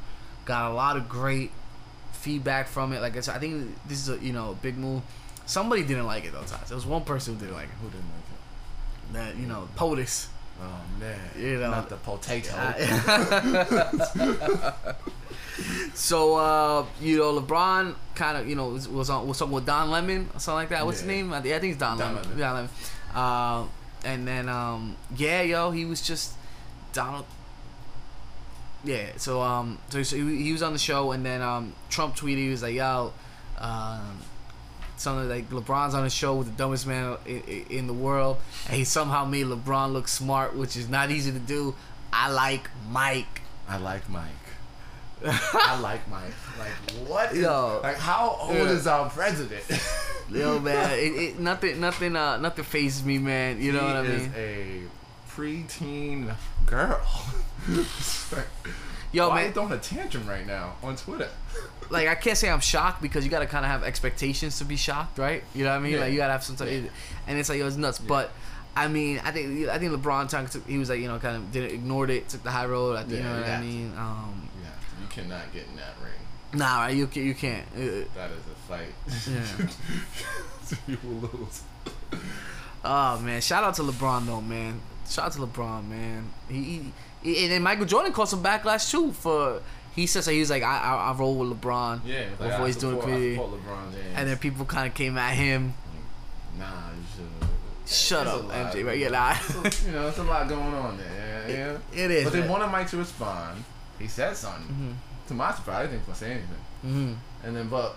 got 0.44 0.70
a 0.70 0.74
lot 0.74 0.96
of 0.96 1.08
great 1.08 1.50
feedback 2.12 2.68
from 2.68 2.92
it 2.92 3.00
like 3.00 3.16
I 3.16 3.20
said 3.20 3.36
I 3.36 3.38
think 3.38 3.76
this 3.86 3.98
is 3.98 4.08
a 4.08 4.18
you 4.24 4.32
know 4.32 4.56
big 4.62 4.76
move 4.78 5.02
somebody 5.46 5.82
didn't 5.82 6.06
like 6.06 6.24
it 6.24 6.32
though 6.32 6.42
Tots. 6.44 6.68
there 6.68 6.76
was 6.76 6.86
one 6.86 7.04
person 7.04 7.34
who 7.34 7.40
didn't 7.40 7.54
like 7.56 7.68
it 7.68 7.74
Who 7.82 7.88
didn't 7.90 8.10
like 8.16 8.30
it? 8.30 9.12
that 9.34 9.40
you 9.40 9.46
know 9.46 9.68
POTUS 9.76 10.28
Oh 10.60 10.80
man, 11.00 11.18
You 11.36 11.58
know. 11.58 11.70
not 11.72 11.88
the 11.88 11.96
potato. 11.96 12.52
so 15.94 16.36
uh 16.36 16.86
you 17.00 17.18
know 17.18 17.40
LeBron 17.40 17.94
kind 18.14 18.38
of 18.38 18.48
you 18.48 18.54
know 18.56 18.68
was, 18.68 18.88
was 18.88 19.10
on 19.10 19.26
was 19.26 19.38
talking 19.38 19.52
with 19.52 19.66
Don 19.66 19.90
Lemon 19.90 20.28
or 20.34 20.40
something 20.40 20.56
like 20.56 20.68
that 20.70 20.84
what's 20.86 21.00
his 21.00 21.08
name 21.08 21.32
I 21.32 21.40
think 21.40 21.54
I 21.54 21.58
think 21.58 21.72
it's 21.72 21.80
Don, 21.80 21.98
Don 21.98 22.14
Lemon. 22.14 22.22
Lemon. 22.30 22.38
Don 22.38 22.54
Lemon 22.54 22.70
uh, 23.14 23.66
and 24.04 24.26
then 24.26 24.48
um, 24.48 24.96
yeah, 25.16 25.42
yo, 25.42 25.70
he 25.70 25.84
was 25.84 26.02
just 26.02 26.34
Donald. 26.92 27.26
Yeah, 28.84 29.12
so 29.16 29.40
um, 29.42 29.78
so, 29.90 30.02
so 30.02 30.16
he, 30.16 30.42
he 30.42 30.52
was 30.52 30.62
on 30.62 30.72
the 30.72 30.78
show, 30.78 31.12
and 31.12 31.24
then 31.24 31.40
um, 31.40 31.74
Trump 31.88 32.16
tweeted, 32.16 32.38
he 32.38 32.48
was 32.48 32.62
like, 32.62 32.74
yo, 32.74 33.12
um, 33.58 34.18
something 34.96 35.28
like 35.28 35.50
LeBron's 35.50 35.94
on 35.94 36.02
the 36.02 36.10
show 36.10 36.34
with 36.34 36.48
the 36.48 36.52
dumbest 36.54 36.86
man 36.86 37.16
in, 37.24 37.42
in 37.70 37.86
the 37.86 37.92
world, 37.92 38.38
and 38.66 38.76
he 38.76 38.84
somehow 38.84 39.24
made 39.24 39.46
LeBron 39.46 39.92
look 39.92 40.08
smart, 40.08 40.56
which 40.56 40.76
is 40.76 40.88
not 40.88 41.10
easy 41.10 41.30
to 41.30 41.38
do. 41.38 41.74
I 42.12 42.30
like 42.30 42.68
Mike. 42.90 43.42
I 43.68 43.76
like 43.76 44.08
Mike. 44.08 44.24
I 45.24 45.78
like 45.80 46.08
Mike. 46.08 46.22
Like 46.58 47.08
what? 47.08 47.32
Is, 47.32 47.42
Yo. 47.42 47.80
like 47.82 47.96
how 47.96 48.36
old 48.40 48.54
Yeah. 48.54 48.70
is 48.70 48.86
our 48.86 49.08
president? 49.10 49.62
Yo, 50.30 50.58
man, 50.60 50.90
it, 50.98 51.02
it, 51.12 51.38
nothing, 51.38 51.78
nothing, 51.80 52.16
uh, 52.16 52.36
nothing 52.38 52.64
phases 52.64 53.04
me, 53.04 53.18
man. 53.18 53.60
You 53.60 53.72
know 53.72 53.84
what 53.84 53.96
I 53.96 54.00
is 54.02 54.22
mean? 54.22 54.32
a 54.36 54.82
preteen 55.30 56.34
girl. 56.66 57.00
Yo, 59.12 59.28
Why 59.28 59.34
man, 59.36 59.46
you 59.48 59.52
throwing 59.52 59.72
a 59.72 59.78
tantrum 59.78 60.26
right 60.26 60.46
now 60.46 60.74
on 60.82 60.96
Twitter? 60.96 61.28
like 61.90 62.08
I 62.08 62.14
can't 62.14 62.38
say 62.38 62.48
I'm 62.48 62.60
shocked 62.60 63.02
because 63.02 63.24
you 63.24 63.30
gotta 63.30 63.44
kind 63.46 63.64
of 63.64 63.70
have 63.70 63.84
expectations 63.84 64.56
to 64.58 64.64
be 64.64 64.76
shocked, 64.76 65.18
right? 65.18 65.44
You 65.54 65.64
know 65.64 65.70
what 65.70 65.76
I 65.76 65.80
mean? 65.80 65.92
Yeah. 65.94 66.00
Like 66.00 66.12
you 66.12 66.16
gotta 66.16 66.32
have 66.32 66.42
some 66.42 66.56
type, 66.56 66.68
and 67.26 67.38
it's 67.38 67.50
like 67.50 67.58
yo, 67.58 67.66
it's 67.66 67.76
nuts. 67.76 67.98
But 67.98 68.30
I 68.74 68.88
mean, 68.88 69.20
I 69.22 69.30
think 69.32 69.68
I 69.68 69.78
think 69.78 69.92
LeBron 69.92 70.50
took, 70.50 70.66
he 70.66 70.78
was 70.78 70.88
like 70.88 71.00
you 71.00 71.08
know 71.08 71.18
kind 71.18 71.36
of 71.36 71.52
didn't 71.52 71.72
ignored 71.72 72.08
it, 72.08 72.30
took 72.30 72.42
the 72.42 72.50
high 72.50 72.64
road. 72.64 72.96
I 72.96 73.00
think, 73.02 73.16
you 73.18 73.22
know 73.22 73.34
what 73.40 73.48
I 73.50 73.60
mean? 73.60 73.92
Um, 73.98 74.48
Yeah, 74.51 74.51
cannot 75.12 75.52
get 75.52 75.66
in 75.68 75.76
that 75.76 75.94
ring. 76.02 76.58
nah, 76.58 76.82
right? 76.82 76.94
You 76.96 77.08
you 77.14 77.34
can't. 77.34 77.66
Uh, 77.74 78.04
That 78.14 78.30
is 78.30 78.44
a 78.50 78.56
fight. 78.68 78.94
Yeah. 79.30 80.76
you 80.86 80.98
will 81.04 81.28
lose. 81.30 81.62
Oh 82.84 83.18
man, 83.20 83.40
shout 83.40 83.62
out 83.64 83.74
to 83.76 83.82
LeBron 83.82 84.26
though, 84.26 84.40
man. 84.40 84.80
Shout 85.08 85.26
out 85.26 85.32
to 85.32 85.38
LeBron, 85.40 85.88
man. 85.88 86.30
He, 86.48 86.92
he 87.22 87.44
and 87.44 87.52
then 87.52 87.62
Michael 87.62 87.84
Jordan 87.86 88.12
caught 88.12 88.28
some 88.28 88.42
backlash 88.42 88.90
too 88.90 89.12
for 89.12 89.62
he 89.94 90.06
says 90.06 90.24
that 90.24 90.32
he 90.32 90.40
was 90.40 90.50
like 90.50 90.62
I 90.62 90.78
I, 90.78 90.94
I 91.10 91.12
roll 91.12 91.36
with 91.36 91.60
LeBron 91.60 92.00
Yeah, 92.04 92.24
like, 92.40 92.50
before 92.50 92.66
he's 92.66 92.76
doing 92.76 93.00
support- 93.00 93.16
LeBron 93.52 93.92
James. 93.92 94.04
and 94.16 94.28
then 94.28 94.36
people 94.38 94.64
kind 94.64 94.86
of 94.88 94.94
came 94.94 95.16
at 95.18 95.34
him. 95.34 95.74
Nah, 96.58 96.64
you 96.96 97.04
should. 97.16 97.48
Shut 97.88 98.26
It's 98.26 98.36
up. 98.36 98.50
MJ. 98.50 98.84
Right? 98.86 98.98
Yeah, 98.98 99.08
nah. 99.08 99.34
You 99.86 99.92
know, 99.92 100.08
it's 100.08 100.18
a 100.18 100.22
lot 100.24 100.48
going 100.48 100.74
on 100.74 100.96
there. 100.98 101.44
Yeah, 101.48 101.78
yeah. 101.94 102.04
It 102.04 102.10
is. 102.10 102.24
But 102.24 102.32
they 102.32 102.40
man. 102.40 102.48
wanted 102.48 102.66
Mike 102.68 102.88
to 102.90 102.96
respond. 102.96 103.64
He 104.02 104.08
said 104.08 104.36
something. 104.36 104.66
Mhm. 104.66 105.28
To 105.28 105.34
my 105.34 105.52
surprise, 105.54 105.76
I 105.76 105.82
didn't 105.86 105.92
think 105.92 106.04
he 106.04 106.10
was 106.10 106.20
gonna 106.20 106.30
say 106.32 106.36
anything. 106.36 106.64
Mhm. 106.84 107.46
And 107.46 107.56
then, 107.56 107.68
but 107.68 107.94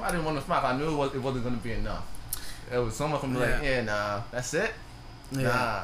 I 0.00 0.10
didn't 0.10 0.24
want 0.24 0.38
to 0.38 0.44
smile. 0.44 0.64
I 0.64 0.76
knew 0.76 0.88
it, 0.92 0.96
was, 0.96 1.14
it 1.14 1.18
wasn't 1.22 1.44
going 1.44 1.56
to 1.58 1.62
be 1.62 1.72
enough. 1.72 2.04
It 2.72 2.78
was 2.78 2.96
some 2.96 3.12
of 3.12 3.20
them 3.20 3.34
like, 3.34 3.48
Yeah. 3.48 3.62
yeah, 3.62 3.80
nah, 3.82 4.20
that's 4.30 4.54
it. 4.54 4.72
Yeah. 5.32 5.42
Nah. 5.48 5.82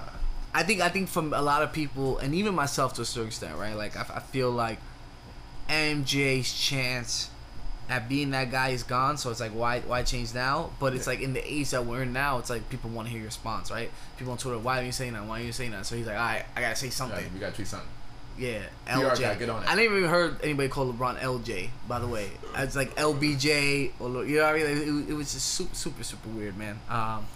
I 0.55 0.63
think 0.63 0.81
I 0.81 0.89
think 0.89 1.09
from 1.09 1.35
a 1.35 1.43
lot 1.43 1.63
of 1.63 1.73
people 1.73 2.19
and 2.19 2.35
even 2.35 2.55
myself 2.55 2.95
to 2.95 3.03
a 3.03 3.05
certain 3.05 3.29
extent, 3.29 3.57
right? 3.57 3.75
Like 3.77 3.97
I, 3.97 4.07
I 4.17 4.21
feel 4.21 4.51
like 4.51 4.79
MJ's 5.69 6.53
chance 6.53 7.29
at 7.91 8.09
being 8.09 8.31
that 8.31 8.51
guy 8.51 8.69
is 8.71 8.83
gone. 8.83 9.19
So 9.19 9.31
it's 9.31 9.41
like 9.41 9.53
why 9.53 9.81
why 9.81 10.03
change 10.03 10.35
now? 10.35 10.71
But 10.81 10.95
it's 10.95 11.07
Yeah. 11.07 11.13
like 11.15 11.21
in 11.21 11.33
the 11.35 11.45
age 11.53 11.71
that 11.71 11.85
we're 11.85 12.03
in 12.03 12.13
now, 12.13 12.39
it's 12.39 12.51
like 12.51 12.69
people 12.71 12.91
want 12.91 13.07
to 13.09 13.11
hear 13.11 13.21
your 13.21 13.27
response, 13.29 13.71
right? 13.71 13.91
People 14.17 14.33
on 14.33 14.39
Twitter, 14.39 14.59
why 14.59 14.81
are 14.81 14.85
you 14.85 14.93
saying 14.93 15.13
that? 15.15 15.25
Why 15.25 15.41
are 15.41 15.45
you 15.45 15.53
saying 15.53 15.73
that? 15.73 15.85
So 15.87 15.97
he's 15.97 16.07
like, 16.07 16.17
all 16.17 16.23
right, 16.23 16.45
I 16.57 16.61
gotta 16.63 16.77
say 16.77 16.87
Yeah, 16.87 16.93
something. 16.93 17.31
we 17.35 17.41
got 17.41 17.51
to 17.51 17.57
tweet 17.57 17.69
something. 17.69 17.89
Yeah, 18.39 18.61
LJ. 18.87 19.21
guy, 19.21 19.35
get 19.35 19.49
on 19.51 19.63
it. 19.63 19.69
I 19.69 19.75
never 19.75 19.99
even 19.99 20.09
heard 20.09 20.43
anybody 20.43 20.69
call 20.69 20.93
LeBron 20.93 21.19
LJ. 21.19 21.71
By 21.89 21.99
the 21.99 22.07
way, 22.07 22.31
it's 22.57 22.77
like 22.77 22.95
LBJ 22.97 23.93
or 23.99 24.25
you 24.25 24.37
know 24.39 24.45
what 24.45 24.55
I 24.55 24.59
mean. 24.59 25.07
It, 25.09 25.11
it 25.11 25.15
was 25.15 25.33
just 25.33 25.47
super, 25.47 25.75
super, 25.75 26.05
super 26.05 26.29
weird, 26.29 26.57
man. 26.57 26.79
Um, 26.89 27.27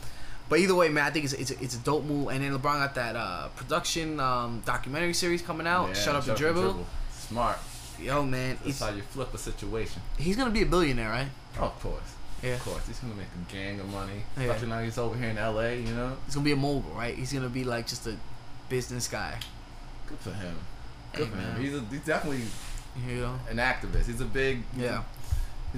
but 0.48 0.60
either 0.60 0.74
way, 0.74 0.88
man, 0.88 1.04
I 1.04 1.10
think 1.10 1.24
it's 1.24 1.34
it's 1.34 1.50
a, 1.50 1.62
it's 1.62 1.74
a 1.74 1.78
dope 1.78 2.04
move. 2.04 2.28
And 2.28 2.42
then 2.44 2.52
LeBron 2.52 2.62
got 2.78 2.94
that 2.94 3.16
uh, 3.16 3.48
production 3.56 4.20
um, 4.20 4.62
documentary 4.64 5.14
series 5.14 5.42
coming 5.42 5.66
out. 5.66 5.88
Yeah, 5.88 5.94
Shut 5.94 6.16
up 6.16 6.26
and 6.28 6.36
dribble. 6.36 6.86
Smart. 7.10 7.58
Yo, 8.00 8.24
man, 8.24 8.58
That's 8.64 8.80
how 8.80 8.90
you 8.90 9.02
flip 9.02 9.32
a 9.32 9.38
situation. 9.38 10.02
he's 10.18 10.36
gonna 10.36 10.50
be 10.50 10.62
a 10.62 10.66
billionaire, 10.66 11.10
right? 11.10 11.28
Oh, 11.58 11.64
of 11.64 11.80
course. 11.80 12.02
Yeah. 12.42 12.54
Of 12.54 12.64
course. 12.64 12.86
He's 12.86 12.98
going 12.98 13.12
to 13.12 13.18
make 13.18 13.28
a 13.28 13.52
gang 13.52 13.78
of 13.78 13.88
money. 13.88 14.24
Yeah. 14.36 14.44
Especially 14.44 14.68
now 14.68 14.80
he's 14.80 14.98
over 14.98 15.16
here 15.16 15.28
in 15.28 15.36
LA, 15.36 15.68
you 15.68 15.94
know? 15.94 16.16
He's 16.26 16.34
gonna 16.34 16.44
be 16.44 16.52
a 16.52 16.56
mogul, 16.56 16.90
right? 16.96 17.14
He's 17.14 17.32
gonna 17.32 17.48
be 17.48 17.62
like 17.62 17.86
just 17.86 18.06
a 18.06 18.16
business 18.68 19.06
guy. 19.06 19.38
Good 20.08 20.18
for 20.18 20.30
him. 20.32 20.56
Good 21.12 21.28
for 21.28 21.36
him. 21.36 21.60
He's, 21.60 21.74
a, 21.74 21.80
he's 21.90 22.00
definitely 22.00 22.42
You 23.06 23.20
know? 23.20 23.38
an 23.50 23.56
activist. 23.58 24.06
He's 24.06 24.20
a 24.20 24.24
big. 24.24 24.62
Yeah. 24.76 25.02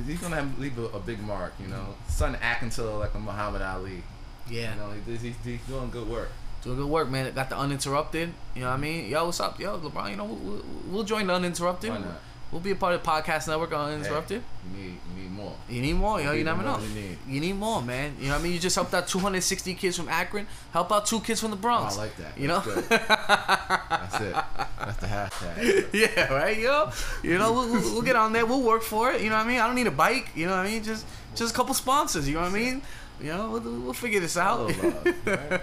He's 0.07 0.21
gonna 0.21 0.37
have, 0.37 0.59
leave 0.59 0.77
a, 0.79 0.87
a 0.87 1.01
big 1.01 1.21
mark, 1.23 1.53
you 1.61 1.69
know. 1.69 1.95
Son 2.09 2.37
acting 2.41 2.71
to 2.71 2.83
like 2.83 3.15
a 3.15 3.19
Muhammad 3.19 3.63
Ali. 3.63 4.03
Yeah. 4.51 4.75
You 4.75 4.81
know, 4.81 4.93
he's, 5.07 5.23
he's, 5.23 5.35
he's 5.45 5.61
doing 5.69 5.91
good 5.91 6.09
work. 6.09 6.31
Doing 6.63 6.77
good 6.79 6.89
work, 6.89 7.09
man. 7.11 7.33
Got 7.35 7.51
the 7.51 7.59
uninterrupted. 7.59 8.33
You 8.55 8.63
know 8.63 8.69
what 8.71 8.75
I 8.75 8.79
mean? 8.79 9.09
Yo, 9.09 9.27
what's 9.27 9.39
up, 9.41 9.61
yo, 9.61 9.79
LeBron? 9.79 10.11
You 10.11 10.17
know, 10.17 10.25
we'll, 10.25 10.37
we'll, 10.37 10.63
we'll 10.91 11.05
join 11.05 11.27
the 11.27 11.35
uninterrupted. 11.35 11.91
Why 11.91 11.99
not? 11.99 12.21
We'll 12.55 12.63
be 12.63 12.71
a 12.71 12.77
part 12.77 12.95
of 12.95 13.03
the 13.03 13.11
podcast 13.11 13.49
network 13.49 13.73
on 13.75 13.91
uninterrupted. 13.95 14.41
Hey, 14.41 14.79
you 14.79 14.85
need 14.85 14.99
you 15.17 15.23
need 15.25 15.31
more. 15.33 15.57
You 15.69 15.83
need 15.83 15.93
more, 15.95 16.21
yo. 16.21 16.27
We'll 16.29 16.39
You 16.39 16.45
never 16.45 16.63
know. 16.63 16.79
you 16.79 16.89
need. 16.95 17.19
You 17.29 17.41
need 17.41 17.57
more, 17.57 17.83
man. 17.83 18.15
You 18.21 18.29
know 18.29 18.35
what 18.35 18.41
I 18.41 18.43
mean? 18.45 18.53
You 18.53 18.61
just 18.61 18.77
helped 18.77 18.95
out 18.95 19.09
260 19.09 19.75
kids 19.75 19.97
from 19.97 20.09
Akron. 20.09 20.47
Help 20.73 20.93
out 20.93 21.05
two 21.05 21.19
kids 21.19 21.41
from 21.41 21.51
the 21.51 21.57
Oh, 21.57 21.61
Bronx. 21.61 21.97
I 21.99 22.03
like 22.03 22.17
that. 22.19 22.39
You 22.39 22.47
know? 22.47 22.61
That's, 22.61 24.21
it. 24.21 24.35
That's 24.79 24.97
the 24.99 25.07
hashtag. 25.09 25.89
yeah, 25.93 26.33
right, 26.33 26.57
yo. 26.57 26.91
You 27.25 27.39
know, 27.39 27.53
we'll, 27.53 27.73
we'll, 27.73 27.93
we'll 27.93 28.03
get 28.03 28.15
on 28.15 28.33
there. 28.33 28.47
We'll 28.47 28.63
work 28.63 28.83
for 28.83 29.11
it. 29.11 29.21
You 29.21 29.31
know 29.31 29.37
what 29.37 29.47
I 29.47 29.49
mean? 29.49 29.59
I 29.61 29.67
don't 29.67 29.75
need 29.75 29.89
a 29.89 29.91
bike. 29.91 30.31
You 30.37 30.47
know 30.47 30.53
what 30.57 30.65
I 30.67 30.71
mean? 30.71 30.85
Just 30.85 31.05
just 31.35 31.53
a 31.53 31.57
couple 31.57 31.75
sponsors. 31.75 32.29
You 32.29 32.35
know 32.37 32.43
what 32.43 32.51
I 32.53 32.55
mean? 32.55 32.83
You 33.21 33.29
know, 33.33 33.51
we'll, 33.51 33.81
we'll 33.81 33.93
figure 33.93 34.21
this 34.21 34.37
All 34.37 34.69
out. 34.69 34.69
the 34.69 34.83
love, 34.87 35.27
right? 35.27 35.61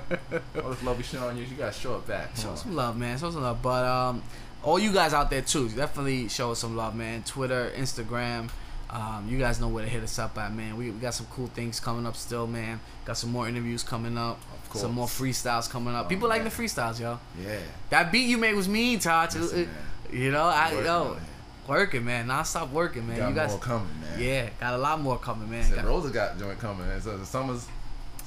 All 0.64 0.72
this 0.72 0.84
love 0.84 0.98
we 0.98 1.04
showing 1.04 1.38
you, 1.38 1.44
you 1.46 1.56
gotta 1.56 1.74
show 1.74 1.96
it 1.96 2.08
back. 2.08 2.34
Come 2.36 2.44
Show 2.44 2.50
on. 2.52 2.58
some 2.58 2.76
love, 2.76 2.98
man. 2.98 3.18
Show 3.18 3.32
some 3.32 3.44
love. 3.44 3.62
But 3.62 3.86
um, 3.86 4.24
all 4.64 4.78
you 4.80 4.92
guys 4.94 5.14
out 5.14 5.30
there 5.30 5.42
too, 5.42 5.70
definitely 5.70 6.28
show 6.30 6.52
us 6.52 6.60
some 6.60 6.76
love, 6.78 6.96
man. 6.96 7.24
Twitter, 7.24 7.72
Instagram. 7.76 8.50
Um, 8.90 9.28
you 9.30 9.40
guys 9.40 9.60
know 9.62 9.70
where 9.70 9.86
to 9.86 9.90
hit 9.90 10.04
us 10.04 10.20
up 10.20 10.38
at, 10.38 10.54
man. 10.54 10.76
We, 10.76 10.92
we 10.92 11.00
got 11.00 11.14
some 11.14 11.26
cool 11.28 11.48
things 11.48 11.80
coming 11.80 12.06
up 12.06 12.16
still, 12.18 12.46
man. 12.46 12.82
Got 13.06 13.16
some 13.18 13.32
more 13.32 13.48
interviews 13.48 13.84
coming 13.84 14.18
up. 14.18 14.38
Of 14.64 14.70
course. 14.70 14.82
Some 14.82 14.92
more 14.94 15.08
freestyles 15.08 15.70
coming 15.70 15.96
up. 15.96 16.08
Oh, 16.08 16.10
People 16.10 16.28
like 16.28 16.44
the 16.44 16.50
freestyles, 16.50 17.00
yo. 17.00 17.18
Yeah. 17.42 17.58
That 17.90 18.12
beat 18.12 18.26
you 18.28 18.38
made 18.38 18.54
was 18.54 18.68
mean, 18.68 19.00
Todd. 19.00 19.34
Listen, 19.34 19.60
It- 19.62 20.14
you 20.14 20.30
know, 20.32 20.44
I 20.44 20.72
Working 20.74 20.86
yo 20.86 21.14
it. 21.14 21.70
working, 21.70 22.04
man. 22.06 22.28
Non 22.28 22.44
stop 22.44 22.70
working, 22.72 23.08
man. 23.08 23.18
got 23.18 23.30
you 23.30 23.36
guys, 23.36 23.52
more 23.52 23.60
coming, 23.60 24.02
man. 24.02 24.20
yeah, 24.20 24.50
got 24.60 24.74
a 24.74 24.78
lot 24.78 25.00
more 25.00 25.18
coming, 25.18 25.50
man. 25.50 25.64
Said 25.64 25.76
Got- 25.78 25.86
Rosa 25.86 26.10
got 26.10 26.38
joint 26.38 26.60
coming. 26.60 26.86
man. 26.86 27.00
so 27.02 27.18
the 27.18 27.26
summer's 27.26 27.66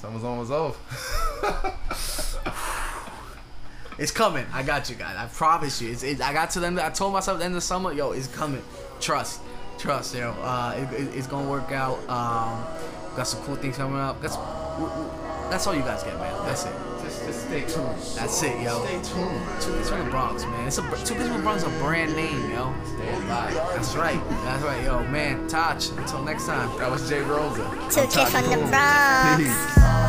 summer's 0.01 0.23
almost 0.23 0.51
over. 0.51 0.75
It's 3.97 4.11
coming. 4.11 4.45
I 4.53 4.61
got 4.63 4.89
you 4.89 4.95
guys. 4.95 5.15
I 5.17 5.27
promise 5.27 5.81
you. 5.81 5.91
It's, 5.91 6.03
it, 6.03 6.21
I 6.21 6.33
got 6.33 6.49
to 6.51 6.59
them. 6.59 6.77
I 6.79 6.89
told 6.89 7.13
myself 7.13 7.35
at 7.35 7.39
the 7.39 7.45
end 7.45 7.53
of 7.53 7.57
the 7.57 7.61
summer, 7.65 7.93
yo, 7.93 8.11
it's 8.11 8.27
coming. 8.27 8.61
Trust, 8.99 9.41
trust, 9.77 10.15
yo. 10.15 10.31
Uh, 10.41 10.75
it, 10.77 11.01
it- 11.01 11.15
it's 11.15 11.27
gonna 11.27 11.49
work 11.49 11.71
out. 11.71 11.97
Um, 12.09 12.63
got 13.15 13.23
some 13.27 13.41
cool 13.43 13.55
things 13.55 13.77
coming 13.77 13.97
up. 13.99 14.21
That's 14.21 14.35
that's 15.49 15.67
all 15.67 15.75
you 15.75 15.81
guys 15.81 16.03
get, 16.03 16.17
man. 16.19 16.33
That's 16.45 16.65
it. 16.65 16.73
just, 17.03 17.23
just 17.25 17.45
stay 17.45 17.61
tuned. 17.61 17.97
That's 18.15 18.41
it, 18.43 18.61
yo. 18.61 18.83
Stay 18.83 19.13
tuned. 19.13 19.61
Two 19.61 19.73
Kids 19.75 19.89
from 19.89 19.99
the 20.05 20.09
Bronx, 20.11 20.43
man. 20.43 20.67
It's 20.67 20.77
a 20.79 20.81
Two 20.81 21.13
Kids 21.15 21.27
from 21.27 21.37
the 21.37 21.43
Bronx 21.43 21.63
is 21.63 21.73
a 21.73 21.79
brand 21.79 22.15
name, 22.15 22.49
yo. 22.51 22.73
Stay 22.95 23.13
alive. 23.13 23.53
That's 23.53 23.95
right. 23.95 24.19
That's 24.43 24.63
right, 24.63 24.83
yo, 24.83 25.03
man. 25.05 25.47
Touch. 25.47 25.89
Until 25.91 26.23
next 26.23 26.47
time. 26.47 26.75
That 26.79 26.89
was 26.91 27.07
Jay 27.07 27.21
Rosa. 27.21 27.63
Two 27.91 28.01
I'm 28.01 28.09
kids 28.09 28.31
from 28.31 28.49
the 28.49 28.67
Bronx. 28.67 29.43
Peace. 29.43 30.04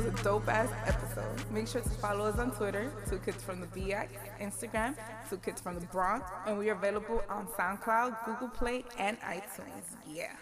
Was 0.00 0.20
a 0.20 0.24
dope 0.24 0.48
ass 0.48 0.70
episode. 0.86 1.50
Make 1.50 1.68
sure 1.68 1.80
to 1.82 1.88
follow 1.90 2.24
us 2.26 2.38
on 2.38 2.52
Twitter, 2.52 2.92
Two 3.08 3.18
Kids 3.18 3.42
from 3.42 3.60
the 3.60 3.66
BX, 3.66 4.08
Instagram, 4.40 4.96
Two 5.28 5.36
Kids 5.38 5.60
from 5.60 5.74
the 5.74 5.86
Bronx, 5.86 6.30
and 6.46 6.58
we 6.58 6.70
are 6.70 6.74
available 6.74 7.22
on 7.28 7.46
SoundCloud, 7.48 8.24
Google 8.24 8.48
Play, 8.48 8.84
and 8.98 9.18
iTunes. 9.20 9.84
Yeah. 10.06 10.32